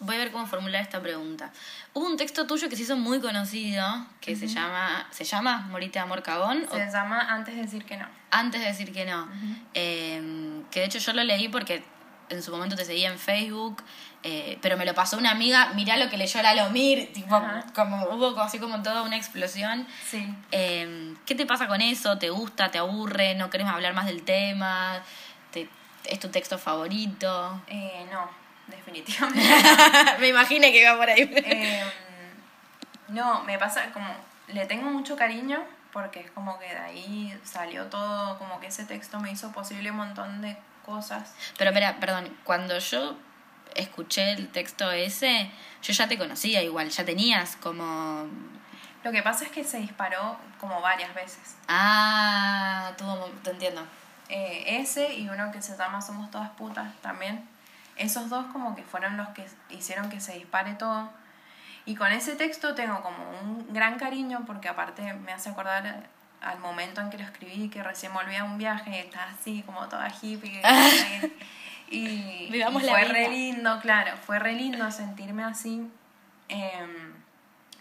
Voy 0.00 0.14
a 0.14 0.18
ver 0.18 0.30
cómo 0.30 0.46
formular 0.46 0.80
esta 0.82 1.00
pregunta. 1.00 1.50
Hubo 1.92 2.06
un 2.06 2.16
texto 2.16 2.46
tuyo 2.46 2.68
que 2.68 2.76
se 2.76 2.82
hizo 2.82 2.96
muy 2.96 3.20
conocido, 3.20 3.84
que 4.20 4.36
se 4.36 4.46
llama, 4.46 5.06
¿se 5.10 5.24
llama 5.24 5.66
Morite 5.70 5.98
de 5.98 6.04
Amor 6.04 6.22
Cagón? 6.22 6.64
o 6.70 6.74
Se 6.74 6.88
llama 6.90 7.20
Antes 7.34 7.56
de 7.56 7.62
decir 7.62 7.84
que 7.84 7.96
no. 7.96 8.06
antes 8.30 8.60
de 8.60 8.66
decir 8.68 8.92
que 8.92 9.04
no. 9.04 9.28
Eh, 9.74 10.62
que 10.70 10.80
de 10.80 10.86
hecho 10.86 10.98
yo 10.98 11.12
lo 11.12 11.24
leí 11.24 11.48
porque 11.48 11.82
en 12.28 12.42
su 12.42 12.50
momento 12.52 12.76
te 12.76 12.84
seguía 12.84 13.10
en 13.10 13.18
Facebook, 13.18 13.82
eh, 14.22 14.58
pero 14.60 14.76
me 14.76 14.84
lo 14.84 14.94
pasó 14.94 15.16
una 15.16 15.30
amiga, 15.30 15.72
mirá 15.74 15.96
lo 15.96 16.10
que 16.10 16.16
leyó 16.18 16.42
la 16.42 16.54
Lomir, 16.54 17.12
tipo, 17.12 17.40
como 17.74 18.04
hubo 18.10 18.38
así 18.40 18.58
como 18.58 18.82
toda 18.82 19.02
una 19.02 19.16
explosión. 19.16 19.86
Sí. 20.06 20.28
Eh, 20.52 21.14
¿Qué 21.26 21.34
te 21.34 21.46
pasa 21.46 21.66
con 21.68 21.80
eso? 21.80 22.18
¿Te 22.18 22.28
gusta? 22.30 22.70
¿Te 22.70 22.78
aburre? 22.78 23.34
¿No 23.34 23.48
querés 23.50 23.66
hablar 23.66 23.94
más 23.94 24.06
del 24.06 24.22
tema? 24.24 25.00
¿Te- 25.52 25.68
¿Es 26.04 26.20
tu 26.20 26.28
texto 26.28 26.58
favorito? 26.58 27.62
Eh, 27.66 28.06
no, 28.12 28.28
definitivamente. 28.68 29.48
me 30.20 30.28
imaginé 30.28 30.72
que 30.72 30.82
iba 30.82 30.96
por 30.96 31.08
ahí. 31.08 31.30
Eh, 31.36 31.82
no, 33.08 33.42
me 33.44 33.58
pasa 33.58 33.90
como, 33.92 34.08
le 34.48 34.66
tengo 34.66 34.90
mucho 34.90 35.16
cariño 35.16 35.64
porque 35.92 36.20
es 36.20 36.30
como 36.30 36.58
que 36.58 36.66
de 36.66 36.78
ahí 36.78 37.40
salió 37.44 37.86
todo, 37.86 38.38
como 38.38 38.60
que 38.60 38.68
ese 38.68 38.84
texto 38.84 39.18
me 39.20 39.32
hizo 39.32 39.50
posible 39.52 39.90
un 39.90 39.96
montón 39.96 40.42
de 40.42 40.56
cosas. 40.84 41.34
Pero 41.56 41.70
espera, 41.70 41.98
perdón, 41.98 42.36
cuando 42.44 42.78
yo 42.78 43.16
escuché 43.74 44.32
el 44.32 44.48
texto 44.48 44.90
ese, 44.90 45.50
yo 45.82 45.92
ya 45.92 46.08
te 46.08 46.18
conocía 46.18 46.62
igual, 46.62 46.90
ya 46.90 47.04
tenías 47.04 47.56
como... 47.56 48.26
Lo 49.04 49.12
que 49.12 49.22
pasa 49.22 49.44
es 49.44 49.50
que 49.50 49.64
se 49.64 49.78
disparó 49.78 50.36
como 50.58 50.80
varias 50.80 51.14
veces. 51.14 51.56
Ah, 51.68 52.92
tuvo, 52.98 53.26
te 53.42 53.50
entiendo. 53.50 53.86
Eh, 54.28 54.80
ese 54.80 55.14
y 55.14 55.28
uno 55.28 55.50
que 55.52 55.62
se 55.62 55.76
llama 55.76 56.02
Somos 56.02 56.30
Todas 56.30 56.50
Putas 56.50 56.92
también. 57.00 57.48
Esos 57.98 58.30
dos 58.30 58.46
como 58.52 58.74
que 58.74 58.82
fueron 58.82 59.16
los 59.16 59.28
que 59.30 59.46
hicieron 59.70 60.08
que 60.08 60.20
se 60.20 60.34
dispare 60.34 60.74
todo. 60.74 61.10
Y 61.84 61.96
con 61.96 62.12
ese 62.12 62.36
texto 62.36 62.74
tengo 62.74 63.02
como 63.02 63.18
un 63.40 63.72
gran 63.72 63.98
cariño 63.98 64.44
porque 64.46 64.68
aparte 64.68 65.14
me 65.14 65.32
hace 65.32 65.50
acordar 65.50 66.08
al 66.40 66.58
momento 66.60 67.00
en 67.00 67.10
que 67.10 67.18
lo 67.18 67.24
escribí, 67.24 67.68
que 67.68 67.82
recién 67.82 68.12
volví 68.12 68.36
a 68.36 68.44
un 68.44 68.58
viaje 68.58 68.90
y 68.90 68.98
estaba 68.98 69.24
así 69.30 69.62
como 69.62 69.88
toda 69.88 70.08
hippie. 70.08 70.62
y, 71.90 72.48
Vivamos 72.52 72.82
y 72.82 72.88
fue 72.88 73.04
re 73.04 73.28
lindo, 73.28 73.80
claro, 73.80 74.16
fue 74.18 74.38
re 74.38 74.52
lindo 74.52 74.90
sentirme 74.90 75.44
así. 75.44 75.90
Em, 76.48 77.14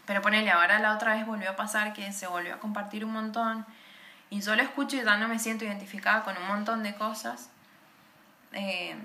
pero 0.05 0.21
ponele, 0.21 0.51
ahora 0.51 0.79
la 0.79 0.93
otra 0.93 1.15
vez 1.15 1.25
volvió 1.25 1.51
a 1.51 1.55
pasar 1.55 1.93
que 1.93 2.11
se 2.11 2.27
volvió 2.27 2.55
a 2.55 2.59
compartir 2.59 3.05
un 3.05 3.13
montón. 3.13 3.65
Y 4.29 4.41
yo 4.41 4.55
lo 4.55 4.61
escucho 4.61 4.97
y 4.97 5.03
ya 5.03 5.17
no 5.17 5.27
me 5.27 5.39
siento 5.39 5.65
identificada 5.65 6.23
con 6.23 6.37
un 6.37 6.47
montón 6.47 6.83
de 6.83 6.95
cosas. 6.95 7.49
Eh, 8.53 8.95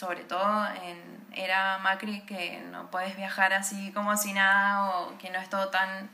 sobre 0.00 0.24
todo 0.24 0.66
en 0.82 1.28
era 1.34 1.76
Macri 1.76 2.22
que 2.22 2.58
no 2.72 2.90
puedes 2.90 3.14
viajar 3.18 3.52
así 3.52 3.92
como 3.92 4.16
si 4.16 4.32
nada 4.32 4.92
o 4.92 5.18
que 5.18 5.28
no 5.28 5.38
es 5.38 5.50
todo 5.50 5.68
tan, 5.68 6.08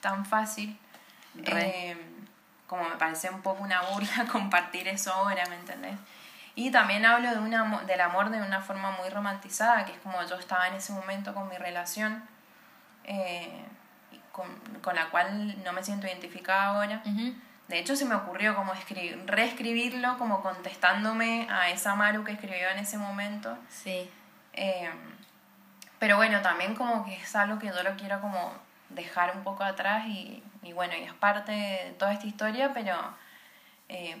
tan 0.00 0.26
fácil. 0.26 0.76
Eh, 1.44 1.96
como 2.66 2.88
me 2.88 2.96
parece 2.96 3.30
un 3.30 3.40
poco 3.40 3.62
una 3.62 3.80
burla 3.82 4.26
compartir 4.32 4.88
eso 4.88 5.12
ahora, 5.12 5.46
¿me 5.46 5.54
entendés? 5.54 5.96
Y 6.56 6.72
también 6.72 7.06
hablo 7.06 7.30
de 7.30 7.38
una, 7.38 7.82
del 7.82 8.00
amor 8.00 8.30
de 8.30 8.42
una 8.42 8.60
forma 8.60 8.90
muy 8.90 9.08
romantizada, 9.08 9.84
que 9.84 9.92
es 9.92 9.98
como 9.98 10.20
yo 10.24 10.34
estaba 10.34 10.66
en 10.66 10.74
ese 10.74 10.92
momento 10.92 11.32
con 11.32 11.48
mi 11.48 11.56
relación, 11.56 12.24
eh, 13.04 13.64
con, 14.32 14.48
con 14.82 14.96
la 14.96 15.10
cual 15.10 15.62
no 15.62 15.72
me 15.72 15.84
siento 15.84 16.08
identificada 16.08 16.70
ahora. 16.70 17.02
De 17.68 17.78
hecho, 17.78 17.94
se 17.96 18.04
me 18.06 18.14
ocurrió 18.14 18.56
como 18.56 18.72
escri- 18.72 19.22
reescribirlo, 19.26 20.16
como 20.18 20.42
contestándome 20.42 21.46
a 21.50 21.70
esa 21.70 21.94
Maru 21.94 22.24
que 22.24 22.32
escribió 22.32 22.68
en 22.70 22.78
ese 22.78 22.96
momento. 22.98 23.56
Sí. 23.68 24.10
Eh, 24.54 24.90
pero 25.98 26.16
bueno, 26.16 26.40
también 26.42 26.74
como 26.74 27.04
que 27.04 27.14
es 27.16 27.36
algo 27.36 27.58
que 27.58 27.66
yo 27.66 27.82
lo 27.82 27.94
quiero 27.96 28.20
como 28.20 28.52
dejar 28.88 29.36
un 29.36 29.42
poco 29.44 29.64
atrás 29.64 30.06
y, 30.06 30.42
y 30.62 30.72
bueno, 30.72 30.94
y 30.96 31.02
es 31.02 31.12
parte 31.12 31.52
de 31.52 31.94
toda 31.98 32.12
esta 32.12 32.26
historia, 32.26 32.72
pero 32.72 32.96
eh, 33.88 34.16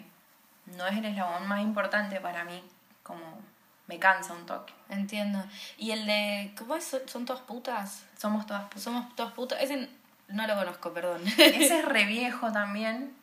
no 0.66 0.86
es 0.86 0.96
el 0.98 1.04
eslabón 1.06 1.46
más 1.48 1.60
importante 1.62 2.20
para 2.20 2.44
mí, 2.44 2.62
como 3.02 3.40
me 3.86 3.98
cansa 3.98 4.34
un 4.34 4.44
toque. 4.44 4.74
Entiendo. 4.90 5.42
Y 5.78 5.92
el 5.92 6.04
de... 6.04 6.52
¿Cómo 6.58 6.74
es? 6.76 6.84
¿Son- 6.84 7.08
¿Son 7.08 7.24
todas 7.24 7.40
putas? 7.42 8.04
Somos 8.18 8.44
todas 8.46 8.64
putas. 8.64 8.82
Somos 8.82 9.16
todas 9.16 9.32
putas. 9.32 9.62
Ese 9.62 9.88
no 10.28 10.46
lo 10.46 10.54
conozco, 10.56 10.92
perdón. 10.92 11.22
Ese 11.26 11.78
es 11.78 11.84
re 11.86 12.04
viejo 12.04 12.52
también 12.52 13.16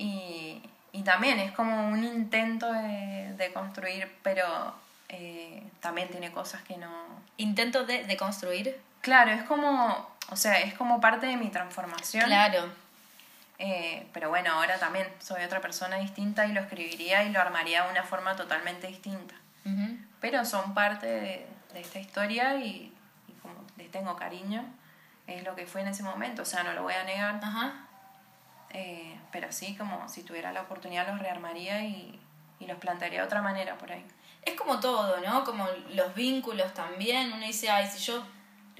y, 0.00 0.62
y 0.92 1.02
también 1.02 1.38
es 1.38 1.52
como 1.52 1.88
un 1.88 2.02
intento 2.02 2.72
de, 2.72 3.34
de 3.36 3.52
construir, 3.52 4.10
pero 4.22 4.74
eh, 5.08 5.62
también 5.80 6.08
tiene 6.08 6.32
cosas 6.32 6.62
que 6.62 6.76
no... 6.76 6.90
Intento 7.36 7.84
de, 7.84 8.04
de 8.04 8.16
construir. 8.16 8.80
Claro, 9.02 9.30
es 9.30 9.42
como, 9.44 10.08
o 10.30 10.36
sea, 10.36 10.58
es 10.60 10.74
como 10.74 11.00
parte 11.00 11.26
de 11.26 11.36
mi 11.36 11.48
transformación. 11.48 12.24
Claro. 12.24 12.72
Eh, 13.58 14.06
pero 14.14 14.30
bueno, 14.30 14.52
ahora 14.54 14.78
también 14.78 15.06
soy 15.20 15.44
otra 15.44 15.60
persona 15.60 15.96
distinta 15.96 16.46
y 16.46 16.52
lo 16.52 16.60
escribiría 16.60 17.24
y 17.24 17.30
lo 17.30 17.40
armaría 17.40 17.84
de 17.84 17.90
una 17.90 18.02
forma 18.02 18.34
totalmente 18.34 18.86
distinta. 18.86 19.34
Pero 20.20 20.44
son 20.44 20.74
parte 20.74 21.06
de, 21.06 21.46
de 21.72 21.80
esta 21.80 21.98
historia 21.98 22.56
y, 22.56 22.92
y 23.28 23.32
como 23.42 23.54
les 23.76 23.90
tengo 23.90 24.16
cariño, 24.16 24.64
es 25.26 25.44
lo 25.44 25.54
que 25.54 25.66
fue 25.66 25.82
en 25.82 25.88
ese 25.88 26.02
momento, 26.02 26.42
o 26.42 26.44
sea, 26.44 26.62
no 26.62 26.72
lo 26.72 26.82
voy 26.82 26.94
a 26.94 27.04
negar. 27.04 27.38
Ajá. 27.42 27.86
Eh, 28.72 29.16
pero 29.32 29.52
sí, 29.52 29.76
como 29.76 30.08
si 30.08 30.22
tuviera 30.22 30.52
la 30.52 30.62
oportunidad 30.62 31.08
los 31.08 31.18
rearmaría 31.18 31.84
y, 31.84 32.18
y 32.58 32.66
los 32.66 32.78
plantearía 32.78 33.20
de 33.20 33.26
otra 33.26 33.42
manera 33.42 33.76
por 33.78 33.90
ahí. 33.92 34.04
Es 34.42 34.54
como 34.54 34.80
todo, 34.80 35.18
¿no? 35.20 35.44
Como 35.44 35.66
los 35.92 36.14
vínculos 36.14 36.72
también. 36.72 37.32
Uno 37.32 37.44
dice, 37.44 37.68
ay, 37.68 37.88
si 37.88 37.98
yo 37.98 38.22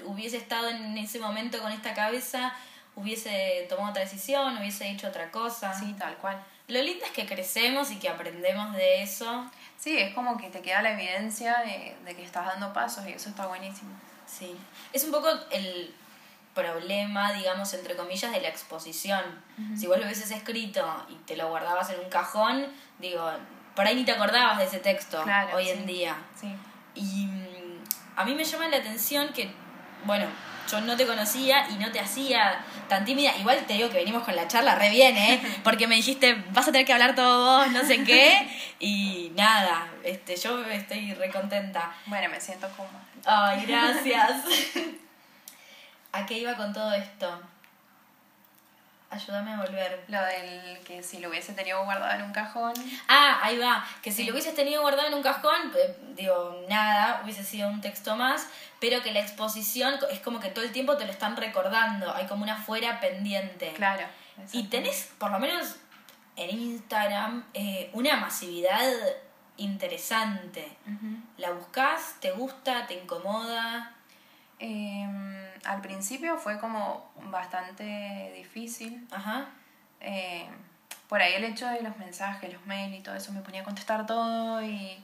hubiese 0.05 0.37
estado 0.37 0.69
en 0.69 0.97
ese 0.97 1.19
momento 1.19 1.59
con 1.61 1.71
esta 1.71 1.93
cabeza, 1.93 2.53
hubiese 2.95 3.65
tomado 3.69 3.91
otra 3.91 4.03
decisión, 4.03 4.57
hubiese 4.57 4.89
hecho 4.89 5.07
otra 5.07 5.29
cosa. 5.31 5.73
Sí, 5.73 5.93
tal 5.97 6.15
cual. 6.17 6.41
Lo 6.67 6.81
lindo 6.81 7.05
es 7.05 7.11
que 7.11 7.25
crecemos 7.25 7.91
y 7.91 7.97
que 7.99 8.09
aprendemos 8.09 8.73
de 8.73 9.03
eso. 9.03 9.45
Sí, 9.77 9.97
es 9.97 10.13
como 10.13 10.37
que 10.37 10.49
te 10.49 10.61
queda 10.61 10.81
la 10.81 10.93
evidencia 10.93 11.59
de, 11.59 11.95
de 12.05 12.15
que 12.15 12.23
estás 12.23 12.45
dando 12.45 12.71
pasos 12.71 13.05
y 13.07 13.11
eso 13.11 13.29
está 13.29 13.47
buenísimo. 13.47 13.91
Sí. 14.25 14.55
Es 14.93 15.03
un 15.03 15.11
poco 15.11 15.27
el 15.51 15.93
problema, 16.53 17.33
digamos, 17.33 17.73
entre 17.73 17.95
comillas, 17.95 18.31
de 18.31 18.41
la 18.41 18.49
exposición. 18.49 19.23
Si 19.77 19.87
vos 19.87 19.97
lo 19.97 20.05
hubieses 20.05 20.31
escrito 20.31 21.05
y 21.09 21.15
te 21.25 21.35
lo 21.37 21.47
guardabas 21.49 21.89
en 21.91 21.99
un 21.99 22.09
cajón, 22.09 22.67
digo, 22.99 23.29
por 23.75 23.85
ahí 23.85 23.95
ni 23.95 24.03
te 24.03 24.11
acordabas 24.11 24.57
de 24.57 24.65
ese 24.65 24.79
texto 24.79 25.21
Claro, 25.23 25.55
hoy 25.55 25.65
sí. 25.65 25.71
en 25.71 25.85
día. 25.85 26.15
Sí. 26.39 26.53
Y 26.95 27.25
mm, 27.25 27.83
a 28.17 28.25
mí 28.25 28.35
me 28.35 28.43
llama 28.43 28.67
la 28.67 28.77
atención 28.77 29.29
que, 29.33 29.49
bueno, 30.03 30.25
yo 30.69 30.81
no 30.81 30.95
te 30.95 31.05
conocía 31.05 31.69
y 31.69 31.75
no 31.75 31.91
te 31.91 31.99
hacía 31.99 32.63
tan 32.87 33.05
tímida. 33.05 33.35
Igual 33.37 33.65
te 33.65 33.73
digo 33.73 33.89
que 33.89 33.97
venimos 33.97 34.23
con 34.23 34.35
la 34.35 34.47
charla 34.47 34.75
re 34.75 34.89
bien, 34.89 35.15
¿eh? 35.17 35.41
Porque 35.63 35.87
me 35.87 35.95
dijiste, 35.95 36.43
vas 36.51 36.67
a 36.67 36.71
tener 36.71 36.85
que 36.85 36.93
hablar 36.93 37.15
todo 37.15 37.59
vos, 37.59 37.71
no 37.71 37.83
sé 37.85 38.03
qué. 38.03 38.47
Y 38.83 39.31
nada, 39.35 39.87
este, 40.03 40.35
yo 40.35 40.65
estoy 40.65 41.13
re 41.13 41.29
contenta. 41.29 41.93
Bueno, 42.07 42.29
me 42.29 42.41
siento 42.41 42.67
cómoda. 42.75 43.03
Ay, 43.25 43.63
gracias. 43.67 44.43
¿A 46.13 46.25
qué 46.25 46.37
iba 46.39 46.55
con 46.55 46.73
todo 46.73 46.91
esto? 46.93 47.41
Ayúdame 49.09 49.51
a 49.53 49.57
volver. 49.57 50.05
Lo 50.07 50.21
del 50.23 50.79
que 50.85 51.03
si 51.03 51.19
lo 51.19 51.29
hubiese 51.29 51.51
tenido 51.53 51.83
guardado 51.83 52.13
en 52.13 52.21
un 52.23 52.31
cajón. 52.31 52.73
Ah, 53.09 53.39
ahí 53.43 53.57
va. 53.57 53.85
Que 54.01 54.09
si 54.11 54.17
Sí. 54.17 54.25
lo 54.25 54.31
hubieses 54.33 54.55
tenido 54.55 54.81
guardado 54.81 55.07
en 55.09 55.13
un 55.15 55.21
cajón, 55.23 55.73
eh, 55.77 55.97
digo, 56.15 56.63
nada, 56.69 57.19
hubiese 57.23 57.43
sido 57.43 57.67
un 57.69 57.81
texto 57.81 58.15
más, 58.15 58.47
pero 58.79 59.01
que 59.03 59.11
la 59.11 59.19
exposición 59.19 59.95
es 60.09 60.21
como 60.21 60.39
que 60.39 60.47
todo 60.49 60.63
el 60.63 60.71
tiempo 60.71 60.95
te 60.95 61.05
lo 61.05 61.11
están 61.11 61.35
recordando, 61.35 62.13
hay 62.15 62.25
como 62.27 62.43
una 62.43 62.55
fuera 62.55 63.01
pendiente. 63.01 63.73
Claro. 63.73 64.05
Y 64.53 64.63
tenés, 64.67 65.11
por 65.17 65.29
lo 65.31 65.39
menos 65.39 65.75
en 66.37 66.49
Instagram, 66.49 67.43
eh, 67.53 67.89
una 67.93 68.15
masividad 68.15 68.79
interesante. 69.57 70.77
¿La 71.37 71.51
buscas? 71.51 72.15
¿Te 72.21 72.31
gusta? 72.31 72.87
¿Te 72.87 72.93
incomoda? 72.95 73.91
Em, 74.63 75.35
al 75.65 75.81
principio 75.81 76.37
fue 76.37 76.59
como 76.59 77.11
bastante 77.31 78.31
difícil. 78.35 79.07
Ajá. 79.11 79.45
Eh, 79.99 80.47
por 81.09 81.19
ahí 81.21 81.33
el 81.33 81.43
hecho 81.43 81.67
de 81.67 81.81
los 81.81 81.97
mensajes, 81.97 82.53
los 82.53 82.65
mails 82.67 82.95
y 82.95 83.01
todo 83.01 83.15
eso 83.15 83.33
me 83.33 83.41
ponía 83.41 83.61
a 83.61 83.63
contestar 83.63 84.05
todo 84.05 84.61
y, 84.63 85.03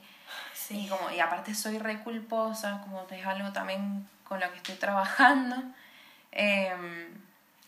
Sí. 0.54 0.84
y 0.84 0.88
como 0.88 1.10
y 1.10 1.18
aparte 1.20 1.54
soy 1.54 1.78
re 1.78 1.98
culposa, 2.00 2.80
como 2.82 3.04
es 3.10 3.26
algo 3.26 3.52
también 3.52 4.08
con 4.24 4.38
lo 4.40 4.48
que 4.52 4.58
estoy 4.58 4.76
trabajando. 4.76 5.56
Em, 6.32 7.08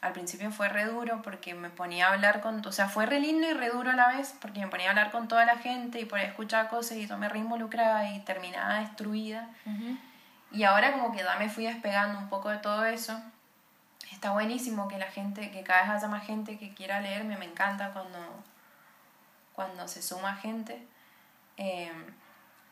al 0.00 0.12
principio 0.12 0.50
fue 0.52 0.68
re 0.68 0.84
duro 0.86 1.20
porque 1.22 1.54
me 1.54 1.70
ponía 1.70 2.06
a 2.08 2.12
hablar 2.14 2.40
con, 2.40 2.64
o 2.64 2.72
sea, 2.72 2.88
fue 2.88 3.04
re 3.06 3.20
lindo 3.20 3.48
y 3.48 3.52
re 3.54 3.68
duro 3.70 3.90
a 3.90 3.94
la 3.96 4.08
vez 4.08 4.34
porque 4.40 4.60
me 4.60 4.68
ponía 4.68 4.86
a 4.86 4.90
hablar 4.90 5.10
con 5.10 5.28
toda 5.28 5.44
la 5.44 5.58
gente 5.58 6.00
y 6.00 6.04
por 6.04 6.18
ahí 6.18 6.26
escuchaba 6.26 6.68
cosas 6.68 6.96
y 6.98 7.06
yo 7.06 7.18
me 7.18 7.28
re 7.28 7.38
involucraba 7.40 8.08
y 8.10 8.20
terminaba 8.20 8.78
destruida. 8.80 9.48
Ujú. 9.66 9.96
Y 10.52 10.64
ahora 10.64 10.92
como 10.92 11.12
que 11.12 11.18
ya 11.18 11.36
me 11.36 11.48
fui 11.48 11.64
despegando 11.64 12.18
un 12.18 12.28
poco 12.28 12.48
de 12.48 12.58
todo 12.58 12.84
eso. 12.84 13.20
Está 14.10 14.32
buenísimo 14.32 14.88
que 14.88 14.98
la 14.98 15.06
gente, 15.10 15.50
que 15.50 15.62
cada 15.62 15.82
vez 15.82 15.90
haya 15.90 16.08
más 16.08 16.26
gente 16.26 16.58
que 16.58 16.74
quiera 16.74 17.00
leerme, 17.00 17.36
me 17.36 17.44
encanta 17.46 17.92
cuando, 17.92 18.18
cuando 19.54 19.86
se 19.86 20.02
suma 20.02 20.36
gente. 20.36 20.86
Eh, 21.56 21.92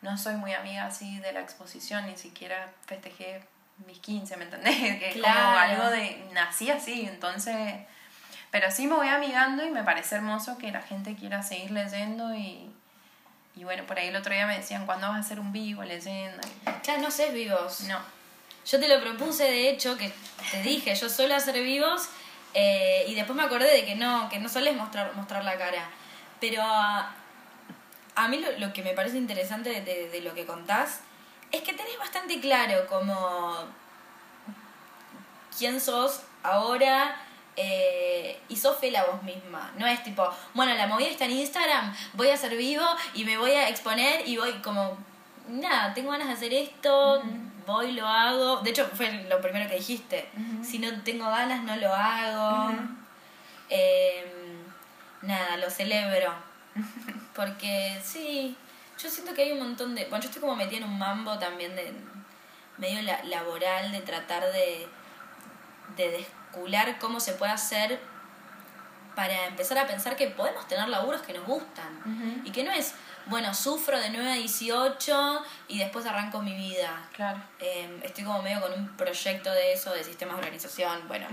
no 0.01 0.17
soy 0.17 0.35
muy 0.35 0.53
amiga 0.53 0.85
así 0.85 1.19
de 1.19 1.31
la 1.31 1.41
exposición, 1.41 2.05
ni 2.05 2.17
siquiera 2.17 2.69
festejé 2.85 3.43
mis 3.85 3.99
15, 3.99 4.37
¿me 4.37 4.45
entendés? 4.45 4.75
Que 4.99 5.11
como 5.11 5.23
Claro. 5.23 5.59
algo 5.59 5.89
de, 5.91 6.29
nací 6.33 6.69
así, 6.69 7.05
entonces... 7.05 7.85
Pero 8.51 8.71
sí 8.71 8.87
me 8.87 8.95
voy 8.95 9.07
amigando 9.07 9.63
y 9.63 9.69
me 9.69 9.83
parece 9.83 10.15
hermoso 10.15 10.57
que 10.57 10.71
la 10.71 10.81
gente 10.81 11.15
quiera 11.15 11.43
seguir 11.43 11.69
leyendo 11.69 12.33
y, 12.33 12.73
y 13.59 13.65
bueno, 13.65 13.83
por 13.85 13.99
ahí 13.99 14.07
el 14.07 14.15
otro 14.15 14.33
día 14.33 14.47
me 14.47 14.57
decían, 14.57 14.85
¿cuándo 14.85 15.07
vas 15.09 15.17
a 15.17 15.19
hacer 15.19 15.37
un 15.37 15.51
vivo 15.51 15.83
leyendo? 15.83 16.39
Ya 16.83 16.97
no 16.97 17.11
sé 17.11 17.31
vivos. 17.31 17.81
No. 17.81 17.99
Yo 18.65 18.79
te 18.79 18.87
lo 18.87 19.01
propuse, 19.01 19.43
de 19.43 19.69
hecho, 19.69 19.97
que 19.97 20.13
te 20.51 20.61
dije, 20.61 20.95
yo 20.95 21.09
suelo 21.09 21.35
hacer 21.35 21.61
vivos 21.61 22.07
eh, 22.53 23.03
y 23.07 23.15
después 23.15 23.35
me 23.35 23.43
acordé 23.43 23.69
de 23.69 23.83
que 23.83 23.95
no, 23.95 24.29
que 24.29 24.39
no 24.39 24.47
sueles 24.47 24.77
mostrar, 24.77 25.13
mostrar 25.15 25.43
la 25.43 25.57
cara. 25.57 25.89
Pero 26.39 26.61
a, 26.63 27.13
a 28.15 28.27
mí 28.29 28.37
lo, 28.37 28.49
lo 28.59 28.71
que 28.71 28.81
me 28.81 28.93
parece 28.93 29.17
interesante 29.17 29.69
de, 29.71 29.81
de- 29.81 30.09
de 30.09 30.21
lo 30.21 30.33
que 30.33 30.45
contás 30.45 31.01
es 31.51 31.61
que 31.63 31.73
tenés 31.73 31.97
bastante 31.99 32.39
claro 32.39 32.87
como 32.87 33.65
quién 35.57 35.81
sos 35.81 36.21
ahora 36.43 37.17
eh, 37.61 38.39
y 38.47 38.55
sos 38.55 38.77
fiel 38.79 38.95
a 38.95 39.03
vos 39.03 39.21
misma. 39.23 39.71
No 39.77 39.85
es 39.85 40.01
tipo, 40.03 40.27
bueno, 40.53 40.73
la 40.75 40.87
movida 40.87 41.09
está 41.09 41.25
en 41.25 41.31
Instagram, 41.31 41.93
voy 42.13 42.29
a 42.29 42.37
ser 42.37 42.55
vivo 42.55 42.85
y 43.13 43.25
me 43.25 43.37
voy 43.37 43.51
a 43.51 43.67
exponer 43.67 44.25
y 44.27 44.37
voy 44.37 44.53
como, 44.61 44.97
nada, 45.49 45.93
tengo 45.93 46.11
ganas 46.11 46.27
de 46.29 46.33
hacer 46.35 46.53
esto, 46.53 47.21
voy, 47.67 47.91
lo 47.91 48.07
hago. 48.07 48.61
De 48.61 48.69
hecho, 48.69 48.87
fue 48.93 49.11
lo 49.29 49.41
primero 49.41 49.69
que 49.69 49.75
dijiste. 49.75 50.29
Si 50.63 50.79
no 50.79 51.01
tengo 51.03 51.25
ganas, 51.29 51.61
no 51.63 51.75
lo 51.75 51.93
hago. 51.93 52.71
Eh, 53.69 54.25
nada, 55.21 55.57
lo 55.57 55.69
celebro. 55.69 56.33
Porque 57.35 57.99
sí, 58.03 58.55
yo 59.01 59.09
siento 59.09 59.33
que 59.33 59.43
hay 59.43 59.51
un 59.51 59.59
montón 59.59 59.95
de... 59.95 60.05
Bueno, 60.05 60.23
yo 60.23 60.29
estoy 60.29 60.41
como 60.41 60.55
metida 60.55 60.77
en 60.79 60.83
un 60.85 60.97
mambo 60.97 61.37
también 61.37 61.75
de 61.75 61.91
medio 62.77 63.01
la- 63.01 63.23
laboral, 63.25 63.91
de 63.91 63.99
tratar 64.01 64.43
de, 64.51 64.87
de 65.97 66.25
cómo 66.99 67.19
se 67.19 67.33
puede 67.33 67.51
hacer 67.51 67.99
para 69.15 69.47
empezar 69.47 69.77
a 69.77 69.87
pensar 69.87 70.15
que 70.15 70.27
podemos 70.27 70.67
tener 70.67 70.87
laburos 70.87 71.21
que 71.21 71.33
nos 71.33 71.45
gustan. 71.45 72.41
Y 72.45 72.51
que 72.51 72.63
no 72.63 72.71
es, 72.71 72.93
bueno, 73.25 73.53
sufro 73.53 73.99
de 73.99 74.09
9 74.09 74.31
a 74.31 74.35
18 74.35 75.43
y 75.67 75.79
después 75.79 76.05
arranco 76.05 76.41
mi 76.41 76.53
vida. 76.55 77.07
Claro. 77.13 77.41
Eh, 77.59 77.99
estoy 78.03 78.23
como 78.23 78.41
medio 78.41 78.61
con 78.61 78.71
un 78.73 78.87
proyecto 78.95 79.51
de 79.51 79.73
eso, 79.73 79.91
de 79.93 80.03
sistemas 80.03 80.35
de 80.35 80.41
organización, 80.43 81.07
bueno, 81.07 81.27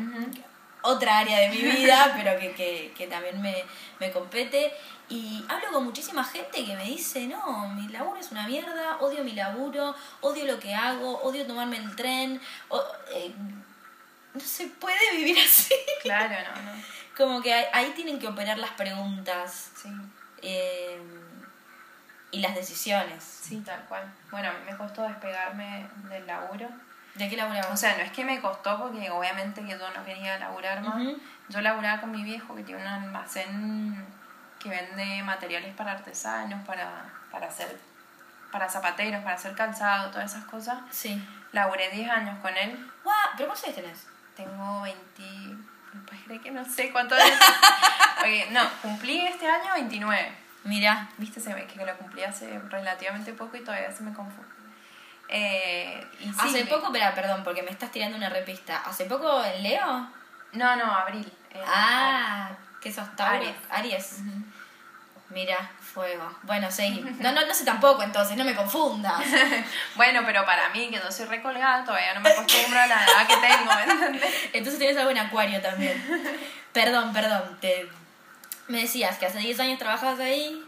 otra 0.83 1.19
área 1.19 1.39
de 1.41 1.49
mi 1.51 1.59
vida, 1.63 2.13
pero 2.17 2.39
que, 2.41 2.55
que, 2.55 2.93
que 2.97 3.07
también 3.07 3.41
me, 3.41 3.65
me 4.01 4.11
compete. 4.11 4.73
Y 5.09 5.45
hablo 5.49 5.71
con 5.73 5.85
muchísima 5.85 6.25
gente 6.25 6.65
que 6.65 6.75
me 6.75 6.85
dice, 6.85 7.29
no, 7.29 7.69
mi 7.69 7.87
laburo 7.89 8.19
es 8.19 8.33
una 8.33 8.47
mierda, 8.49 8.97
odio 9.01 9.23
mi 9.23 9.33
laburo, 9.33 9.95
odio 10.21 10.45
lo 10.45 10.59
que 10.59 10.75
hago, 10.75 11.21
odio 11.23 11.47
tomarme 11.47 11.77
el 11.77 11.95
tren. 11.95 12.41
o- 12.69 12.83
eh, 13.15 13.33
no 14.37 14.41
se 14.41 14.67
puede 14.69 15.17
vivir 15.17 15.39
así. 15.45 15.75
Claro, 16.03 16.35
no, 16.55 16.63
no. 16.63 16.83
Como 17.17 17.43
que 17.43 17.53
ahí, 17.55 17.65
ahí 17.73 17.93
tienen 17.97 18.19
que 18.19 18.29
operar 18.29 18.59
las 18.59 18.71
preguntas 18.73 19.71
Sí. 19.77 19.89
eh, 20.43 21.01
y 22.31 22.41
las 22.41 22.55
decisiones. 22.55 23.23
Sí, 23.25 23.63
tal 23.65 23.81
cual. 23.89 24.03
Bueno, 24.31 24.51
me 24.67 24.77
costó 24.77 25.03
despegarme 25.03 25.87
del 26.11 26.27
laburo. 26.27 26.69
¿De 27.15 27.31
qué 27.31 27.37
laburamos? 27.37 27.71
O 27.73 27.77
sea, 27.77 27.97
no 27.97 28.03
es 28.03 28.11
que 28.13 28.25
me 28.25 28.41
costó 28.41 28.79
porque 28.79 29.11
obviamente 29.11 29.63
que 29.63 29.71
yo 29.71 29.91
no 29.91 30.05
quería 30.05 30.39
laburar 30.39 30.83
más. 30.83 31.03
Yo 31.49 31.61
laburaba 31.63 32.01
con 32.01 32.11
mi 32.11 32.23
viejo 32.25 32.55
que 32.55 32.63
tiene 32.63 32.83
un 32.83 32.87
almacén 32.89 34.05
que 34.59 34.69
vende 34.69 35.23
materiales 35.23 35.75
para 35.75 35.93
artesanos, 35.93 36.67
para, 36.67 37.05
para 37.31 37.47
hacer 37.47 37.79
para 38.53 38.69
zapateros, 38.69 39.23
para 39.23 39.35
hacer 39.37 39.55
calzado, 39.55 40.11
todas 40.11 40.33
esas 40.35 40.45
cosas. 40.45 40.79
sí. 40.91 41.23
Laburé 41.53 41.91
10 41.91 42.11
años 42.11 42.39
con 42.43 42.55
él. 42.57 42.91
Guau, 43.03 43.17
¿Pero 43.37 43.49
cuántos 43.49 43.65
años 43.65 43.77
tenés? 43.77 44.07
Tengo 44.37 44.83
20... 44.83 45.57
Pues 46.07 46.21
creo 46.27 46.43
que 46.43 46.51
no 46.51 46.65
sé 46.65 46.93
cuántos 46.93 47.19
años. 47.19 47.39
Oye, 48.25 48.49
no, 48.51 48.61
cumplí 48.83 49.21
este 49.27 49.49
año 49.49 49.73
29. 49.75 50.33
Mira, 50.65 51.09
Viste, 51.17 51.41
se 51.41 51.55
ve 51.55 51.67
que 51.67 51.85
lo 51.85 51.97
cumplí 51.97 52.23
hace 52.23 52.59
relativamente 52.69 53.33
poco 53.33 53.57
y 53.57 53.61
todavía 53.65 53.91
se 53.93 54.03
me 54.03 54.13
confunde. 54.13 54.51
Eh, 55.29 56.07
y 56.21 56.29
hace 56.39 56.65
me- 56.65 56.71
poco, 56.71 56.91
pero 56.93 57.13
perdón, 57.15 57.43
porque 57.45 57.63
me 57.63 57.71
estás 57.71 57.91
tirando 57.91 58.17
una 58.17 58.29
repista. 58.29 58.79
¿Hace 58.85 59.07
poco 59.07 59.43
en 59.45 59.63
Leo? 59.63 60.09
No, 60.53 60.77
no, 60.77 60.85
abril. 60.93 61.33
eh, 61.53 61.63
Ah, 61.67 62.51
que 62.81 62.93
sos. 62.93 63.09
Aries. 63.19 63.57
Aries. 63.71 64.19
Ujú. 64.21 64.43
Mira, 65.31 65.71
fuego. 65.97 66.31
Bueno, 66.43 66.71
seguí. 66.71 67.01
No, 67.21 67.33
no, 67.33 67.47
no 67.47 67.55
sé 67.55 67.65
tampoco 67.65 68.03
entonces, 68.03 68.37
no 68.37 68.45
me 68.45 68.55
confundas. 68.55 69.23
Bueno, 69.97 70.21
pero 70.27 70.45
para 70.45 70.69
mí, 70.69 70.91
que 70.91 70.97
yo 70.97 71.11
soy 71.11 71.25
recolgada, 71.25 71.83
todavía 71.83 72.13
no 72.13 72.21
me 72.21 72.29
acostumbro 72.29 72.79
a 72.79 72.87
la 72.87 72.97
edad 72.97 73.27
que 73.27 73.37
tengo, 73.37 73.75
¿me 73.75 73.83
entiendes? 73.83 74.35
Entonces 74.53 74.79
tienes 74.79 74.97
algo 74.99 75.11
en 75.11 75.19
acuario 75.19 75.61
también. 75.63 75.97
Perdón, 76.73 77.15
perdón. 77.15 77.57
Te... 77.61 77.89
Me 78.69 78.83
decías 78.83 79.17
que 79.17 79.25
hace 79.25 79.39
10 79.39 79.59
años 79.61 79.79
trabajabas 79.79 80.21
ahí. 80.21 80.63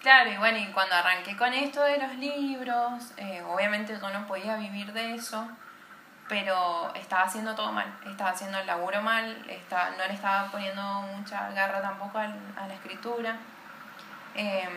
Claro, 0.00 0.30
y 0.32 0.38
bueno, 0.38 0.58
y 0.58 0.66
cuando 0.72 0.94
arranqué 0.94 1.36
con 1.36 1.52
esto 1.52 1.82
de 1.82 1.98
los 1.98 2.14
libros, 2.14 3.12
eh, 3.18 3.42
obviamente 3.46 3.98
yo 4.00 4.10
no 4.10 4.26
podía 4.26 4.56
vivir 4.56 4.92
de 4.94 5.14
eso, 5.14 5.46
pero 6.28 6.92
estaba 6.94 7.24
haciendo 7.24 7.54
todo 7.54 7.72
mal, 7.72 7.86
estaba 8.06 8.30
haciendo 8.30 8.58
el 8.58 8.66
laburo 8.66 9.02
mal, 9.02 9.44
estaba, 9.48 9.90
no 9.90 10.06
le 10.06 10.14
estaba 10.14 10.50
poniendo 10.50 10.82
mucha 10.82 11.50
garra 11.50 11.82
tampoco 11.82 12.18
a 12.18 12.66
la 12.66 12.74
escritura. 12.74 13.36
Em, 14.34 14.72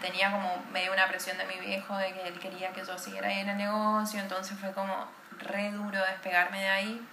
tenía 0.00 0.30
como 0.30 0.64
medio 0.72 0.92
una 0.92 1.08
presión 1.08 1.36
de 1.38 1.44
mi 1.46 1.58
viejo 1.58 1.96
de 1.96 2.12
que 2.12 2.28
él 2.28 2.38
quería 2.38 2.72
que 2.72 2.84
yo 2.84 2.96
siguiera 2.98 3.28
ahí 3.28 3.40
en 3.40 3.50
el 3.50 3.58
negocio, 3.58 4.20
entonces 4.20 4.58
fue 4.58 4.72
como 4.72 5.08
re 5.38 5.70
duro 5.72 5.98
despegarme 5.98 6.60
de 6.60 6.68
ahí. 6.68 7.08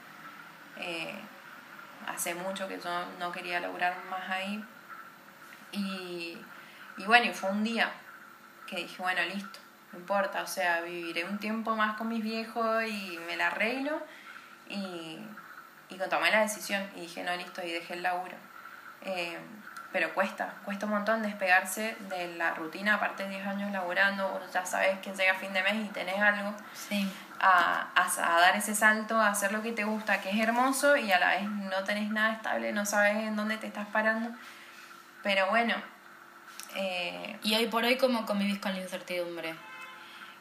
Eh, 0.78 1.20
hace 2.08 2.36
mucho 2.36 2.68
que 2.68 2.80
yo 2.80 3.06
no 3.20 3.32
quería 3.32 3.60
laburar 3.60 3.96
más 4.10 4.30
ahí. 4.30 4.64
Y, 5.72 6.38
y 6.98 7.04
bueno, 7.06 7.26
y 7.26 7.34
fue 7.34 7.52
un 7.52 7.64
día 7.64 7.92
que 8.66 8.78
dije, 8.78 9.02
bueno, 9.02 9.22
listo, 9.24 9.60
no 9.92 10.00
importa, 10.00 10.42
o 10.42 10.48
sea, 10.48 10.82
viviré 10.82 11.26
un 11.26 11.38
tiempo 11.40 11.76
más 11.76 11.98
con 11.98 12.08
mis 12.10 12.24
viejos 12.24 12.84
y 12.86 13.20
me 13.28 13.36
la 13.36 13.48
arreglo. 13.48 14.02
Y, 14.70 15.20
y 15.90 15.98
tomé 16.10 16.32
la 16.32 16.42
decisión 16.42 16.84
y 16.96 17.02
dije, 17.02 17.24
no, 17.24 17.36
listo, 17.36 17.62
y 17.64 17.72
dejé 17.72 17.94
el 17.94 18.04
laburo. 18.04 18.36
Eh, 19.02 19.38
pero 19.92 20.14
cuesta, 20.14 20.54
cuesta 20.66 20.86
un 20.86 20.92
montón 20.94 21.22
despegarse 21.24 21.96
de 22.10 22.36
la 22.36 22.54
rutina, 22.54 22.96
aparte 22.96 23.24
de 23.24 23.30
10 23.30 23.48
años 23.48 23.72
laburando, 23.72 24.30
vos 24.30 24.42
ya 24.54 24.66
sabes 24.66 25.00
que 25.00 25.14
llega 25.14 25.34
fin 25.36 25.54
de 25.54 25.64
mes 25.64 25.76
y 25.76 25.90
tenés 25.90 26.20
algo, 26.20 26.54
Sí. 26.74 27.10
a, 27.40 27.88
a, 27.96 28.04
a 28.36 28.40
dar 28.42 28.56
ese 28.56 28.76
salto, 28.76 29.20
a 29.20 29.30
hacer 29.30 29.52
lo 29.52 29.62
que 29.62 29.72
te 29.72 29.84
gusta, 29.86 30.22
que 30.22 30.30
es 30.30 30.40
hermoso, 30.40 30.98
y 30.98 31.12
a 31.12 31.20
la 31.20 31.30
vez 31.30 31.44
no 31.44 31.84
tenés 31.84 32.10
nada 32.10 32.34
estable, 32.34 32.72
no 32.74 32.86
sabes 32.86 33.16
en 33.18 33.36
dónde 33.36 33.58
te 33.58 33.68
estás 33.68 33.88
parando. 33.88 34.30
Pero 35.24 35.48
bueno, 35.50 35.76
eh, 36.76 37.38
Y 37.44 37.56
hoy 37.56 37.68
por 37.68 37.84
hoy, 37.84 37.98
¿cómo 37.98 38.26
convivís 38.26 38.60
con 38.60 38.74
la 38.74 38.82
incertidumbre? 38.82 39.56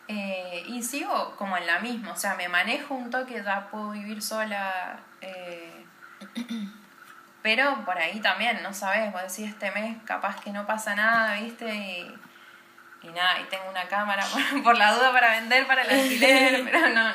eh, 0.08 0.62
y 0.68 0.82
sigo 0.84 1.34
como 1.36 1.56
en 1.56 1.66
la 1.66 1.80
misma, 1.80 2.12
o 2.12 2.16
sea, 2.16 2.34
me 2.36 2.48
manejo 2.48 2.94
un 2.94 3.10
toque, 3.10 3.42
ya 3.42 3.68
puedo 3.70 3.90
vivir 3.90 4.22
sola. 4.22 4.98
eh, 5.20 5.84
pero 7.46 7.84
por 7.84 7.96
ahí 7.96 8.18
también, 8.18 8.60
no 8.64 8.74
sabes, 8.74 9.12
vos 9.12 9.22
decís 9.22 9.48
este 9.52 9.70
mes 9.70 9.96
capaz 10.04 10.40
que 10.40 10.50
no 10.50 10.66
pasa 10.66 10.96
nada, 10.96 11.34
¿viste? 11.36 11.72
Y, 11.72 12.20
y 13.02 13.08
nada, 13.10 13.38
y 13.38 13.44
tengo 13.44 13.70
una 13.70 13.86
cámara 13.86 14.24
por, 14.32 14.62
por 14.64 14.76
la 14.76 14.92
duda 14.92 15.12
para 15.12 15.30
vender 15.30 15.64
para 15.64 15.82
el 15.82 15.90
alquiler, 15.90 16.64
pero 16.72 16.88
no. 16.88 17.08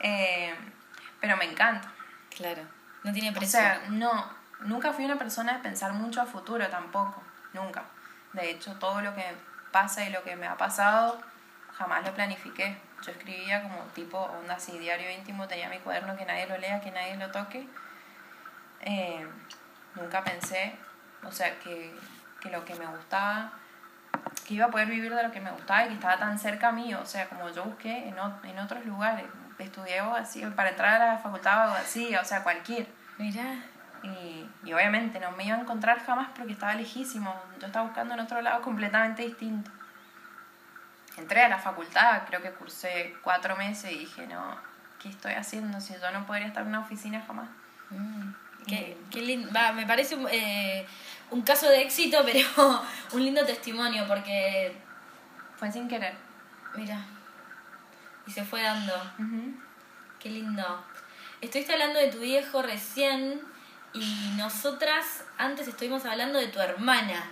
eh, 0.00 0.52
pero 1.20 1.36
me 1.36 1.44
encanta. 1.44 1.88
Claro. 2.36 2.62
No 3.04 3.12
tiene 3.12 3.30
O 3.30 3.32
precio. 3.32 3.60
sea, 3.60 3.80
no, 3.90 4.28
nunca 4.62 4.92
fui 4.92 5.04
una 5.04 5.18
persona 5.18 5.52
de 5.52 5.58
pensar 5.60 5.92
mucho 5.92 6.20
a 6.20 6.26
futuro 6.26 6.66
tampoco, 6.66 7.22
nunca. 7.52 7.84
De 8.32 8.50
hecho, 8.50 8.74
todo 8.74 9.00
lo 9.02 9.14
que 9.14 9.24
pasa 9.70 10.04
y 10.04 10.10
lo 10.10 10.24
que 10.24 10.34
me 10.34 10.48
ha 10.48 10.56
pasado, 10.56 11.22
jamás 11.78 12.04
lo 12.04 12.12
planifiqué. 12.12 12.76
Yo 13.06 13.12
escribía 13.12 13.62
como 13.62 13.84
tipo 13.94 14.18
onda 14.18 14.54
así, 14.56 14.76
diario 14.80 15.08
íntimo, 15.12 15.46
tenía 15.46 15.68
mi 15.68 15.78
cuaderno 15.78 16.16
que 16.16 16.24
nadie 16.26 16.48
lo 16.48 16.58
lea, 16.58 16.80
que 16.80 16.90
nadie 16.90 17.16
lo 17.18 17.30
toque. 17.30 17.68
Eh, 18.80 19.24
nunca 19.94 20.22
pensé, 20.24 20.74
o 21.24 21.30
sea, 21.32 21.58
que, 21.60 21.94
que 22.40 22.50
lo 22.50 22.64
que 22.64 22.74
me 22.76 22.86
gustaba, 22.86 23.52
que 24.46 24.54
iba 24.54 24.66
a 24.66 24.70
poder 24.70 24.88
vivir 24.88 25.14
de 25.14 25.22
lo 25.22 25.30
que 25.30 25.40
me 25.40 25.50
gustaba 25.50 25.84
y 25.84 25.88
que 25.88 25.94
estaba 25.94 26.18
tan 26.18 26.38
cerca 26.38 26.72
mío, 26.72 26.98
o 27.02 27.06
sea, 27.06 27.28
como 27.28 27.48
yo 27.50 27.64
busqué 27.64 28.08
en, 28.08 28.18
o- 28.18 28.40
en 28.44 28.58
otros 28.58 28.84
lugares. 28.86 29.26
Estudié 29.58 29.98
abogacía, 30.00 30.50
para 30.56 30.70
entrar 30.70 31.02
a 31.02 31.06
la 31.14 31.18
facultad 31.18 31.64
abogacía, 31.64 32.20
o 32.20 32.24
sea, 32.24 32.42
cualquier. 32.42 32.86
Mirá. 33.18 33.56
Y, 34.02 34.48
y 34.64 34.72
obviamente 34.72 35.20
no 35.20 35.30
me 35.32 35.44
iba 35.44 35.56
a 35.56 35.60
encontrar 35.60 36.00
jamás 36.02 36.28
porque 36.34 36.54
estaba 36.54 36.72
lejísimo. 36.74 37.34
Yo 37.60 37.66
estaba 37.66 37.84
buscando 37.84 38.14
en 38.14 38.20
otro 38.20 38.40
lado 38.40 38.62
completamente 38.62 39.22
distinto. 39.22 39.70
Entré 41.18 41.42
a 41.44 41.48
la 41.50 41.58
facultad, 41.58 42.22
creo 42.26 42.40
que 42.40 42.52
cursé 42.52 43.14
cuatro 43.22 43.54
meses 43.56 43.92
y 43.92 43.98
dije, 43.98 44.26
no, 44.26 44.56
¿qué 44.98 45.10
estoy 45.10 45.34
haciendo 45.34 45.78
si 45.80 45.94
yo 46.00 46.10
no 46.12 46.24
podría 46.24 46.46
estar 46.46 46.62
en 46.62 46.68
una 46.70 46.80
oficina 46.80 47.22
jamás? 47.26 47.48
Mm, 47.90 48.30
Qué, 48.70 48.96
qué 49.10 49.20
lindo. 49.22 49.50
Va, 49.54 49.72
me 49.72 49.86
parece 49.86 50.14
un, 50.14 50.26
eh, 50.30 50.86
un 51.30 51.42
caso 51.42 51.68
de 51.68 51.82
éxito, 51.82 52.22
pero 52.24 52.46
un 53.12 53.24
lindo 53.24 53.44
testimonio 53.44 54.06
porque, 54.06 54.74
Fue 55.58 55.70
sin 55.70 55.88
querer. 55.88 56.14
mira, 56.76 57.04
y 58.26 58.30
se 58.30 58.44
fue 58.44 58.62
dando. 58.62 58.94
Qué 60.18 60.30
lindo. 60.30 60.84
Estuviste 61.40 61.72
hablando 61.72 61.98
de 61.98 62.08
tu 62.08 62.18
viejo 62.20 62.62
recién 62.62 63.40
y 63.92 64.32
nosotras 64.36 65.24
antes 65.38 65.66
estuvimos 65.66 66.04
hablando 66.04 66.38
de 66.38 66.46
tu 66.48 66.60
hermana. 66.60 67.24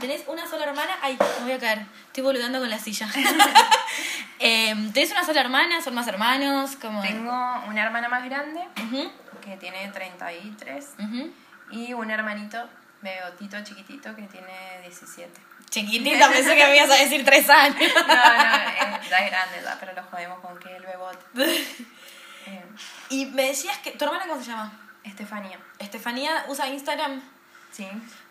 Tenés 0.00 0.24
una 0.26 0.48
sola 0.48 0.64
hermana. 0.64 0.96
Ay, 1.02 1.16
me 1.38 1.44
voy 1.44 1.52
a 1.52 1.58
caer. 1.58 1.86
Estoy 2.06 2.24
voludando 2.24 2.58
con 2.58 2.70
la 2.70 2.78
silla. 2.78 3.08
Em, 4.42 4.92
¿Tenés 4.92 5.10
una 5.10 5.24
sola 5.24 5.42
hermana? 5.42 5.82
¿Son 5.82 5.94
más 5.94 6.06
hermanos? 6.08 6.76
como 6.76 7.02
Tengo 7.02 7.30
una 7.68 7.82
hermana 7.84 8.08
más 8.08 8.24
grande 8.24 8.60
que 9.40 9.56
tiene 9.56 9.88
33 9.88 10.94
ujú. 10.98 11.32
y 11.70 11.92
un 11.92 12.10
hermanito, 12.10 12.68
bebotito 13.02 13.62
chiquitito, 13.62 14.14
que 14.14 14.22
tiene 14.22 14.80
17. 14.82 15.40
Chiquitita, 15.70 16.28
pensé 16.28 16.56
que 16.56 16.66
me 16.66 16.76
ibas 16.76 16.90
a 16.90 16.96
decir 16.96 17.24
tres 17.24 17.48
años. 17.48 17.76
No, 17.94 18.14
no, 18.14 18.14
eh, 18.14 19.00
ya 19.08 19.18
es 19.18 19.30
grande 19.30 19.60
ya, 19.62 19.76
pero 19.78 19.92
lo 19.92 20.02
jodemos 20.04 20.40
con 20.40 20.58
que 20.58 20.76
el 20.76 20.84
bebote. 20.84 21.24
Eh, 22.46 22.64
y 23.10 23.26
me 23.26 23.48
decías 23.48 23.76
que. 23.78 23.90
¿Tu 23.90 24.02
hermana 24.02 24.26
cómo 24.26 24.42
se 24.42 24.50
llama? 24.50 24.72
Estefanía. 25.04 25.58
Estefanía 25.78 26.46
usa 26.48 26.68
Instagram. 26.68 27.20
Sí. 27.70 27.86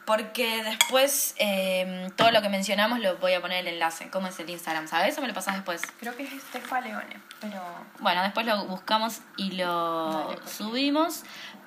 Porque 0.09 0.63
después 0.63 1.35
eh, 1.37 2.09
todo 2.15 2.31
lo 2.31 2.41
que 2.41 2.49
mencionamos 2.49 2.99
lo 2.99 3.17
voy 3.17 3.33
a 3.33 3.41
poner 3.41 3.59
el 3.59 3.75
enlace. 3.75 4.09
¿Cómo 4.09 4.25
es 4.25 4.39
el 4.39 4.49
Instagram? 4.49 4.87
¿Sabes? 4.87 5.15
¿O 5.19 5.21
me 5.21 5.27
lo 5.27 5.35
pasas 5.35 5.53
después? 5.53 5.83
Creo 5.99 6.15
que 6.17 6.23
es 6.23 6.33
Estefa 6.33 6.81
Leone, 6.81 7.21
pero 7.39 7.61
Bueno, 7.99 8.23
después 8.23 8.43
lo 8.47 8.65
buscamos 8.65 9.19
y 9.37 9.51
lo 9.51 10.11
Dale, 10.11 10.37
favor. 10.37 10.49
subimos. 10.49 11.23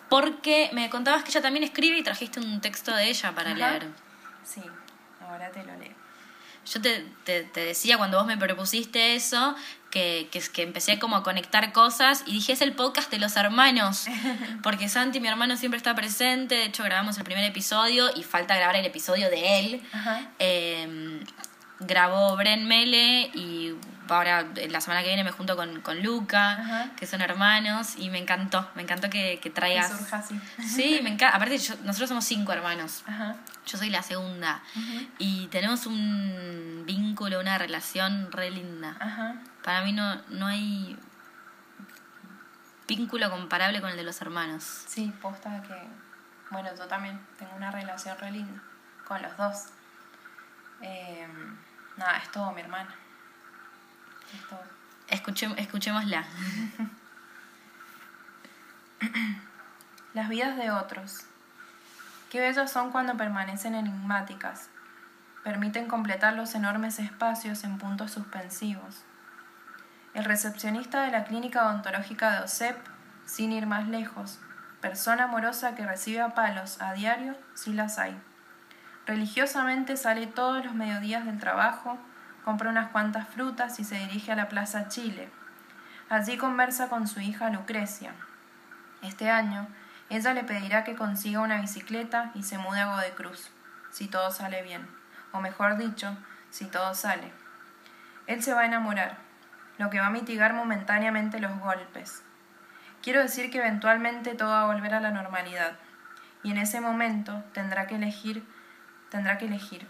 Porque 0.08 0.70
me 0.72 0.90
contabas 0.90 1.22
que 1.22 1.30
ella 1.30 1.40
también 1.40 1.62
escribe 1.62 1.96
y 1.98 2.02
trajiste 2.02 2.40
un 2.40 2.60
texto 2.60 2.92
de 2.92 3.08
ella 3.10 3.30
para 3.32 3.52
Ajá. 3.52 3.58
leer. 3.70 3.86
sí, 4.44 4.60
ahora 5.20 5.48
te 5.52 5.62
lo 5.62 5.76
leo. 5.76 6.01
Yo 6.66 6.80
te, 6.80 7.04
te, 7.24 7.42
te 7.42 7.64
decía 7.64 7.98
cuando 7.98 8.18
vos 8.18 8.26
me 8.26 8.36
propusiste 8.36 9.14
eso, 9.14 9.54
que, 9.90 10.28
que, 10.30 10.40
que 10.40 10.62
empecé 10.62 10.98
como 10.98 11.16
a 11.16 11.22
conectar 11.22 11.72
cosas 11.72 12.22
y 12.26 12.32
dije, 12.32 12.52
es 12.52 12.62
el 12.62 12.72
podcast 12.72 13.10
de 13.10 13.18
los 13.18 13.36
hermanos, 13.36 14.06
porque 14.62 14.88
Santi, 14.88 15.20
mi 15.20 15.28
hermano, 15.28 15.56
siempre 15.56 15.76
está 15.76 15.94
presente, 15.94 16.54
de 16.54 16.64
hecho 16.64 16.82
grabamos 16.82 17.18
el 17.18 17.24
primer 17.24 17.44
episodio 17.44 18.10
y 18.16 18.22
falta 18.22 18.56
grabar 18.56 18.76
el 18.76 18.86
episodio 18.86 19.28
de 19.28 19.58
él. 19.60 19.82
Ajá. 19.92 20.30
Eh, 20.38 21.20
grabó 21.80 22.36
Bren 22.36 22.66
Mele 22.68 23.30
y 23.34 23.74
ahora 24.08 24.46
la 24.68 24.80
semana 24.82 25.00
que 25.02 25.08
viene 25.08 25.24
me 25.24 25.32
junto 25.32 25.56
con, 25.56 25.80
con 25.80 26.02
Luca, 26.02 26.52
Ajá. 26.52 26.90
que 26.96 27.06
son 27.06 27.22
hermanos, 27.22 27.94
y 27.96 28.10
me 28.10 28.18
encantó, 28.18 28.68
me 28.74 28.82
encantó 28.82 29.08
que, 29.08 29.34
que 29.36 29.40
Que 29.40 29.50
traigas... 29.50 29.90
surja 29.90 30.18
así. 30.18 30.38
Sí, 30.62 31.00
me 31.02 31.10
encanta. 31.10 31.34
Aparte, 31.36 31.56
yo- 31.58 31.74
nosotros 31.84 32.08
somos 32.10 32.24
cinco 32.24 32.52
hermanos. 32.52 33.02
Ajá. 33.06 33.36
Yo 33.66 33.78
soy 33.78 33.88
la 33.90 34.02
segunda. 34.02 34.60
Y 35.18 35.46
tenemos 35.46 35.86
un 35.86 36.82
vínculo, 36.86 37.40
una 37.40 37.56
relación 37.58 38.30
re 38.32 38.50
linda. 38.50 38.96
Ajá. 39.00 39.36
Para 39.64 39.82
mí 39.82 39.92
no, 39.92 40.16
no 40.28 40.46
hay 40.46 40.96
vínculo 42.88 43.30
comparable 43.30 43.80
con 43.80 43.90
el 43.90 43.96
de 43.96 44.02
los 44.02 44.20
hermanos. 44.20 44.62
Sí, 44.86 45.12
posta 45.22 45.62
que. 45.62 45.74
Bueno, 46.50 46.68
yo 46.76 46.86
también 46.86 47.18
tengo 47.38 47.54
una 47.56 47.70
relación 47.70 48.18
re 48.18 48.30
linda 48.30 48.60
con 49.06 49.22
los 49.22 49.34
dos. 49.36 49.56
Eh, 50.82 51.26
nada, 51.96 52.18
es 52.18 52.30
todo 52.30 52.52
mi 52.52 52.60
hermana. 52.60 52.94
Es 54.34 54.48
todo. 54.48 54.62
Escuchémosla. 55.56 56.24
Las 60.14 60.28
vidas 60.28 60.56
de 60.56 60.70
otros. 60.70 61.24
Qué 62.30 62.40
bellas 62.40 62.70
son 62.70 62.90
cuando 62.90 63.16
permanecen 63.16 63.74
enigmáticas. 63.74 64.68
Permiten 65.44 65.88
completar 65.88 66.34
los 66.34 66.54
enormes 66.54 66.98
espacios 66.98 67.64
en 67.64 67.78
puntos 67.78 68.12
suspensivos. 68.12 69.02
El 70.14 70.24
recepcionista 70.24 71.02
de 71.02 71.10
la 71.10 71.24
clínica 71.24 71.66
odontológica 71.66 72.32
de 72.32 72.44
OSEP, 72.44 72.76
sin 73.26 73.52
ir 73.52 73.66
más 73.66 73.88
lejos, 73.88 74.38
persona 74.80 75.24
amorosa 75.24 75.74
que 75.74 75.86
recibe 75.86 76.20
a 76.20 76.34
palos 76.34 76.80
a 76.80 76.92
diario, 76.92 77.34
si 77.54 77.72
las 77.72 77.98
hay. 77.98 78.20
Religiosamente 79.06 79.96
sale 79.96 80.26
todos 80.26 80.64
los 80.64 80.74
mediodías 80.74 81.24
del 81.24 81.40
trabajo, 81.40 81.98
compra 82.44 82.70
unas 82.70 82.90
cuantas 82.90 83.28
frutas 83.28 83.80
y 83.80 83.84
se 83.84 83.96
dirige 83.96 84.32
a 84.32 84.36
la 84.36 84.48
Plaza 84.48 84.88
Chile. 84.88 85.28
Allí 86.08 86.36
conversa 86.36 86.88
con 86.88 87.08
su 87.08 87.20
hija 87.20 87.50
Lucrecia. 87.50 88.12
Este 89.02 89.30
año, 89.30 89.66
ella 90.08 90.34
le 90.34 90.44
pedirá 90.44 90.84
que 90.84 90.94
consiga 90.94 91.40
una 91.40 91.60
bicicleta 91.60 92.30
y 92.34 92.44
se 92.44 92.58
mude 92.58 92.80
a 92.80 92.86
Godecruz, 92.86 93.50
si 93.90 94.06
todo 94.06 94.30
sale 94.30 94.62
bien, 94.62 94.86
o 95.32 95.40
mejor 95.40 95.76
dicho, 95.78 96.16
si 96.50 96.66
todo 96.66 96.94
sale. 96.94 97.32
Él 98.28 98.42
se 98.42 98.54
va 98.54 98.60
a 98.60 98.66
enamorar, 98.66 99.16
lo 99.78 99.90
que 99.90 99.98
va 99.98 100.06
a 100.06 100.10
mitigar 100.10 100.52
momentáneamente 100.52 101.40
los 101.40 101.58
golpes. 101.58 102.22
Quiero 103.02 103.20
decir 103.20 103.50
que 103.50 103.58
eventualmente 103.58 104.34
todo 104.34 104.50
va 104.50 104.62
a 104.62 104.66
volver 104.66 104.94
a 104.94 105.00
la 105.00 105.10
normalidad, 105.10 105.72
y 106.44 106.52
en 106.52 106.58
ese 106.58 106.80
momento 106.80 107.42
tendrá 107.52 107.88
que 107.88 107.96
elegir, 107.96 108.46
tendrá 109.12 109.36
que 109.36 109.44
elegir. 109.44 109.86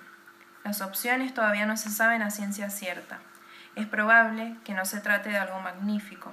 Las 0.64 0.80
opciones 0.80 1.32
todavía 1.32 1.64
no 1.64 1.76
se 1.76 1.90
saben 1.90 2.22
a 2.22 2.30
ciencia 2.32 2.70
cierta. 2.70 3.20
Es 3.76 3.86
probable 3.86 4.56
que 4.64 4.74
no 4.74 4.84
se 4.84 5.00
trate 5.00 5.30
de 5.30 5.38
algo 5.38 5.60
magnífico. 5.60 6.32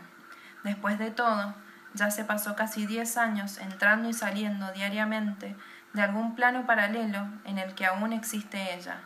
Después 0.64 0.98
de 0.98 1.12
todo, 1.12 1.54
ya 1.94 2.10
se 2.10 2.26
pasó 2.26 2.56
casi 2.56 2.88
10 2.88 3.18
años 3.18 3.60
entrando 3.60 4.10
y 4.10 4.14
saliendo 4.14 4.72
diariamente 4.72 5.56
de 5.94 6.02
algún 6.02 6.34
plano 6.34 6.66
paralelo 6.66 7.28
en 7.46 7.60
el 7.60 7.76
que 7.76 7.86
aún 7.86 8.12
existe 8.12 8.74
ella, 8.74 9.02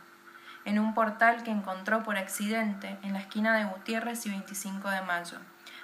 en 0.64 0.78
un 0.78 0.94
portal 0.94 1.42
que 1.42 1.50
encontró 1.50 2.02
por 2.04 2.16
accidente 2.16 2.98
en 3.02 3.12
la 3.12 3.20
esquina 3.20 3.54
de 3.54 3.66
Gutiérrez 3.66 4.24
y 4.24 4.30
25 4.30 4.88
de 4.88 5.02
Mayo, 5.02 5.38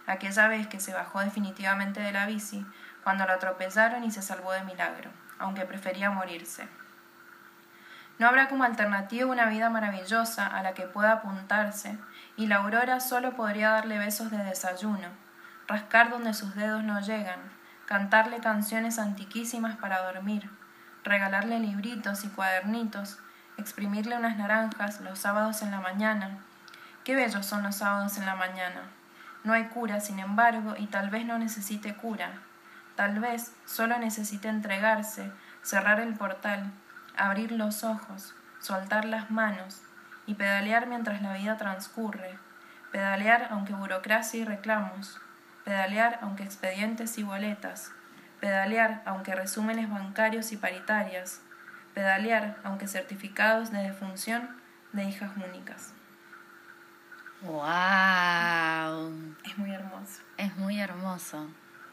aquella 0.06 0.48
vez 0.48 0.68
que 0.68 0.80
se 0.80 0.94
bajó 0.94 1.20
definitivamente 1.20 2.00
de 2.00 2.12
la 2.12 2.24
bici 2.24 2.64
cuando 3.04 3.26
lo 3.26 3.34
atropellaron 3.34 4.04
y 4.04 4.10
se 4.10 4.22
salvó 4.22 4.52
de 4.52 4.64
milagro, 4.64 5.10
aunque 5.38 5.66
prefería 5.66 6.10
morirse. 6.10 6.79
No 8.20 8.28
habrá 8.28 8.50
como 8.50 8.64
alternativa 8.64 9.30
una 9.30 9.46
vida 9.46 9.70
maravillosa 9.70 10.46
a 10.46 10.62
la 10.62 10.74
que 10.74 10.82
pueda 10.82 11.12
apuntarse, 11.12 11.96
y 12.36 12.48
la 12.48 12.56
aurora 12.56 13.00
solo 13.00 13.34
podría 13.34 13.70
darle 13.70 13.96
besos 13.96 14.30
de 14.30 14.36
desayuno, 14.36 15.08
rascar 15.66 16.10
donde 16.10 16.34
sus 16.34 16.54
dedos 16.54 16.84
no 16.84 17.00
llegan, 17.00 17.40
cantarle 17.86 18.40
canciones 18.40 18.98
antiquísimas 18.98 19.78
para 19.78 20.02
dormir, 20.02 20.50
regalarle 21.02 21.60
libritos 21.60 22.22
y 22.24 22.28
cuadernitos, 22.28 23.18
exprimirle 23.56 24.18
unas 24.18 24.36
naranjas 24.36 25.00
los 25.00 25.18
sábados 25.18 25.62
en 25.62 25.70
la 25.70 25.80
mañana. 25.80 26.40
Qué 27.04 27.14
bellos 27.14 27.46
son 27.46 27.62
los 27.62 27.76
sábados 27.76 28.18
en 28.18 28.26
la 28.26 28.34
mañana. 28.34 28.82
No 29.44 29.54
hay 29.54 29.68
cura, 29.68 29.98
sin 30.00 30.18
embargo, 30.18 30.74
y 30.76 30.88
tal 30.88 31.08
vez 31.08 31.24
no 31.24 31.38
necesite 31.38 31.96
cura. 31.96 32.32
Tal 32.96 33.18
vez 33.18 33.54
solo 33.64 33.98
necesite 33.98 34.48
entregarse, 34.48 35.32
cerrar 35.62 36.00
el 36.00 36.12
portal, 36.12 36.70
abrir 37.16 37.52
los 37.52 37.84
ojos, 37.84 38.34
soltar 38.60 39.04
las 39.04 39.30
manos 39.30 39.82
y 40.26 40.34
pedalear 40.34 40.86
mientras 40.86 41.22
la 41.22 41.34
vida 41.34 41.56
transcurre. 41.56 42.38
Pedalear 42.92 43.48
aunque 43.50 43.72
burocracia 43.72 44.40
y 44.40 44.44
reclamos. 44.44 45.20
Pedalear 45.64 46.18
aunque 46.22 46.44
expedientes 46.44 47.18
y 47.18 47.22
boletas. 47.22 47.92
Pedalear 48.40 49.02
aunque 49.06 49.34
resúmenes 49.34 49.90
bancarios 49.90 50.52
y 50.52 50.56
paritarias. 50.56 51.40
Pedalear 51.94 52.56
aunque 52.64 52.88
certificados 52.88 53.70
de 53.70 53.78
defunción 53.78 54.48
de 54.92 55.04
hijas 55.04 55.30
únicas. 55.36 55.92
¡Wow! 57.42 59.34
Es 59.44 59.56
muy 59.56 59.70
hermoso. 59.72 60.20
Es 60.36 60.56
muy 60.56 60.78
hermoso. 60.78 61.48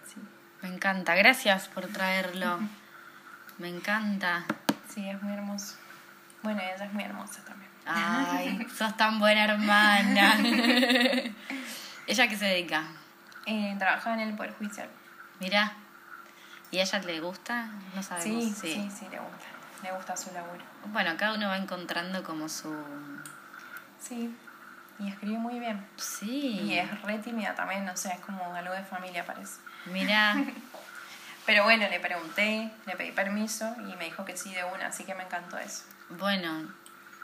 Sí, 0.05 0.21
Me 0.61 0.69
encanta. 0.69 1.15
Gracias 1.15 1.67
por 1.67 1.87
traerlo. 1.87 2.59
Me 3.57 3.69
encanta. 3.69 4.45
Sí, 4.97 5.07
es 5.07 5.21
muy 5.21 5.33
hermoso. 5.33 5.75
Bueno, 6.41 6.59
ella 6.61 6.85
es 6.85 6.93
muy 6.93 7.03
hermosa 7.03 7.43
también. 7.45 7.69
Ay, 7.85 8.65
sos 8.75 8.97
tan 8.97 9.19
buena 9.19 9.45
hermana. 9.45 10.37
¿Ella 12.07 12.27
qué 12.27 12.35
se 12.35 12.45
dedica? 12.45 12.83
Eh, 13.45 13.75
trabaja 13.77 14.13
en 14.15 14.21
el 14.21 14.35
Poder 14.35 14.53
Judicial. 14.55 14.89
Mira. 15.39 15.73
¿Y 16.71 16.79
a 16.79 16.81
ella 16.81 16.99
le 16.99 17.19
gusta? 17.19 17.69
No 17.95 18.01
sabemos. 18.01 18.43
Sí, 18.43 18.73
sí, 18.73 18.89
sí, 18.91 19.07
le 19.11 19.19
gusta. 19.19 19.45
Le 19.83 19.91
gusta 19.91 20.17
su 20.17 20.33
laburo. 20.33 20.63
Bueno, 20.87 21.11
cada 21.15 21.35
uno 21.35 21.47
va 21.47 21.57
encontrando 21.57 22.23
como 22.23 22.49
su... 22.49 22.75
Sí, 23.99 24.35
y 24.99 25.07
escribe 25.07 25.37
muy 25.37 25.59
bien. 25.59 25.85
Sí. 25.97 26.59
Y 26.61 26.73
es 26.73 27.01
re 27.03 27.19
tímida 27.19 27.53
también, 27.53 27.87
o 27.87 27.95
sea, 27.95 28.13
es 28.13 28.19
como 28.21 28.53
algo 28.53 28.73
de 28.73 28.83
familia 28.83 29.25
parece. 29.25 29.61
Mira. 29.85 30.35
Pero 31.47 31.63
bueno, 31.63 31.87
le 31.89 32.01
pregunté, 32.01 32.69
le 32.85 32.95
pedí 32.97 33.13
permiso 33.13 33.73
y 33.79 33.95
me 33.95 34.05
dijo 34.05 34.25
que 34.25 34.35
sí 34.35 34.53
de 34.53 34.65
una, 34.65 34.87
así 34.87 35.05
que 35.05 35.15
me 35.15 35.23
encantó 35.23 35.57
eso. 35.57 35.83
Bueno, 36.09 36.69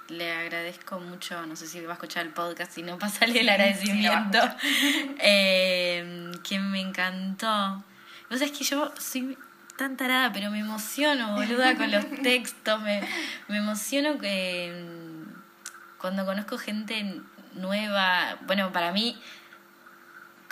le 0.07 0.31
agradezco 0.31 0.97
mucho, 1.01 1.45
no 1.45 1.57
sé 1.57 1.67
si 1.67 1.81
va 1.81 1.91
a 1.91 1.93
escuchar 1.95 2.25
el 2.25 2.31
podcast, 2.31 2.71
si 2.71 2.83
no, 2.83 2.97
pasarle 2.99 3.41
el 3.41 3.49
agradecimiento. 3.49 4.39
sí 4.61 5.15
Eh, 5.19 6.31
que 6.41 6.57
me 6.57 6.79
encantó. 6.79 7.83
Vos 8.29 8.39
sabés 8.39 8.57
que 8.57 8.63
yo 8.63 8.93
soy 8.97 9.37
tan 9.77 9.97
tarada, 9.97 10.31
pero 10.31 10.49
me 10.51 10.59
emociono, 10.59 11.33
boluda, 11.33 11.75
con 11.75 11.91
los 11.91 12.09
textos. 12.23 12.81
Me, 12.81 13.03
me 13.49 13.57
emociono 13.57 14.19
que 14.19 14.71
mm, 14.73 15.99
cuando 15.99 16.25
conozco 16.25 16.57
gente 16.57 17.21
nueva, 17.55 18.37
bueno, 18.47 18.71
para 18.71 18.93
mí 18.93 19.21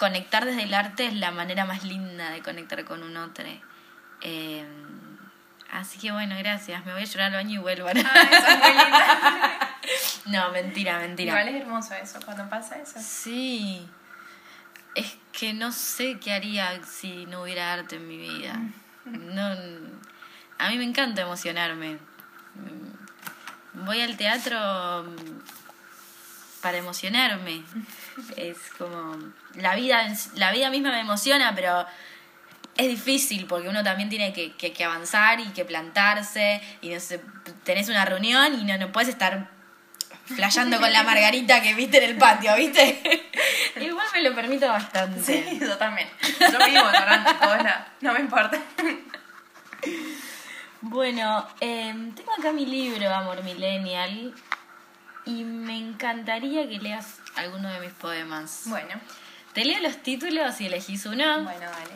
conectar 0.01 0.45
desde 0.45 0.63
el 0.63 0.73
arte 0.73 1.05
es 1.05 1.13
la 1.13 1.29
manera 1.29 1.63
más 1.65 1.83
linda 1.83 2.31
de 2.31 2.41
conectar 2.41 2.83
con 2.85 3.03
un 3.03 3.17
otro. 3.17 3.45
Eh, 4.21 4.65
Así 5.71 5.99
que 5.99 6.11
bueno, 6.11 6.35
gracias. 6.39 6.83
Me 6.85 6.91
voy 6.91 7.03
a 7.03 7.05
llorar 7.05 7.27
al 7.27 7.43
baño 7.43 7.59
y 7.59 7.63
vuelvo. 7.63 7.87
Ah, 7.87 7.91
eso 7.93 8.47
es 8.47 8.57
muy 8.57 8.69
linda. 8.69 9.77
no, 10.25 10.51
mentira, 10.51 10.97
mentira. 10.97 11.31
Igual 11.31 11.55
es 11.55 11.61
hermoso 11.61 11.93
eso, 11.93 12.19
cuando 12.25 12.49
pasa 12.49 12.79
eso. 12.79 12.99
Sí. 12.99 13.87
Es 14.95 15.17
que 15.31 15.53
no 15.53 15.71
sé 15.71 16.19
qué 16.19 16.33
haría 16.33 16.83
si 16.83 17.27
no 17.27 17.43
hubiera 17.43 17.71
arte 17.71 17.97
en 17.97 18.07
mi 18.07 18.17
vida. 18.17 18.59
No, 19.05 19.55
a 20.57 20.69
mí 20.69 20.77
me 20.77 20.83
encanta 20.83 21.21
emocionarme. 21.21 21.99
Voy 23.73 24.01
al 24.01 24.17
teatro 24.17 24.57
para 26.63 26.79
emocionarme. 26.79 27.63
Es 28.35 28.57
como 28.79 29.31
la 29.55 29.75
vida, 29.75 30.07
la 30.35 30.51
vida 30.51 30.69
misma 30.69 30.91
me 30.91 30.99
emociona, 30.99 31.53
pero 31.55 31.85
es 32.77 32.87
difícil 32.87 33.45
porque 33.45 33.69
uno 33.69 33.83
también 33.83 34.09
tiene 34.09 34.33
que, 34.33 34.53
que, 34.53 34.83
avanzar 34.83 35.39
y 35.39 35.47
que 35.49 35.65
plantarse 35.65 36.61
y 36.81 36.89
no 36.89 36.99
sé, 36.99 37.21
tenés 37.63 37.89
una 37.89 38.05
reunión 38.05 38.59
y 38.59 38.63
no, 38.63 38.77
no 38.77 38.91
puedes 38.91 39.09
estar 39.09 39.49
flayando 40.25 40.79
con 40.79 40.91
la 40.91 41.03
margarita 41.03 41.61
que 41.61 41.73
viste 41.73 42.03
en 42.03 42.11
el 42.11 42.17
patio, 42.17 42.55
¿viste? 42.55 43.29
Igual 43.79 44.07
me 44.13 44.21
lo 44.21 44.35
permito 44.35 44.67
bastante. 44.67 45.21
Sí, 45.21 45.59
yo 45.59 45.77
también. 45.77 46.07
Yo 46.39 46.65
vivo 46.65 46.85
durante 46.85 47.33
todo 47.33 47.55
no 48.01 48.13
me 48.13 48.19
importa. 48.19 48.59
Bueno, 50.81 51.47
em, 51.59 52.11
tengo 52.15 52.31
acá 52.33 52.51
mi 52.51 52.65
libro, 52.65 53.13
Amor 53.13 53.43
Millennial, 53.43 54.33
y 55.25 55.43
me 55.43 55.77
encantaría 55.77 56.67
que 56.67 56.79
leas 56.79 57.19
alguno 57.35 57.69
de 57.69 57.79
mis 57.79 57.93
poemas. 57.93 58.63
Bueno. 58.65 58.99
Te 59.53 59.65
leo 59.65 59.81
los 59.81 60.01
títulos 60.01 60.61
y 60.61 60.67
elegís 60.67 61.05
uno. 61.05 61.43
Bueno, 61.43 61.69
vale. 61.69 61.91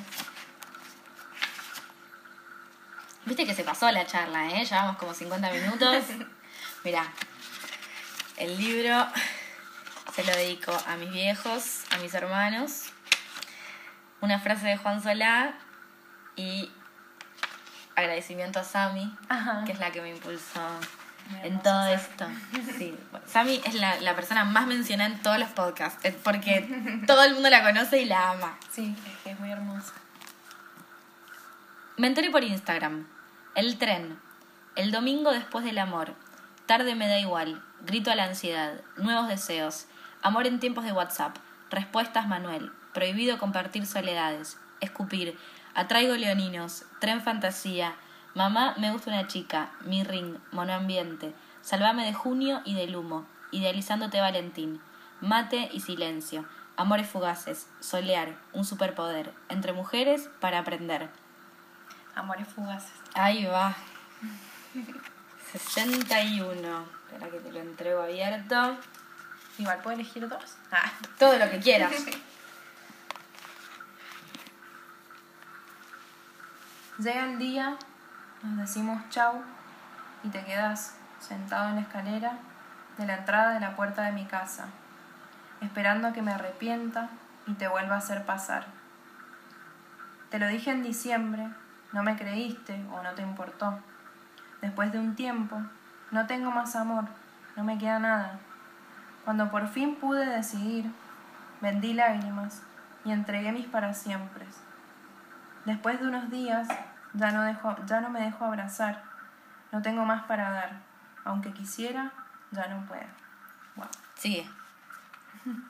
Viste 3.26 3.45
que 3.45 3.56
se 3.56 3.64
pasó 3.64 3.89
la 3.91 4.06
charla, 4.06 4.49
¿eh? 4.49 4.66
Llevamos 4.66 4.97
como 4.97 5.14
50 5.14 5.51
minutos. 5.51 6.03
Mira, 6.84 7.08
el 8.38 8.58
libro 8.58 9.08
se 10.14 10.24
lo 10.24 10.32
dedico 10.34 10.78
a 10.86 10.97
mis 10.97 11.12
viejos, 11.12 11.84
a 11.91 11.97
mis 11.97 12.14
hermanos. 12.14 12.84
Una 14.22 14.39
frase 14.39 14.68
de 14.68 14.78
Juan 14.78 15.01
Solá 15.01 15.56
y 16.36 16.72
agradecimiento 17.95 18.60
a 18.60 18.64
Sami, 18.64 19.16
que 19.66 19.72
es 19.72 19.80
la 19.80 19.91
que 19.91 20.01
me 20.01 20.10
impulsó 20.10 20.62
en 21.43 21.61
todo 21.61 21.88
esto. 21.88 22.26
Sí. 22.78 22.93
Sami 23.26 23.61
es 23.63 23.76
la, 23.76 24.01
la, 24.01 24.15
persona 24.15 24.43
más 24.43 24.67
mencionada 24.67 25.09
en 25.09 25.21
todos 25.21 25.39
los 25.39 25.49
podcasts, 25.49 26.13
porque 26.23 26.67
todo 27.07 27.23
el 27.23 27.34
mundo 27.34 27.49
la 27.49 27.63
conoce 27.63 28.01
y 28.01 28.05
la 28.05 28.32
ama. 28.32 28.57
Sí, 28.71 28.93
es 29.07 29.17
que 29.23 29.32
es 29.32 29.39
muy 29.39 29.49
hermosa. 29.49 29.93
Me 31.97 32.07
enteré 32.07 32.30
por 32.30 32.43
Instagram. 32.43 33.07
El 33.55 33.78
tren. 33.78 34.19
El 34.76 34.91
domingo 34.91 35.32
después 35.32 35.63
del 35.63 35.78
amor. 35.78 36.13
Tarde 36.65 36.95
me 36.95 37.07
da 37.07 37.19
igual. 37.19 37.61
Grito 37.86 38.11
a 38.11 38.15
la 38.15 38.26
ansiedad. 38.26 38.82
Nuevos 38.97 39.30
deseos. 39.30 39.86
Amor 40.21 40.47
en 40.47 40.59
tiempos 40.59 40.84
de 40.84 40.91
WhatsApp. 40.91 41.38
Respuestas 41.69 42.28
Manuel. 42.28 42.71
Prohibido 42.93 43.38
compartir 43.38 43.86
soledades. 43.86 44.57
Escupir. 44.82 45.38
Atraigo 45.73 46.15
leoninos. 46.15 46.84
Tren 46.99 47.21
fantasía. 47.21 47.95
Mamá, 48.36 48.75
me 48.77 48.91
gusta 48.91 49.11
una 49.11 49.27
chica. 49.27 49.71
Mi 49.86 50.03
ring. 50.03 50.38
Monoambiente. 50.51 51.33
Salvame 51.61 52.05
de 52.05 52.13
junio 52.13 52.61
y 52.65 52.75
del 52.75 52.97
humo. 52.97 53.25
Idealizándote 53.51 54.19
Valentín. 54.19 54.81
Mate 55.21 55.69
y 55.71 55.79
silencio. 55.79 56.45
Amores 56.75 57.07
fugaces. 57.07 57.67
Solear. 57.79 58.36
Un 58.51 58.65
superpoder. 58.65 59.33
Entre 59.47 59.71
mujeres 59.71 60.29
para 60.41 60.59
aprender. 60.59 61.09
Amores 62.13 62.49
fugaces. 62.49 62.91
Ahí 63.13 63.45
va. 63.45 63.73
61. 65.53 66.86
Espera 67.13 67.31
que 67.31 67.39
te 67.39 67.51
lo 67.53 67.59
entrego 67.61 68.01
abierto. 68.01 68.77
Igual 69.57 69.79
puedo 69.81 69.95
elegir 69.95 70.27
dos. 70.27 70.57
Ah. 70.73 70.91
Todo 71.17 71.39
lo 71.39 71.49
que 71.49 71.59
quieras. 71.59 71.93
Llega 76.97 77.31
el 77.31 77.39
día, 77.39 77.77
nos 78.45 78.57
decimos 78.57 79.01
chau 79.09 79.41
y 80.23 80.29
te 80.29 80.43
quedas 80.43 80.95
sentado 81.19 81.69
en 81.69 81.75
la 81.75 81.81
escalera 81.81 82.33
de 82.97 83.05
la 83.05 83.17
entrada 83.17 83.53
de 83.53 83.59
la 83.59 83.75
puerta 83.75 84.03
de 84.03 84.11
mi 84.11 84.25
casa, 84.25 84.65
esperando 85.61 86.07
a 86.07 86.13
que 86.13 86.21
me 86.21 86.31
arrepienta 86.31 87.09
y 87.47 87.53
te 87.53 87.67
vuelva 87.67 87.95
a 87.95 87.99
hacer 87.99 88.25
pasar. 88.25 88.65
Te 90.29 90.39
lo 90.39 90.47
dije 90.47 90.71
en 90.71 90.83
diciembre 90.83 91.49
no 91.95 92.03
me 92.03 92.17
creíste 92.17 92.83
o 92.91 93.01
no 93.01 93.13
te 93.13 93.21
importó. 93.21 93.79
Después 94.61 94.91
de 94.91 94.99
un 94.99 95.15
tiempo, 95.15 95.61
no 96.11 96.27
tengo 96.27 96.51
más 96.51 96.75
amor, 96.75 97.05
no 97.55 97.63
me 97.63 97.77
queda 97.77 97.99
nada. 97.99 98.37
Cuando 99.23 99.49
por 99.49 99.69
fin 99.69 99.95
pude 99.95 100.25
decidir, 100.25 100.91
vendí 101.61 101.93
lágrimas 101.93 102.63
y 103.05 103.13
entregué 103.13 103.53
mis 103.53 103.67
para 103.67 103.93
siempre. 103.93 104.45
Después 105.63 106.01
de 106.01 106.07
unos 106.07 106.29
días, 106.29 106.67
ya 107.16 107.32
no, 107.32 107.41
dejo, 107.43 107.76
ya 107.86 108.01
no 108.01 108.09
me 108.09 108.22
dejo 108.22 108.45
abrazar, 108.45 109.03
no 109.72 109.82
tengo 109.82 110.05
más 110.05 110.24
para 110.24 110.51
dar. 110.51 110.80
Aunque 111.24 111.51
quisiera, 111.53 112.11
ya 112.51 112.68
no 112.68 112.86
puedo. 112.86 113.07
Wow. 113.76 113.88
Sigue. 114.16 114.47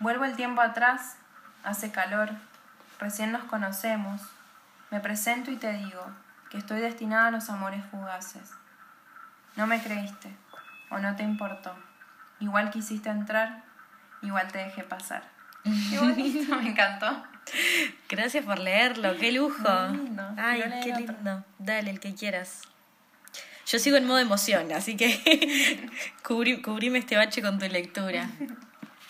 Vuelvo 0.00 0.24
el 0.24 0.36
tiempo 0.36 0.60
atrás, 0.60 1.16
hace 1.64 1.90
calor, 1.90 2.30
Recién 2.98 3.30
nos 3.30 3.44
conocemos. 3.44 4.20
Me 4.90 4.98
presento 4.98 5.52
y 5.52 5.56
te 5.56 5.72
digo 5.72 6.04
que 6.50 6.58
estoy 6.58 6.80
destinada 6.80 7.28
a 7.28 7.30
los 7.30 7.48
amores 7.48 7.84
fugaces. 7.90 8.50
No 9.54 9.66
me 9.68 9.80
creíste 9.80 10.36
o 10.90 10.98
no 10.98 11.14
te 11.14 11.22
importó. 11.22 11.76
Igual 12.40 12.70
quisiste 12.70 13.08
entrar, 13.08 13.62
igual 14.22 14.50
te 14.50 14.58
dejé 14.58 14.82
pasar. 14.82 15.22
Qué 15.62 15.98
bonito, 15.98 16.56
me 16.56 16.70
encantó. 16.70 17.22
Gracias 18.08 18.44
por 18.44 18.58
leerlo, 18.58 19.16
qué 19.18 19.32
lujo. 19.32 19.68
Ay, 20.36 20.62
qué 20.82 20.94
lindo. 20.94 21.44
Dale, 21.58 21.90
el 21.90 22.00
que 22.00 22.14
quieras. 22.14 22.62
Yo 23.66 23.78
sigo 23.78 23.96
en 23.96 24.06
modo 24.06 24.18
emoción, 24.18 24.72
así 24.72 24.96
que 24.96 25.90
cubrime 26.22 26.98
este 26.98 27.16
bache 27.16 27.42
con 27.42 27.58
tu 27.58 27.66
lectura. 27.66 28.28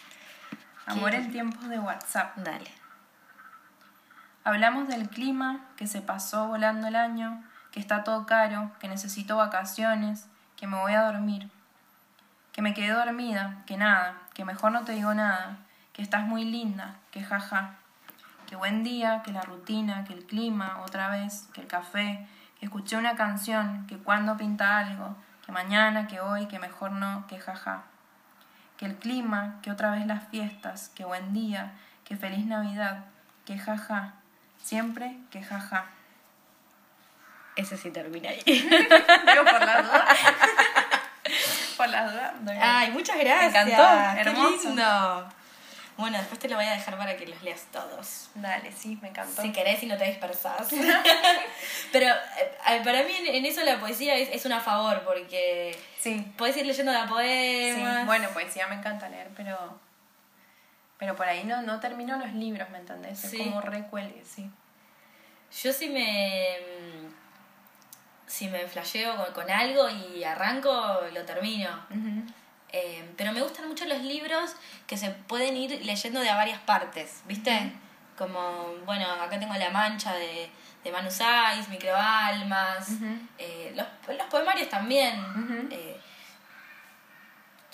Amor 0.87 1.15
en 1.15 1.31
tiempos 1.31 1.69
de 1.69 1.79
WhatsApp. 1.79 2.37
Dale. 2.39 2.71
Hablamos 4.43 4.89
del 4.89 5.09
clima, 5.11 5.67
que 5.77 5.87
se 5.87 6.01
pasó 6.01 6.49
volando 6.49 6.89
el 6.89 6.97
año, 6.97 7.45
que 7.71 7.79
está 7.79 8.03
todo 8.03 8.27
caro, 8.27 8.73
que 8.81 8.89
necesito 8.89 9.37
vacaciones, 9.37 10.27
que 10.57 10.67
me 10.67 10.79
voy 10.79 10.95
a 10.95 11.03
dormir, 11.03 11.51
que 12.53 12.63
me 12.63 12.75
quedé 12.75 12.91
dormida, 12.91 13.63
que 13.67 13.77
nada, 13.77 14.15
que 14.35 14.45
mejor 14.45 14.73
no 14.73 14.85
te 14.85 14.93
digo 14.93 15.13
nada, 15.13 15.59
que 15.93 16.03
estás 16.03 16.27
muy 16.27 16.45
linda, 16.45 16.97
que 17.11 17.23
jaja, 17.23 17.77
que 18.49 18.57
buen 18.57 18.83
día, 18.83 19.23
que 19.25 19.31
la 19.31 19.43
rutina, 19.43 20.05
que 20.05 20.15
el 20.15 20.25
clima, 20.25 20.81
otra 20.85 21.11
vez, 21.11 21.49
que 21.53 21.61
el 21.61 21.67
café, 21.67 22.27
que 22.59 22.67
escuché 22.67 22.97
una 22.97 23.15
canción, 23.15 23.87
que 23.87 23.99
cuando 23.99 24.37
pinta 24.37 24.79
algo, 24.79 25.17
que 25.45 25.53
mañana, 25.53 26.07
que 26.07 26.21
hoy, 26.21 26.47
que 26.47 26.59
mejor 26.59 26.93
no, 26.93 27.27
que 27.29 27.39
jaja, 27.39 27.85
que 28.77 28.87
el 28.87 28.97
clima, 28.97 29.59
que 29.63 29.71
otra 29.71 29.91
vez 29.91 30.07
las 30.07 30.29
fiestas, 30.29 30.89
que 30.95 31.05
buen 31.05 31.33
día, 31.33 31.73
que 32.05 32.17
feliz 32.17 32.47
Navidad, 32.47 33.05
que 33.45 33.59
jaja, 33.59 34.15
Siempre 34.63 35.17
que 35.31 35.43
jaja. 35.43 35.87
Ese 37.57 37.77
sí 37.77 37.91
termina 37.91 38.29
ahí. 38.29 38.43
Digo 38.47 39.45
por 39.45 39.65
la 39.65 39.83
duda. 39.83 40.07
por 41.77 41.89
la 41.89 42.11
duda. 42.11 42.35
Ay, 42.61 42.91
muchas 42.91 43.19
gracias. 43.19 43.53
Me 43.67 43.73
encantó. 43.73 44.21
Hermoso. 44.21 44.69
lindo. 44.69 45.29
Bueno, 45.99 46.17
después 46.17 46.39
te 46.39 46.49
lo 46.49 46.57
voy 46.57 46.65
a 46.65 46.71
dejar 46.71 46.97
para 46.97 47.17
que 47.17 47.27
los 47.27 47.43
leas 47.43 47.67
todos. 47.71 48.31
Dale, 48.37 48.73
sí, 48.73 48.99
me 49.03 49.09
encantó. 49.09 49.43
Si 49.43 49.53
querés 49.53 49.83
y 49.83 49.87
no 49.87 49.99
te 49.99 50.05
dispersas. 50.05 50.69
Pero 51.93 52.07
eh, 52.07 52.81
para 52.83 53.03
mí 53.03 53.13
en 53.19 53.45
eso 53.45 53.63
la 53.65 53.79
poesía 53.79 54.15
es, 54.15 54.31
es 54.31 54.47
un 54.47 54.53
a 54.53 54.61
favor 54.61 55.03
porque 55.05 55.79
sí. 56.01 56.33
podés 56.39 56.57
ir 56.57 56.67
leyendo 56.67 56.93
la 56.93 57.07
poemas. 57.07 58.01
Sí, 58.01 58.07
bueno, 58.07 58.29
poesía 58.31 58.67
me 58.69 58.77
encanta 58.77 59.09
leer, 59.09 59.29
pero 59.37 59.79
pero 60.99 61.15
por 61.15 61.27
ahí 61.27 61.45
no, 61.45 61.63
no 61.63 61.79
termino 61.79 62.17
los 62.17 62.33
libros, 62.35 62.69
¿me 62.71 62.79
entendés? 62.79 63.25
Es 63.25 63.39
como 63.39 63.61
recuelgue, 63.61 64.23
sí. 64.25 64.51
Yo 65.63 65.73
sí 65.73 65.89
me. 65.89 66.57
Si 68.27 68.49
me 68.49 68.67
flasheo 68.67 69.33
con, 69.33 69.51
algo 69.51 69.89
y 69.89 70.23
arranco, 70.25 70.71
lo 71.15 71.25
termino. 71.25 71.71
Eh, 72.73 73.05
pero 73.17 73.33
me 73.33 73.41
gustan 73.43 73.69
mucho 73.69 73.85
los 73.87 74.03
libros 74.03 74.55
que 74.87 74.97
se 74.97 75.11
pueden 75.11 75.57
ir 75.57 75.85
leyendo 75.85 76.21
de 76.21 76.29
a 76.29 76.37
varias 76.37 76.61
partes, 76.61 77.23
¿viste? 77.27 77.73
Como, 78.17 78.75
bueno, 78.85 79.07
acá 79.11 79.39
tengo 79.39 79.55
La 79.55 79.71
Mancha 79.71 80.15
de, 80.15 80.51
de 80.85 80.93
Manu 80.93 81.11
Saiz, 81.11 81.69
Microalmas, 81.69 82.89
eh, 83.39 83.73
los, 83.75 83.87
los 84.17 84.27
poemarios 84.27 84.69
también 84.69 85.15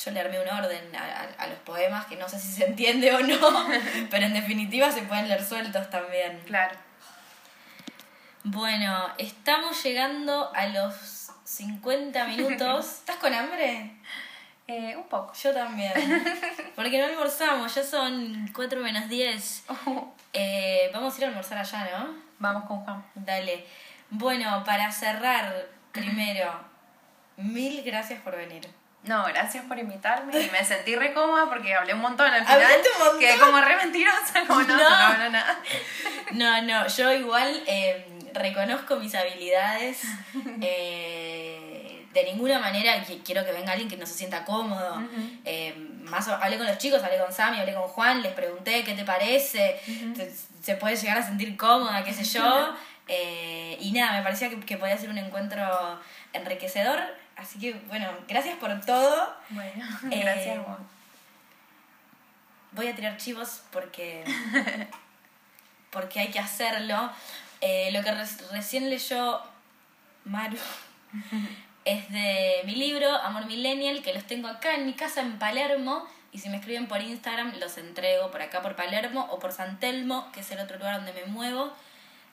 yo 0.03 0.11
le 0.11 0.21
armé 0.21 0.41
un 0.41 0.49
orden 0.49 0.93
a, 0.97 1.47
los 1.47 1.59
poemas 1.61 2.07
que 2.07 2.17
no 2.17 2.29
sé 2.29 2.39
si 2.39 2.53
se 2.53 2.67
entiende 2.67 3.15
o 3.15 3.21
no, 3.21 3.69
pero 4.11 4.27
en 4.27 4.35
definitiva 4.35 4.91
se 4.91 5.03
pueden 5.03 5.29
leer 5.29 5.45
sueltos 5.45 5.89
también. 5.91 6.41
Claro. 6.47 6.77
Bueno, 8.43 9.09
estamos 9.19 9.83
llegando 9.83 10.53
a 10.55 10.67
los 10.67 11.31
50 11.45 12.25
minutos. 12.27 12.87
¿Estás 12.99 13.17
con 13.17 13.33
hambre? 13.33 13.97
Eh, 14.67 14.97
un 14.97 15.05
poco. 15.09 15.33
Yo 15.35 15.53
también. 15.53 15.93
Porque 16.75 16.99
no 16.99 17.05
almorzamos, 17.07 17.75
ya 17.75 17.83
son 17.85 18.49
4 18.55 18.81
menos 18.81 19.09
10. 19.09 19.65
Eh, 20.37 20.91
vamos 20.93 21.15
a 21.15 21.19
ir 21.19 21.25
a 21.27 21.29
almorzar 21.29 21.59
allá, 21.59 21.89
¿no? 21.97 22.09
Vamos 22.41 22.65
con 22.65 22.81
Juan. 22.81 23.05
Dale. 23.15 23.65
Bueno, 24.11 24.65
para 24.67 24.91
cerrar, 24.91 25.69
primero, 25.93 26.51
mil 27.37 27.85
gracias 27.85 28.21
por 28.21 28.37
venir. 28.37 28.69
No, 29.05 29.23
gracias 29.27 29.65
por 29.67 29.79
invitarme 29.79 30.41
y 30.41 30.51
me 30.51 30.65
sentí 30.65 30.97
re 30.97 31.13
cómoda 31.15 31.49
porque 31.49 31.73
hablé 31.73 31.95
un 31.95 32.01
montón 32.01 32.27
al 32.33 32.41
final. 32.45 32.63
¿Hablaste 32.63 32.89
un 32.95 32.99
montón? 32.99 33.21
Quedé 33.21 33.39
como 33.39 33.61
re 33.61 33.77
mentirosa, 33.77 34.45
como 34.49 34.63
no, 34.63 34.77
No. 34.77 35.19
no, 35.19 35.31
nada. 35.31 35.59
No, 36.33 36.63
no, 36.63 36.89
yo 36.89 37.13
igual 37.13 37.63
eh, 37.69 38.05
reconozco 38.33 38.97
mis 38.97 39.15
habilidades. 39.15 40.03
eh, 40.63 41.64
de 42.15 42.25
ninguna 42.25 42.59
manera 42.61 43.05
qui- 43.05 43.21
quiero 43.25 43.45
que 43.45 43.53
venga 43.53 43.73
alguien 43.73 43.89
que 43.91 43.97
no 43.97 44.07
se 44.07 44.15
sienta 44.15 44.45
cómodo. 44.45 45.03
Eh, 45.45 45.75
más 46.05 46.27
hablé 46.29 46.57
con 46.57 46.67
los 46.67 46.79
chicos, 46.79 47.03
hablé 47.03 47.19
con 47.19 47.33
Sammy, 47.33 47.59
hablé 47.59 47.75
con 47.75 47.89
Juan, 47.89 48.23
les 48.23 48.33
pregunté 48.33 48.85
qué 48.85 48.95
te 48.95 49.05
parece, 49.05 49.81
se 50.63 50.77
puede 50.77 50.97
llegar 50.97 51.19
a 51.19 51.23
sentir 51.23 51.57
cómoda, 51.57 52.03
qué 52.05 52.13
sé 52.15 52.25
yo. 52.25 52.75
Eh, 53.07 53.77
y 53.83 53.93
nada, 53.93 54.17
me 54.17 54.23
parecía 54.23 54.49
que, 54.49 54.59
que 54.61 54.79
podía 54.79 54.97
ser 54.97 55.11
un 55.11 55.19
encuentro 55.19 56.01
enriquecedor. 56.33 56.99
Así 57.37 57.59
que, 57.59 57.75
bueno, 57.89 58.09
gracias 58.27 58.57
por 58.57 58.81
todo. 58.81 59.31
Bueno, 59.51 59.85
Eh, 60.11 60.21
gracias 60.21 60.59
Juan. 60.65 60.79
Voy 62.73 62.89
a 62.89 62.95
tirar 62.97 63.19
chivos 63.19 63.61
porque, 63.71 64.25
porque 65.91 66.21
hay 66.21 66.29
que 66.31 66.39
hacerlo. 66.39 67.11
Eh, 67.61 67.91
lo 67.93 68.03
que 68.03 68.11
re- 68.11 68.25
recién 68.53 68.89
leyó 68.89 69.43
Maru 70.25 70.57
es 71.85 72.11
de 72.11 72.63
mi 72.65 72.75
libro, 72.75 73.11
Amor 73.11 73.47
Millennial, 73.47 74.03
que 74.03 74.15
los 74.15 74.25
tengo 74.25 74.49
acá 74.49 74.75
en 74.75 74.87
mi 74.87 74.95
casa 74.95 75.21
en 75.21 75.39
Palermo. 75.39 76.07
Y 76.33 76.39
si 76.39 76.49
me 76.49 76.57
escriben 76.57 76.89
por 76.89 77.01
Instagram, 77.01 77.59
los 77.61 77.79
entrego 77.79 78.31
por 78.31 78.43
acá 78.43 78.63
por 78.63 78.75
Palermo 78.75 79.29
o 79.31 79.39
por 79.39 79.53
San 79.53 79.79
Telmo, 79.79 80.33
que 80.33 80.41
es 80.41 80.51
el 80.51 80.61
otro 80.61 80.79
lugar 80.79 80.97
donde 80.97 81.13
me 81.13 81.27
muevo. 81.27 81.73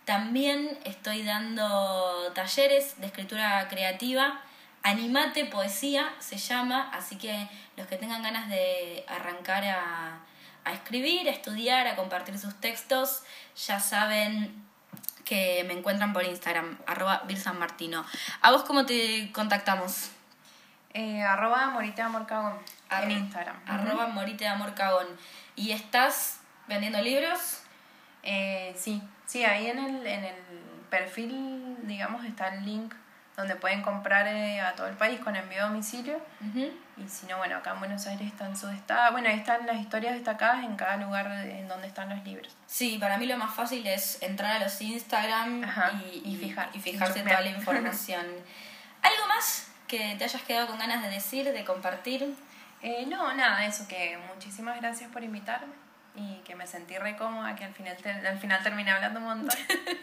También 0.05 0.79
estoy 0.85 1.23
dando 1.23 2.31
talleres 2.33 2.99
de 2.99 3.07
escritura 3.07 3.67
creativa. 3.69 4.41
Animate 4.83 5.45
Poesía 5.45 6.11
se 6.19 6.37
llama, 6.37 6.89
así 6.91 7.17
que 7.17 7.47
los 7.77 7.85
que 7.87 7.97
tengan 7.97 8.23
ganas 8.23 8.49
de 8.49 9.05
arrancar 9.07 9.63
a, 9.65 10.19
a 10.63 10.73
escribir, 10.73 11.27
a 11.27 11.31
estudiar, 11.31 11.87
a 11.87 11.95
compartir 11.95 12.39
sus 12.39 12.59
textos, 12.59 13.21
ya 13.67 13.79
saben 13.79 14.70
que 15.31 15.63
me 15.65 15.71
encuentran 15.71 16.11
por 16.11 16.25
Instagram, 16.25 16.77
arroba 16.85 17.21
virsanmartino. 17.25 18.03
¿A 18.41 18.51
vos 18.51 18.63
cómo 18.63 18.85
te 18.85 19.31
contactamos? 19.31 20.09
Eh, 20.93 21.23
arroba 21.23 21.67
Morita 21.69 22.09
Morcagón 22.09 22.57
en 22.89 22.97
Arro- 22.97 23.11
Instagram. 23.11 23.55
Arroba 23.65 24.07
morite 24.07 24.43
de 24.43 24.49
amor 24.49 24.73
cagón. 24.73 25.07
¿Y 25.55 25.71
estás 25.71 26.41
vendiendo 26.67 27.01
libros? 27.01 27.61
Eh, 28.23 28.75
sí, 28.77 29.01
sí, 29.25 29.45
ahí 29.45 29.67
en 29.67 29.79
el, 29.79 30.05
en 30.05 30.25
el 30.25 30.35
perfil, 30.89 31.77
digamos, 31.83 32.25
está 32.25 32.49
el 32.49 32.65
link 32.65 32.93
donde 33.37 33.55
pueden 33.55 33.81
comprar 33.81 34.27
eh, 34.27 34.59
a 34.61 34.73
todo 34.75 34.87
el 34.87 34.95
país 34.95 35.19
con 35.19 35.35
envío 35.35 35.63
a 35.63 35.67
domicilio. 35.67 36.19
Y 36.97 37.07
si 37.07 37.25
no, 37.27 37.37
bueno, 37.37 37.57
acá 37.57 37.71
en 37.71 37.79
Buenos 37.79 38.05
Aires 38.07 38.27
están 38.27 38.55
subdestadas. 38.55 39.11
Bueno, 39.11 39.29
ahí 39.29 39.37
están 39.37 39.65
las 39.65 39.77
historias 39.79 40.13
destacadas 40.13 40.63
en 40.63 40.75
cada 40.75 40.97
lugar 40.97 41.31
en 41.31 41.67
donde 41.67 41.87
están 41.87 42.09
los 42.09 42.23
libros. 42.23 42.55
Sí, 42.67 42.97
para 42.99 43.17
mí 43.17 43.25
lo 43.25 43.37
más 43.37 43.53
fácil 43.55 43.85
es 43.87 44.21
entrar 44.21 44.57
a 44.57 44.59
los 44.59 44.79
Instagram 44.81 45.63
Ajá, 45.63 45.91
y, 46.05 46.21
y 46.25 46.35
fijar, 46.37 46.69
y 46.73 46.79
fijarse 46.79 47.21
toda 47.23 47.41
la 47.41 47.49
información. 47.57 48.25
¿Algo 49.01 49.27
más 49.27 49.69
que 49.87 50.15
te 50.17 50.23
hayas 50.25 50.41
quedado 50.43 50.67
con 50.67 50.77
ganas 50.77 51.01
de 51.01 51.09
decir, 51.09 51.51
de 51.51 51.63
compartir? 51.65 52.35
Eh, 52.83 53.05
no, 53.07 53.33
nada, 53.33 53.65
eso, 53.65 53.87
que 53.87 54.17
muchísimas 54.33 54.79
gracias 54.81 55.09
por 55.11 55.23
invitarme 55.23 55.73
y 56.15 56.37
que 56.45 56.55
me 56.55 56.67
sentí 56.67 56.97
re 56.97 57.15
cómoda, 57.15 57.55
que 57.55 57.63
al 57.63 57.73
final, 57.73 57.95
te- 57.97 58.11
al 58.27 58.37
final 58.39 58.61
terminé 58.61 58.91
hablando 58.91 59.19
un 59.21 59.25
montón. 59.25 59.57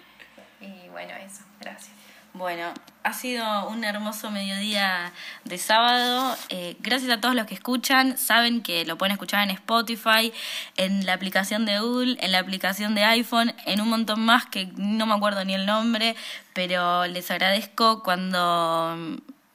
y 0.61 0.89
bueno, 0.89 1.15
eso, 1.15 1.43
gracias. 1.61 1.91
Bueno, 2.39 2.73
ha 3.03 3.15
sido 3.15 3.69
un 3.69 3.83
hermoso 3.83 4.31
mediodía 4.31 5.13
de 5.45 5.59
sábado. 5.59 6.37
Eh, 6.51 6.77
gracias 6.79 7.11
a 7.11 7.21
todos 7.21 7.35
los 7.35 7.47
que 7.47 7.55
escuchan. 7.55 8.17
Saben 8.17 8.63
que 8.63 8.85
lo 8.85 8.97
pueden 8.97 9.11
escuchar 9.11 9.43
en 9.43 9.51
Spotify, 9.51 10.33
en 10.77 11.05
la 11.05 11.15
aplicación 11.15 11.67
de 11.67 11.81
Google, 11.81 12.17
en 12.21 12.31
la 12.31 12.39
aplicación 12.39 12.95
de 12.95 13.03
iPhone, 13.03 13.53
en 13.67 13.81
un 13.81 13.89
montón 13.89 14.21
más 14.21 14.47
que 14.47 14.67
no 14.77 15.05
me 15.05 15.15
acuerdo 15.15 15.45
ni 15.45 15.53
el 15.53 15.67
nombre, 15.67 16.15
pero 16.53 17.09
les 17.09 17.29
agradezco 17.33 18.05
cuando 18.05 18.97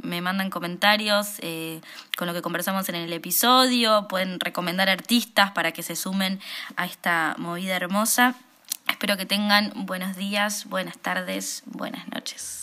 me 0.01 0.19
mandan 0.19 0.49
comentarios 0.49 1.37
eh, 1.39 1.79
con 2.17 2.27
lo 2.27 2.33
que 2.33 2.41
conversamos 2.41 2.89
en 2.89 2.95
el 2.95 3.13
episodio. 3.13 4.09
Pueden 4.09 4.41
recomendar 4.41 4.89
artistas 4.89 5.51
para 5.51 5.71
que 5.71 5.83
se 5.83 5.95
sumen 5.95 6.41
a 6.75 6.85
esta 6.85 7.35
movida 7.37 7.77
hermosa. 7.77 8.35
Espero 8.89 9.15
que 9.15 9.25
tengan 9.25 9.71
buenos 9.85 10.17
días, 10.17 10.65
buenas 10.65 10.97
tardes, 10.97 11.63
buenas 11.65 12.09
noches. 12.09 12.62